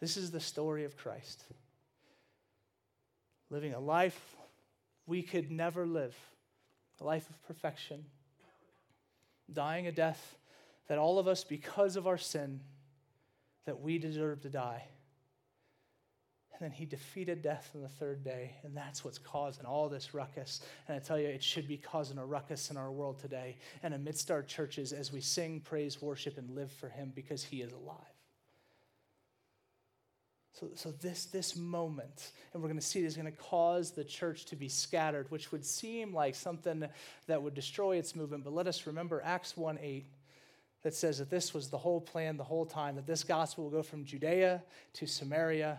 This 0.00 0.16
is 0.16 0.30
the 0.30 0.40
story 0.40 0.84
of 0.84 0.96
Christ. 0.96 1.44
Living 3.50 3.74
a 3.74 3.80
life 3.80 4.36
we 5.06 5.22
could 5.22 5.50
never 5.50 5.86
live, 5.86 6.16
a 7.00 7.04
life 7.04 7.28
of 7.30 7.42
perfection, 7.46 8.04
dying 9.52 9.86
a 9.86 9.92
death 9.92 10.36
that 10.88 10.98
all 10.98 11.18
of 11.18 11.26
us, 11.26 11.44
because 11.44 11.96
of 11.96 12.06
our 12.06 12.18
sin, 12.18 12.60
that 13.64 13.80
we 13.80 13.98
deserve 13.98 14.40
to 14.42 14.48
die. 14.48 14.84
And 16.58 16.64
then 16.64 16.70
he 16.70 16.86
defeated 16.86 17.42
death 17.42 17.70
on 17.74 17.82
the 17.82 17.88
third 17.88 18.24
day, 18.24 18.54
and 18.62 18.74
that's 18.74 19.04
what's 19.04 19.18
causing 19.18 19.66
all 19.66 19.90
this 19.90 20.14
ruckus. 20.14 20.62
And 20.88 20.96
I 20.96 21.00
tell 21.00 21.18
you, 21.18 21.28
it 21.28 21.42
should 21.42 21.68
be 21.68 21.76
causing 21.76 22.16
a 22.16 22.24
ruckus 22.24 22.70
in 22.70 22.78
our 22.78 22.90
world 22.90 23.18
today 23.18 23.56
and 23.82 23.92
amidst 23.92 24.30
our 24.30 24.42
churches 24.42 24.94
as 24.94 25.12
we 25.12 25.20
sing, 25.20 25.60
praise, 25.60 26.00
worship, 26.00 26.38
and 26.38 26.48
live 26.50 26.72
for 26.72 26.88
him 26.88 27.12
because 27.14 27.44
he 27.44 27.60
is 27.60 27.72
alive. 27.72 27.98
So, 30.58 30.70
so 30.74 30.90
this, 30.90 31.26
this 31.26 31.54
moment, 31.54 32.30
and 32.54 32.62
we're 32.62 32.70
going 32.70 32.80
to 32.80 32.86
see 32.86 33.00
it, 33.00 33.04
is 33.04 33.16
going 33.16 33.30
to 33.30 33.38
cause 33.38 33.90
the 33.90 34.04
church 34.04 34.46
to 34.46 34.56
be 34.56 34.70
scattered, 34.70 35.30
which 35.30 35.52
would 35.52 35.66
seem 35.66 36.14
like 36.14 36.34
something 36.34 36.88
that 37.26 37.42
would 37.42 37.52
destroy 37.52 37.96
its 37.96 38.16
movement. 38.16 38.44
But 38.44 38.54
let 38.54 38.66
us 38.66 38.86
remember 38.86 39.20
Acts 39.22 39.58
1 39.58 39.78
8 39.78 40.06
that 40.82 40.94
says 40.94 41.18
that 41.18 41.28
this 41.28 41.52
was 41.52 41.68
the 41.68 41.76
whole 41.76 42.00
plan 42.00 42.38
the 42.38 42.44
whole 42.44 42.64
time, 42.64 42.96
that 42.96 43.06
this 43.06 43.22
gospel 43.22 43.64
will 43.64 43.70
go 43.70 43.82
from 43.82 44.06
Judea 44.06 44.62
to 44.94 45.06
Samaria 45.06 45.78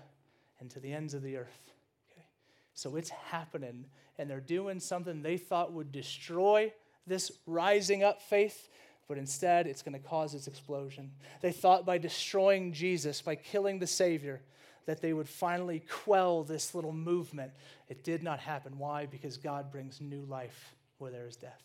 and 0.59 0.69
to 0.71 0.79
the 0.79 0.93
ends 0.93 1.13
of 1.13 1.21
the 1.21 1.37
earth. 1.37 1.71
Okay? 2.11 2.25
So 2.73 2.95
it's 2.95 3.09
happening, 3.09 3.85
and 4.17 4.29
they're 4.29 4.39
doing 4.39 4.79
something 4.79 5.21
they 5.21 5.37
thought 5.37 5.73
would 5.73 5.91
destroy 5.91 6.73
this 7.05 7.31
rising 7.45 8.03
up 8.03 8.21
faith, 8.21 8.69
but 9.07 9.17
instead 9.17 9.67
it's 9.67 9.81
going 9.81 9.93
to 9.93 10.07
cause 10.07 10.33
its 10.33 10.47
explosion. 10.47 11.11
They 11.41 11.51
thought 11.51 11.85
by 11.85 11.97
destroying 11.97 12.73
Jesus, 12.73 13.21
by 13.21 13.35
killing 13.35 13.79
the 13.79 13.87
Savior, 13.87 14.41
that 14.85 15.01
they 15.01 15.13
would 15.13 15.29
finally 15.29 15.83
quell 15.89 16.43
this 16.43 16.73
little 16.73 16.93
movement. 16.93 17.51
It 17.89 18.03
did 18.03 18.23
not 18.23 18.39
happen. 18.39 18.77
Why? 18.77 19.05
Because 19.05 19.37
God 19.37 19.71
brings 19.71 20.01
new 20.01 20.21
life 20.21 20.75
where 20.97 21.11
there 21.11 21.27
is 21.27 21.35
death. 21.35 21.61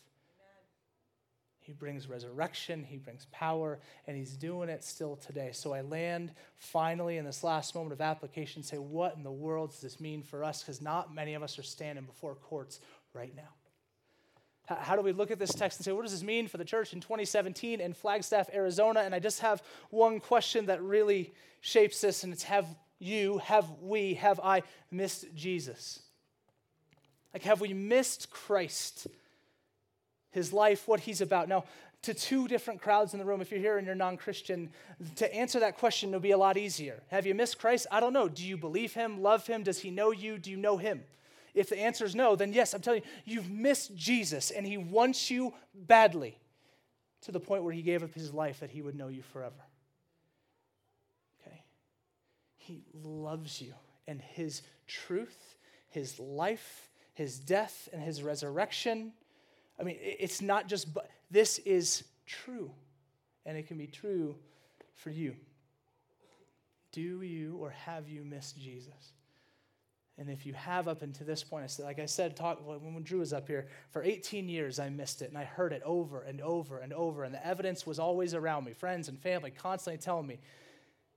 He 1.63 1.71
brings 1.71 2.09
resurrection, 2.09 2.83
He 2.83 2.97
brings 2.97 3.25
power, 3.31 3.79
and 4.05 4.17
He's 4.17 4.35
doing 4.35 4.67
it 4.67 4.83
still 4.83 5.15
today. 5.15 5.51
So 5.53 5.73
I 5.73 5.81
land 5.81 6.31
finally 6.57 7.17
in 7.17 7.25
this 7.25 7.43
last 7.43 7.73
moment 7.73 7.93
of 7.93 8.01
application, 8.01 8.63
say, 8.63 8.77
what 8.77 9.15
in 9.15 9.23
the 9.23 9.31
world 9.31 9.71
does 9.71 9.79
this 9.79 9.99
mean 9.99 10.23
for 10.23 10.43
us? 10.43 10.61
Because 10.61 10.81
not 10.81 11.15
many 11.15 11.33
of 11.33 11.41
us 11.41 11.57
are 11.57 11.63
standing 11.63 12.03
before 12.03 12.35
courts 12.35 12.81
right 13.13 13.33
now. 13.35 13.49
How 14.65 14.95
do 14.95 15.01
we 15.01 15.11
look 15.11 15.31
at 15.31 15.39
this 15.39 15.53
text 15.53 15.79
and 15.79 15.85
say, 15.85 15.91
what 15.91 16.03
does 16.03 16.11
this 16.11 16.23
mean 16.23 16.47
for 16.47 16.57
the 16.57 16.65
church 16.65 16.93
in 16.93 16.99
2017 16.99 17.81
in 17.81 17.93
Flagstaff, 17.93 18.49
Arizona? 18.53 19.01
And 19.01 19.15
I 19.15 19.19
just 19.19 19.39
have 19.39 19.61
one 19.89 20.19
question 20.19 20.67
that 20.67 20.81
really 20.81 21.33
shapes 21.61 22.01
this, 22.01 22.23
and 22.23 22.33
it's 22.33 22.43
have 22.43 22.65
you, 22.99 23.37
have 23.39 23.69
we, 23.81 24.15
have 24.15 24.39
I 24.41 24.63
missed 24.91 25.33
Jesus? 25.33 26.01
Like, 27.33 27.43
have 27.43 27.61
we 27.61 27.73
missed 27.73 28.29
Christ? 28.29 29.07
His 30.33 30.51
life, 30.51 30.87
what 30.87 30.99
he's 30.99 31.21
about. 31.21 31.47
Now, 31.47 31.63
to 32.01 32.13
two 32.13 32.49
different 32.49 32.81
crowds 32.81 33.13
in 33.13 33.19
the 33.19 33.25
room, 33.25 33.39
if 33.39 33.49
you're 33.49 33.61
here 33.61 33.77
and 33.77 33.87
you're 33.87 33.95
non 33.95 34.17
Christian, 34.17 34.69
to 35.15 35.33
answer 35.33 35.59
that 35.61 35.77
question 35.77 36.11
will 36.11 36.19
be 36.19 36.31
a 36.31 36.37
lot 36.37 36.57
easier. 36.57 37.01
Have 37.07 37.25
you 37.25 37.33
missed 37.33 37.59
Christ? 37.59 37.87
I 37.89 38.01
don't 38.01 38.11
know. 38.11 38.27
Do 38.27 38.45
you 38.45 38.57
believe 38.57 38.93
him, 38.93 39.21
love 39.21 39.47
him? 39.47 39.63
Does 39.63 39.79
he 39.79 39.89
know 39.89 40.11
you? 40.11 40.37
Do 40.37 40.51
you 40.51 40.57
know 40.57 40.77
him? 40.77 41.03
If 41.53 41.69
the 41.69 41.79
answer 41.79 42.03
is 42.03 42.15
no, 42.15 42.35
then 42.35 42.51
yes, 42.51 42.73
I'm 42.73 42.81
telling 42.81 43.03
you, 43.25 43.35
you've 43.35 43.49
missed 43.49 43.95
Jesus 43.95 44.51
and 44.51 44.65
he 44.65 44.75
wants 44.77 45.29
you 45.31 45.53
badly 45.73 46.37
to 47.21 47.31
the 47.31 47.39
point 47.39 47.63
where 47.63 47.73
he 47.73 47.83
gave 47.83 48.03
up 48.03 48.13
his 48.13 48.33
life 48.33 48.59
that 48.59 48.71
he 48.71 48.81
would 48.81 48.95
know 48.95 49.07
you 49.07 49.21
forever. 49.21 49.53
Okay? 51.41 51.63
He 52.57 52.83
loves 52.93 53.61
you 53.61 53.73
and 54.07 54.19
his 54.19 54.63
truth, 54.87 55.57
his 55.89 56.19
life, 56.19 56.89
his 57.13 57.37
death, 57.39 57.87
and 57.93 58.01
his 58.01 58.23
resurrection 58.23 59.13
I 59.79 59.83
mean, 59.83 59.97
it's 59.99 60.41
not 60.41 60.67
just, 60.67 60.93
but 60.93 61.09
this 61.31 61.59
is 61.59 62.03
true. 62.25 62.71
And 63.45 63.57
it 63.57 63.67
can 63.67 63.77
be 63.77 63.87
true 63.87 64.35
for 64.93 65.09
you. 65.09 65.35
Do 66.91 67.21
you 67.21 67.57
or 67.57 67.71
have 67.71 68.07
you 68.07 68.23
missed 68.23 68.57
Jesus? 68.59 69.13
And 70.19 70.29
if 70.29 70.45
you 70.45 70.53
have 70.53 70.87
up 70.87 71.01
until 71.01 71.25
this 71.25 71.43
point, 71.43 71.63
I 71.63 71.67
said, 71.67 71.85
like 71.85 71.99
I 71.99 72.05
said, 72.05 72.35
talk, 72.35 72.59
when 72.63 73.01
Drew 73.01 73.19
was 73.19 73.33
up 73.33 73.47
here, 73.47 73.67
for 73.89 74.03
18 74.03 74.47
years 74.47 74.79
I 74.79 74.89
missed 74.89 75.23
it, 75.23 75.29
and 75.29 75.37
I 75.37 75.43
heard 75.43 75.73
it 75.73 75.81
over 75.83 76.21
and 76.21 76.39
over 76.39 76.77
and 76.77 76.93
over, 76.93 77.23
and 77.23 77.33
the 77.33 77.45
evidence 77.45 77.87
was 77.87 77.97
always 77.97 78.35
around 78.35 78.65
me, 78.65 78.73
friends 78.73 79.09
and 79.09 79.19
family 79.19 79.49
constantly 79.49 79.97
telling 79.97 80.27
me, 80.27 80.37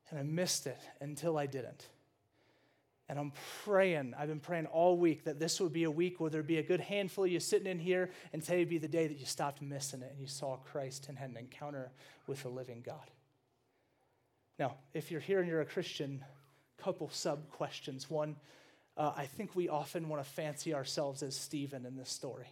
and 0.09 0.19
I 0.19 0.23
missed 0.23 0.67
it 0.67 0.81
until 1.01 1.37
I 1.37 1.45
didn't. 1.45 1.87
And 3.09 3.19
I'm 3.21 3.33
praying, 3.65 4.15
I've 4.19 4.29
been 4.29 4.41
praying 4.41 4.67
all 4.67 4.97
week 4.97 5.25
that 5.25 5.39
this 5.39 5.61
would 5.61 5.73
be 5.73 5.85
a 5.85 5.91
week 5.91 6.19
where 6.19 6.29
there'd 6.29 6.47
be 6.47 6.59
a 6.59 6.63
good 6.63 6.81
handful 6.81 7.25
of 7.25 7.31
you 7.31 7.39
sitting 7.39 7.69
in 7.69 7.79
here, 7.79 8.11
and 8.33 8.43
today 8.43 8.59
would 8.59 8.69
be 8.69 8.79
the 8.79 8.89
day 8.89 9.07
that 9.07 9.19
you 9.19 9.27
stopped 9.27 9.63
missing 9.63 10.03
it 10.03 10.11
and 10.11 10.21
you 10.21 10.27
saw 10.27 10.57
Christ 10.57 11.09
and 11.09 11.17
had 11.17 11.31
an 11.31 11.37
encounter 11.37 11.93
with 12.27 12.43
the 12.43 12.49
living 12.49 12.83
God. 12.85 13.11
Now, 14.59 14.75
if 14.93 15.11
you're 15.11 15.21
here 15.21 15.39
and 15.39 15.49
you're 15.49 15.61
a 15.61 15.67
Christian, 15.67 16.25
couple 16.79 17.09
sub 17.11 17.49
questions. 17.51 18.11
One, 18.11 18.37
uh, 18.97 19.13
I 19.17 19.27
think 19.27 19.55
we 19.55 19.69
often 19.69 20.09
want 20.09 20.25
to 20.25 20.29
fancy 20.29 20.75
ourselves 20.75 21.23
as 21.23 21.37
Stephen 21.37 21.87
in 21.87 21.97
this 21.97 22.11
story. 22.11 22.47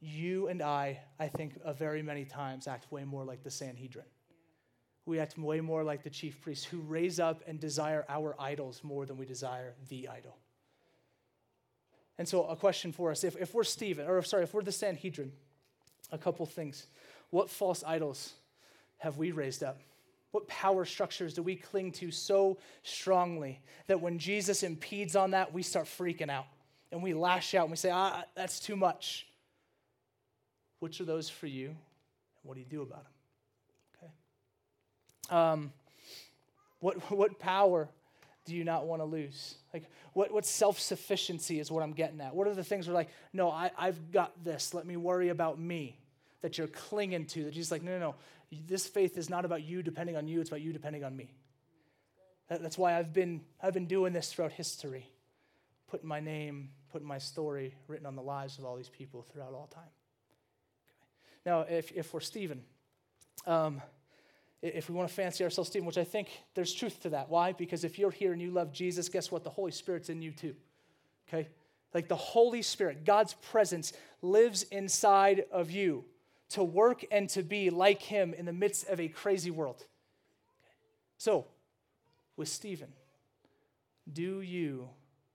You 0.00 0.48
and 0.48 0.62
I, 0.62 1.00
I 1.18 1.28
think, 1.28 1.58
uh, 1.64 1.72
very 1.72 2.02
many 2.02 2.24
times 2.24 2.66
act 2.66 2.90
way 2.90 3.04
more 3.04 3.24
like 3.24 3.42
the 3.42 3.50
Sanhedrin 3.50 4.06
we 5.06 5.18
act 5.18 5.38
way 5.38 5.60
more 5.60 5.82
like 5.82 6.02
the 6.02 6.10
chief 6.10 6.40
priests 6.40 6.64
who 6.64 6.78
raise 6.78 7.18
up 7.18 7.42
and 7.46 7.58
desire 7.58 8.04
our 8.08 8.34
idols 8.38 8.82
more 8.84 9.06
than 9.06 9.16
we 9.16 9.26
desire 9.26 9.74
the 9.88 10.08
idol. 10.08 10.36
And 12.18 12.28
so, 12.28 12.44
a 12.44 12.56
question 12.56 12.92
for 12.92 13.10
us 13.10 13.24
if, 13.24 13.36
if 13.36 13.54
we're 13.54 13.64
Stephen, 13.64 14.06
or 14.06 14.22
sorry, 14.22 14.42
if 14.42 14.52
we're 14.52 14.62
the 14.62 14.72
Sanhedrin, 14.72 15.32
a 16.12 16.18
couple 16.18 16.44
things. 16.46 16.86
What 17.30 17.48
false 17.48 17.82
idols 17.86 18.34
have 18.98 19.16
we 19.16 19.30
raised 19.30 19.62
up? 19.62 19.78
What 20.32 20.46
power 20.46 20.84
structures 20.84 21.34
do 21.34 21.42
we 21.42 21.56
cling 21.56 21.92
to 21.92 22.10
so 22.10 22.58
strongly 22.82 23.60
that 23.86 24.00
when 24.00 24.18
Jesus 24.18 24.62
impedes 24.62 25.16
on 25.16 25.32
that, 25.32 25.52
we 25.52 25.62
start 25.62 25.86
freaking 25.86 26.30
out 26.30 26.46
and 26.92 27.02
we 27.02 27.14
lash 27.14 27.54
out 27.54 27.62
and 27.62 27.70
we 27.70 27.76
say, 27.76 27.90
ah, 27.90 28.22
that's 28.36 28.60
too 28.60 28.76
much? 28.76 29.26
Which 30.78 31.00
are 31.00 31.04
those 31.04 31.28
for 31.28 31.46
you? 31.46 31.68
And 31.68 31.76
what 32.42 32.54
do 32.54 32.60
you 32.60 32.66
do 32.66 32.82
about 32.82 33.04
them? 33.04 33.12
Um, 35.28 35.72
what, 36.80 36.96
what 37.10 37.38
power 37.38 37.88
do 38.46 38.56
you 38.56 38.64
not 38.64 38.86
want 38.86 39.00
to 39.00 39.06
lose? 39.06 39.54
Like, 39.72 39.84
what, 40.12 40.32
what 40.32 40.44
self 40.44 40.80
sufficiency 40.80 41.60
is 41.60 41.70
what 41.70 41.82
I'm 41.82 41.92
getting 41.92 42.20
at? 42.20 42.34
What 42.34 42.48
are 42.48 42.54
the 42.54 42.64
things 42.64 42.86
where, 42.86 42.94
like, 42.94 43.10
no, 43.32 43.50
I, 43.50 43.70
I've 43.78 44.10
got 44.10 44.44
this. 44.44 44.74
Let 44.74 44.86
me 44.86 44.96
worry 44.96 45.28
about 45.28 45.58
me 45.60 45.98
that 46.42 46.58
you're 46.58 46.66
clinging 46.66 47.26
to? 47.26 47.44
That 47.44 47.54
Jesus 47.54 47.70
like, 47.70 47.82
no, 47.82 47.92
no, 47.92 47.98
no. 47.98 48.14
This 48.66 48.86
faith 48.86 49.16
is 49.16 49.30
not 49.30 49.44
about 49.44 49.62
you 49.62 49.82
depending 49.82 50.16
on 50.16 50.26
you, 50.26 50.40
it's 50.40 50.50
about 50.50 50.62
you 50.62 50.72
depending 50.72 51.04
on 51.04 51.16
me. 51.16 51.30
That, 52.48 52.62
that's 52.62 52.76
why 52.76 52.98
I've 52.98 53.12
been, 53.12 53.42
I've 53.62 53.74
been 53.74 53.86
doing 53.86 54.12
this 54.12 54.32
throughout 54.32 54.52
history, 54.52 55.06
putting 55.88 56.08
my 56.08 56.18
name, 56.18 56.70
putting 56.90 57.06
my 57.06 57.18
story 57.18 57.74
written 57.86 58.06
on 58.06 58.16
the 58.16 58.22
lives 58.22 58.58
of 58.58 58.64
all 58.64 58.76
these 58.76 58.88
people 58.88 59.22
throughout 59.22 59.52
all 59.54 59.68
time. 59.72 59.84
Okay. 59.84 61.46
Now, 61.46 61.60
if, 61.60 61.92
if 61.92 62.12
we're 62.12 62.20
Stephen, 62.20 62.62
um, 63.46 63.80
if 64.62 64.88
we 64.88 64.94
want 64.94 65.08
to 65.08 65.14
fancy 65.14 65.42
ourselves 65.42 65.70
Stephen, 65.70 65.86
which 65.86 65.98
I 65.98 66.04
think 66.04 66.28
there's 66.54 66.72
truth 66.72 67.00
to 67.02 67.10
that. 67.10 67.30
Why? 67.30 67.52
Because 67.52 67.84
if 67.84 67.98
you're 67.98 68.10
here 68.10 68.32
and 68.32 68.42
you 68.42 68.50
love 68.50 68.72
Jesus, 68.72 69.08
guess 69.08 69.30
what? 69.30 69.42
The 69.42 69.50
Holy 69.50 69.72
Spirit's 69.72 70.10
in 70.10 70.20
you 70.20 70.32
too. 70.32 70.54
Okay? 71.28 71.48
Like 71.94 72.08
the 72.08 72.16
Holy 72.16 72.62
Spirit, 72.62 73.04
God's 73.04 73.34
presence 73.34 73.92
lives 74.22 74.64
inside 74.64 75.44
of 75.50 75.70
you 75.70 76.04
to 76.50 76.62
work 76.62 77.04
and 77.10 77.28
to 77.30 77.42
be 77.42 77.70
like 77.70 78.02
Him 78.02 78.34
in 78.34 78.44
the 78.44 78.52
midst 78.52 78.88
of 78.88 79.00
a 79.00 79.08
crazy 79.08 79.50
world. 79.50 79.86
So, 81.16 81.46
with 82.36 82.48
Stephen, 82.48 82.92
do 84.12 84.40
you, 84.40 84.88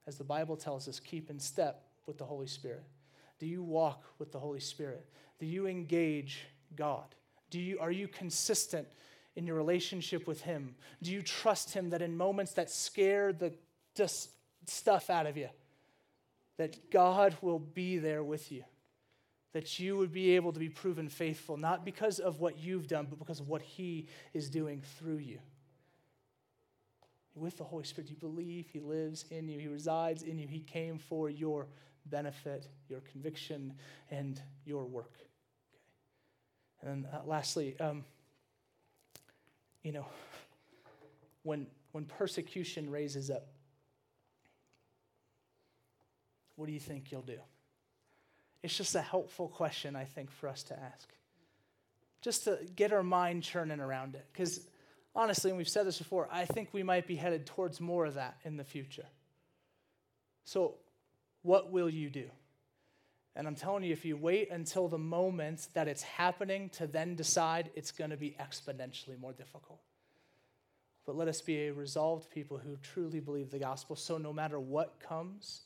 as 0.07 0.17
the 0.17 0.23
Bible 0.23 0.55
tells 0.55 0.88
us, 0.88 0.99
keep 0.99 1.30
in 1.30 1.39
step 1.39 1.84
with 2.05 2.17
the 2.17 2.26
Holy 2.26 2.47
Spirit? 2.47 2.84
Do 3.39 3.45
you 3.45 3.63
walk 3.63 4.03
with 4.19 4.32
the 4.32 4.39
Holy 4.39 4.59
Spirit? 4.59 5.05
Do 5.39 5.45
you 5.45 5.67
engage 5.67 6.45
God? 6.76 7.15
Do 7.49 7.59
you, 7.59 7.80
are 7.80 7.91
you 7.91 8.07
consistent 8.07 8.88
in 9.36 9.46
your 9.46 9.56
relationship 9.56 10.28
with 10.28 10.42
Him? 10.42 10.76
Do 11.02 11.12
you 11.12 11.22
trust 11.22 11.74
Him 11.74 11.90
that 11.90 12.02
in 12.02 12.16
moments 12.16 12.54
that 12.54 12.70
scare 12.70 13.34
the 13.34 13.54
just 13.96 14.30
stuff 14.66 15.10
out 15.10 15.26
of 15.26 15.38
you, 15.38 15.50
that 16.58 16.92
God 16.92 17.36
will 17.42 17.60
be 17.60 17.98
there 17.98 18.24
with 18.24 18.52
you? 18.52 18.64
That 19.54 19.80
you 19.80 19.98
would 19.98 20.12
be 20.12 20.36
able 20.36 20.52
to 20.52 20.60
be 20.60 20.70
proven 20.70 21.08
faithful, 21.10 21.58
not 21.58 21.86
because 21.86 22.20
of 22.20 22.40
what 22.40 22.60
you've 22.60 22.88
done, 22.88 23.08
but 23.10 23.20
because 23.20 23.40
of 23.40 23.48
what 23.48 23.62
He 23.62 24.08
is 24.34 24.50
doing 24.50 24.82
through 24.98 25.18
you. 25.18 25.40
With 27.36 27.58
the 27.58 27.64
Holy 27.66 27.84
Spirit, 27.84 28.10
you 28.10 28.16
believe 28.16 28.68
He 28.72 28.80
lives 28.80 29.26
in 29.32 29.48
you, 29.48 29.60
He 29.60 29.68
resides 29.68 30.24
in 30.24 30.40
you, 30.40 30.48
He 30.48 30.60
came 30.60 30.98
for 30.98 31.30
your 31.30 31.68
benefit, 32.06 32.68
your 32.88 33.02
conviction, 33.02 33.74
and 34.12 34.42
your 34.66 34.86
work. 34.86 35.14
And 36.82 37.04
then 37.04 37.12
uh, 37.12 37.22
lastly, 37.26 37.80
um, 37.80 38.04
you 39.86 39.92
know, 39.92 40.06
when, 41.44 41.68
when 41.92 42.06
persecution 42.06 42.90
raises 42.90 43.30
up, 43.30 43.46
what 46.56 46.66
do 46.66 46.72
you 46.72 46.80
think 46.80 47.12
you'll 47.12 47.22
do? 47.22 47.38
It's 48.64 48.76
just 48.76 48.96
a 48.96 49.02
helpful 49.02 49.48
question, 49.48 49.96
I 49.96 50.06
think, 50.06 50.32
for 50.32 50.50
us 50.50 50.64
to 50.64 50.74
ask. 50.74 51.08
Just 52.24 52.46
to 52.46 52.58
get 52.76 52.94
our 52.94 53.04
mind 53.04 53.44
churning 53.44 53.80
around 53.80 54.16
it. 54.16 54.26
Because 54.34 54.66
honestly, 55.14 55.52
and 55.52 55.58
we've 55.60 55.70
said 55.70 55.86
this 55.86 56.00
before, 56.00 56.28
I 56.32 56.46
think 56.46 56.70
we 56.74 56.82
might 56.82 57.06
be 57.06 57.16
headed 57.16 57.46
towards 57.46 57.80
more 57.80 58.08
of 58.08 58.16
that 58.16 58.38
in 58.44 58.58
the 58.58 58.64
future. 58.64 59.06
So, 60.46 60.78
what 61.44 61.72
will 61.72 61.92
you 61.92 62.10
do? 62.10 62.26
And 63.36 63.48
I'm 63.48 63.56
telling 63.56 63.84
you, 63.84 63.92
if 63.92 64.06
you 64.06 64.16
wait 64.16 64.50
until 64.50 64.88
the 64.88 64.98
moment 64.98 65.68
that 65.74 65.88
it's 65.88 66.04
happening 66.04 66.70
to 66.70 66.88
then 66.88 67.16
decide, 67.16 67.70
it's 67.76 67.92
going 67.92 68.12
to 68.12 68.18
be 68.18 68.36
exponentially 68.40 69.20
more 69.20 69.34
difficult. 69.34 69.82
But 71.06 71.18
let 71.18 71.28
us 71.28 71.42
be 71.42 71.68
a 71.68 71.74
resolved 71.74 72.32
people 72.32 72.58
who 72.58 72.78
truly 72.78 73.20
believe 73.20 73.52
the 73.52 73.60
gospel. 73.60 73.96
So 73.96 74.18
no 74.18 74.32
matter 74.32 74.60
what 74.60 75.00
comes, 75.00 75.62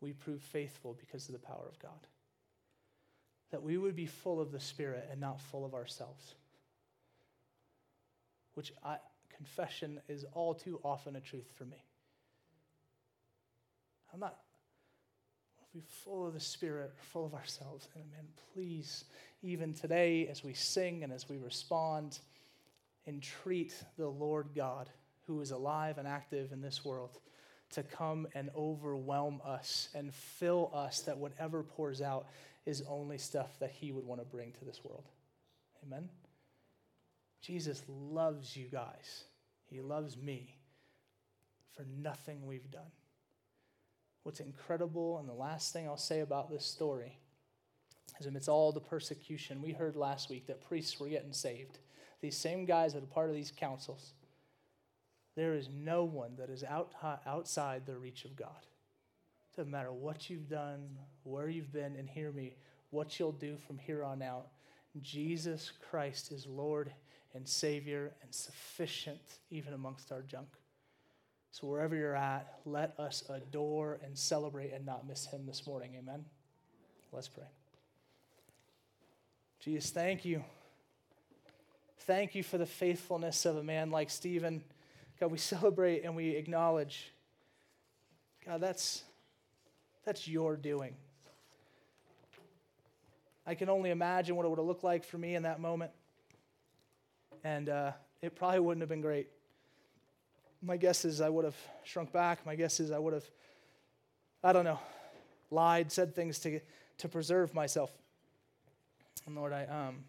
we 0.00 0.12
prove 0.12 0.42
faithful 0.42 0.96
because 0.98 1.28
of 1.28 1.32
the 1.32 1.38
power 1.38 1.64
of 1.68 1.78
God. 1.78 2.08
That 3.52 3.62
we 3.62 3.78
would 3.78 3.94
be 3.94 4.06
full 4.06 4.40
of 4.40 4.50
the 4.50 4.60
Spirit 4.60 5.08
and 5.10 5.20
not 5.20 5.40
full 5.40 5.64
of 5.64 5.74
ourselves. 5.74 6.34
Which 8.54 8.72
I, 8.84 8.96
confession 9.34 10.00
is 10.08 10.24
all 10.34 10.54
too 10.54 10.80
often 10.84 11.16
a 11.16 11.20
truth 11.20 11.50
for 11.56 11.64
me. 11.64 11.84
I'm 14.12 14.20
not 14.20 14.36
be 15.72 15.82
full 16.04 16.26
of 16.26 16.34
the 16.34 16.40
Spirit, 16.40 16.92
full 16.96 17.24
of 17.24 17.34
ourselves. 17.34 17.88
And 17.94 18.04
man, 18.10 18.26
please, 18.52 19.04
even 19.42 19.72
today, 19.72 20.28
as 20.28 20.44
we 20.44 20.52
sing 20.52 21.02
and 21.02 21.12
as 21.12 21.28
we 21.28 21.38
respond, 21.38 22.18
entreat 23.06 23.74
the 23.96 24.08
Lord 24.08 24.48
God, 24.54 24.90
who 25.26 25.40
is 25.40 25.50
alive 25.50 25.98
and 25.98 26.06
active 26.06 26.52
in 26.52 26.60
this 26.60 26.84
world, 26.84 27.18
to 27.70 27.82
come 27.82 28.26
and 28.34 28.50
overwhelm 28.54 29.40
us 29.44 29.88
and 29.94 30.12
fill 30.12 30.70
us 30.74 31.00
that 31.00 31.16
whatever 31.16 31.62
pours 31.62 32.02
out 32.02 32.26
is 32.66 32.82
only 32.88 33.16
stuff 33.16 33.58
that 33.58 33.70
He 33.70 33.92
would 33.92 34.04
want 34.04 34.20
to 34.20 34.26
bring 34.26 34.52
to 34.52 34.64
this 34.64 34.84
world. 34.84 35.04
Amen? 35.86 36.08
Jesus 37.40 37.82
loves 37.88 38.56
you 38.56 38.66
guys. 38.66 39.24
He 39.64 39.80
loves 39.80 40.18
me 40.18 40.54
for 41.74 41.86
nothing 41.98 42.46
we've 42.46 42.70
done 42.70 42.92
what's 44.22 44.40
incredible, 44.40 45.18
and 45.18 45.28
the 45.28 45.32
last 45.34 45.72
thing 45.72 45.86
I'll 45.86 45.96
say 45.96 46.20
about 46.20 46.50
this 46.50 46.64
story 46.64 47.18
is 48.20 48.26
amidst 48.26 48.48
all 48.48 48.72
the 48.72 48.80
persecution, 48.80 49.62
we 49.62 49.72
heard 49.72 49.96
last 49.96 50.30
week 50.30 50.46
that 50.46 50.66
priests 50.66 50.98
were 51.00 51.08
getting 51.08 51.32
saved. 51.32 51.78
These 52.20 52.36
same 52.36 52.64
guys 52.64 52.92
that 52.92 53.02
are 53.02 53.06
part 53.06 53.30
of 53.30 53.34
these 53.34 53.52
councils. 53.54 54.12
There 55.34 55.54
is 55.54 55.68
no 55.68 56.04
one 56.04 56.36
that 56.38 56.50
is 56.50 56.62
out, 56.62 56.92
outside 57.26 57.86
the 57.86 57.96
reach 57.96 58.24
of 58.24 58.36
God. 58.36 58.66
Doesn't 59.56 59.70
matter 59.70 59.92
what 59.92 60.30
you've 60.30 60.48
done, 60.48 60.98
where 61.24 61.48
you've 61.48 61.72
been, 61.72 61.96
and 61.96 62.08
hear 62.08 62.30
me, 62.32 62.54
what 62.90 63.18
you'll 63.18 63.32
do 63.32 63.56
from 63.56 63.78
here 63.78 64.04
on 64.04 64.22
out. 64.22 64.48
Jesus 65.00 65.72
Christ 65.90 66.32
is 66.32 66.46
Lord 66.46 66.92
and 67.34 67.48
Savior 67.48 68.12
and 68.22 68.34
sufficient 68.34 69.38
even 69.50 69.72
amongst 69.72 70.12
our 70.12 70.22
junk. 70.22 70.48
So, 71.52 71.66
wherever 71.66 71.94
you're 71.94 72.16
at, 72.16 72.60
let 72.64 72.98
us 72.98 73.24
adore 73.28 74.00
and 74.02 74.16
celebrate 74.16 74.72
and 74.72 74.86
not 74.86 75.06
miss 75.06 75.26
him 75.26 75.44
this 75.44 75.66
morning. 75.66 75.94
Amen. 75.98 76.24
Let's 77.12 77.28
pray. 77.28 77.44
Jesus, 79.60 79.90
thank 79.90 80.24
you. 80.24 80.42
Thank 82.00 82.34
you 82.34 82.42
for 82.42 82.56
the 82.56 82.64
faithfulness 82.64 83.44
of 83.44 83.58
a 83.58 83.62
man 83.62 83.90
like 83.90 84.08
Stephen. 84.08 84.64
God, 85.20 85.30
we 85.30 85.36
celebrate 85.54 86.04
and 86.04 86.16
we 86.16 86.30
acknowledge. 86.30 87.12
God, 88.46 88.62
that's, 88.62 89.04
that's 90.06 90.26
your 90.26 90.56
doing. 90.56 90.96
I 93.46 93.56
can 93.56 93.68
only 93.68 93.90
imagine 93.90 94.36
what 94.36 94.46
it 94.46 94.48
would 94.48 94.58
have 94.58 94.66
looked 94.66 94.84
like 94.84 95.04
for 95.04 95.18
me 95.18 95.34
in 95.34 95.42
that 95.42 95.60
moment. 95.60 95.90
And 97.44 97.68
uh, 97.68 97.92
it 98.22 98.36
probably 98.36 98.60
wouldn't 98.60 98.80
have 98.80 98.88
been 98.88 99.02
great 99.02 99.28
my 100.62 100.76
guess 100.76 101.04
is 101.04 101.20
I 101.20 101.28
would 101.28 101.44
have 101.44 101.56
shrunk 101.84 102.12
back. 102.12 102.46
My 102.46 102.54
guess 102.54 102.78
is 102.78 102.92
I 102.92 102.98
would 102.98 103.12
have, 103.12 103.28
I 104.44 104.52
don't 104.52 104.64
know, 104.64 104.78
lied, 105.50 105.90
said 105.90 106.14
things 106.14 106.38
to, 106.40 106.60
to 106.98 107.08
preserve 107.08 107.52
myself. 107.52 107.90
And 109.26 109.34
Lord, 109.34 109.52
I, 109.52 109.66
um, 109.66 110.04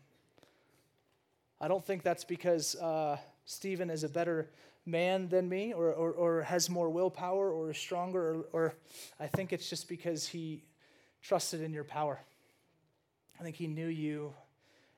I 1.59 1.67
don't 1.67 1.83
think 1.83 2.03
that's 2.03 2.23
because 2.23 2.75
uh, 2.75 3.17
Stephen 3.45 3.89
is 3.89 4.03
a 4.03 4.09
better 4.09 4.49
man 4.85 5.27
than 5.29 5.49
me 5.49 5.73
or, 5.73 5.91
or, 5.91 6.11
or 6.11 6.41
has 6.43 6.69
more 6.69 6.89
willpower 6.89 7.51
or 7.51 7.71
is 7.71 7.77
stronger, 7.77 8.35
or, 8.35 8.45
or 8.53 8.73
I 9.19 9.27
think 9.27 9.53
it's 9.53 9.69
just 9.69 9.87
because 9.87 10.27
he 10.27 10.63
trusted 11.21 11.61
in 11.61 11.73
your 11.73 11.83
power. 11.83 12.19
I 13.39 13.43
think 13.43 13.55
he 13.55 13.67
knew 13.67 13.87
you 13.87 14.33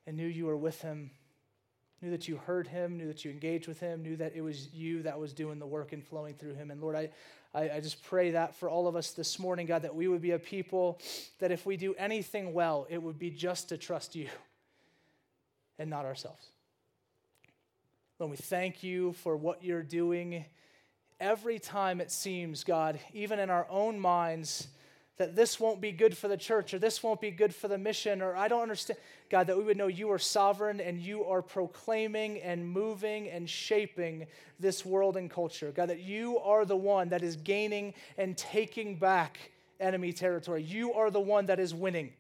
and 0.06 0.18
knew 0.18 0.28
you 0.28 0.48
were 0.48 0.58
with 0.58 0.82
him 0.82 1.12
knew 2.06 2.12
that 2.12 2.28
you 2.28 2.38
heard 2.38 2.68
him, 2.68 2.98
knew 2.98 3.08
that 3.08 3.26
you 3.26 3.32
engaged 3.32 3.68
with 3.68 3.80
him, 3.80 4.04
knew 4.04 4.16
that 4.16 4.34
it 4.36 4.42
was 4.42 4.72
you 4.72 5.02
that 5.02 5.20
was 5.20 5.34
doing 5.34 5.58
the 5.58 5.66
work 5.66 5.92
and 5.92 6.04
flowing 6.06 6.36
through 6.36 6.54
him. 6.54 6.70
And 6.70 6.80
Lord, 6.80 6.96
I, 6.96 7.10
I, 7.52 7.78
I, 7.78 7.80
just 7.80 8.04
pray 8.04 8.32
that 8.32 8.56
for 8.56 8.70
all 8.70 8.88
of 8.88 8.96
us 8.96 9.12
this 9.12 9.40
morning, 9.40 9.66
God, 9.66 9.82
that 9.82 9.96
we 9.96 10.08
would 10.08 10.22
be 10.22 10.32
a 10.32 10.40
people 10.40 11.00
that 11.40 11.52
if 11.52 11.66
we 11.66 11.78
do 11.78 11.96
anything 11.96 12.54
well, 12.54 12.86
it 12.92 13.02
would 13.02 13.18
be 13.18 13.32
just 13.32 13.70
to 13.70 13.78
trust 13.78 14.16
you 14.16 14.28
and 15.80 15.90
not 15.90 16.06
ourselves. 16.06 16.46
Lord, 18.20 18.30
we 18.30 18.38
thank 18.38 18.84
you 18.84 19.14
for 19.14 19.36
what 19.36 19.64
you're 19.64 19.82
doing 19.82 20.46
every 21.20 21.58
time 21.58 22.02
it 22.02 22.12
seems, 22.12 22.64
God, 22.64 23.00
even 23.14 23.40
in 23.40 23.50
our 23.50 23.66
own 23.68 24.00
minds 24.00 24.68
that 25.18 25.36
this 25.36 25.60
won't 25.60 25.80
be 25.80 25.92
good 25.92 26.18
for 26.18 26.28
the 26.28 26.38
church 26.38 26.74
or 26.74 26.80
this 26.80 27.02
won't 27.02 27.22
be 27.22 27.32
good 27.32 27.56
for 27.56 27.68
the 27.68 27.78
mission 27.78 28.22
or 28.22 28.36
I 28.36 28.48
don't 28.48 28.62
understand. 28.62 29.00
God, 29.30 29.48
that 29.48 29.58
we 29.58 29.64
would 29.64 29.78
know 29.78 29.88
you 29.88 30.12
are 30.12 30.20
sovereign 30.20 30.82
and 30.82 31.00
you 31.00 31.24
are 31.24 31.42
proclaiming 31.42 32.42
and 32.42 32.68
moving 32.68 33.30
and 33.30 33.50
shaping 33.50 34.28
this 34.60 34.86
world 34.86 35.16
and 35.18 35.30
culture. 35.30 35.72
God, 35.74 35.90
that 35.90 36.02
you 36.02 36.38
are 36.40 36.66
the 36.66 36.76
one 36.76 37.10
that 37.10 37.24
is 37.24 37.38
gaining 37.38 37.94
and 38.18 38.38
taking 38.38 38.98
back 38.98 39.52
enemy 39.80 40.12
territory. 40.14 40.64
You 40.64 40.94
are 40.94 41.10
the 41.10 41.20
one 41.20 41.46
that 41.48 41.60
is 41.60 41.74
winning. 41.74 42.12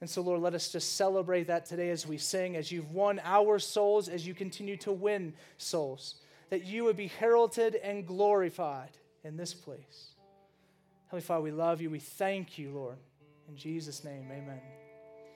And 0.00 0.08
so, 0.08 0.20
Lord, 0.20 0.40
let 0.42 0.54
us 0.54 0.70
just 0.70 0.96
celebrate 0.96 1.46
that 1.48 1.66
today 1.66 1.90
as 1.90 2.06
we 2.06 2.18
sing, 2.18 2.54
as 2.54 2.70
you've 2.70 2.92
won 2.92 3.20
our 3.24 3.58
souls, 3.58 4.08
as 4.08 4.26
you 4.26 4.34
continue 4.34 4.76
to 4.78 4.92
win 4.92 5.32
souls. 5.56 6.16
that 6.50 6.64
you 6.64 6.84
would 6.84 6.96
be 6.96 7.08
heralded 7.08 7.74
and 7.76 8.06
glorified 8.06 8.90
in 9.24 9.36
this 9.36 9.52
place. 9.52 10.14
Heavenly 11.06 11.22
Father, 11.22 11.42
we 11.42 11.52
love 11.52 11.80
you. 11.80 11.90
We 11.90 12.00
thank 12.00 12.58
you, 12.58 12.70
Lord. 12.70 12.96
In 13.48 13.56
Jesus' 13.56 14.02
name, 14.04 14.26
amen. 14.30 14.60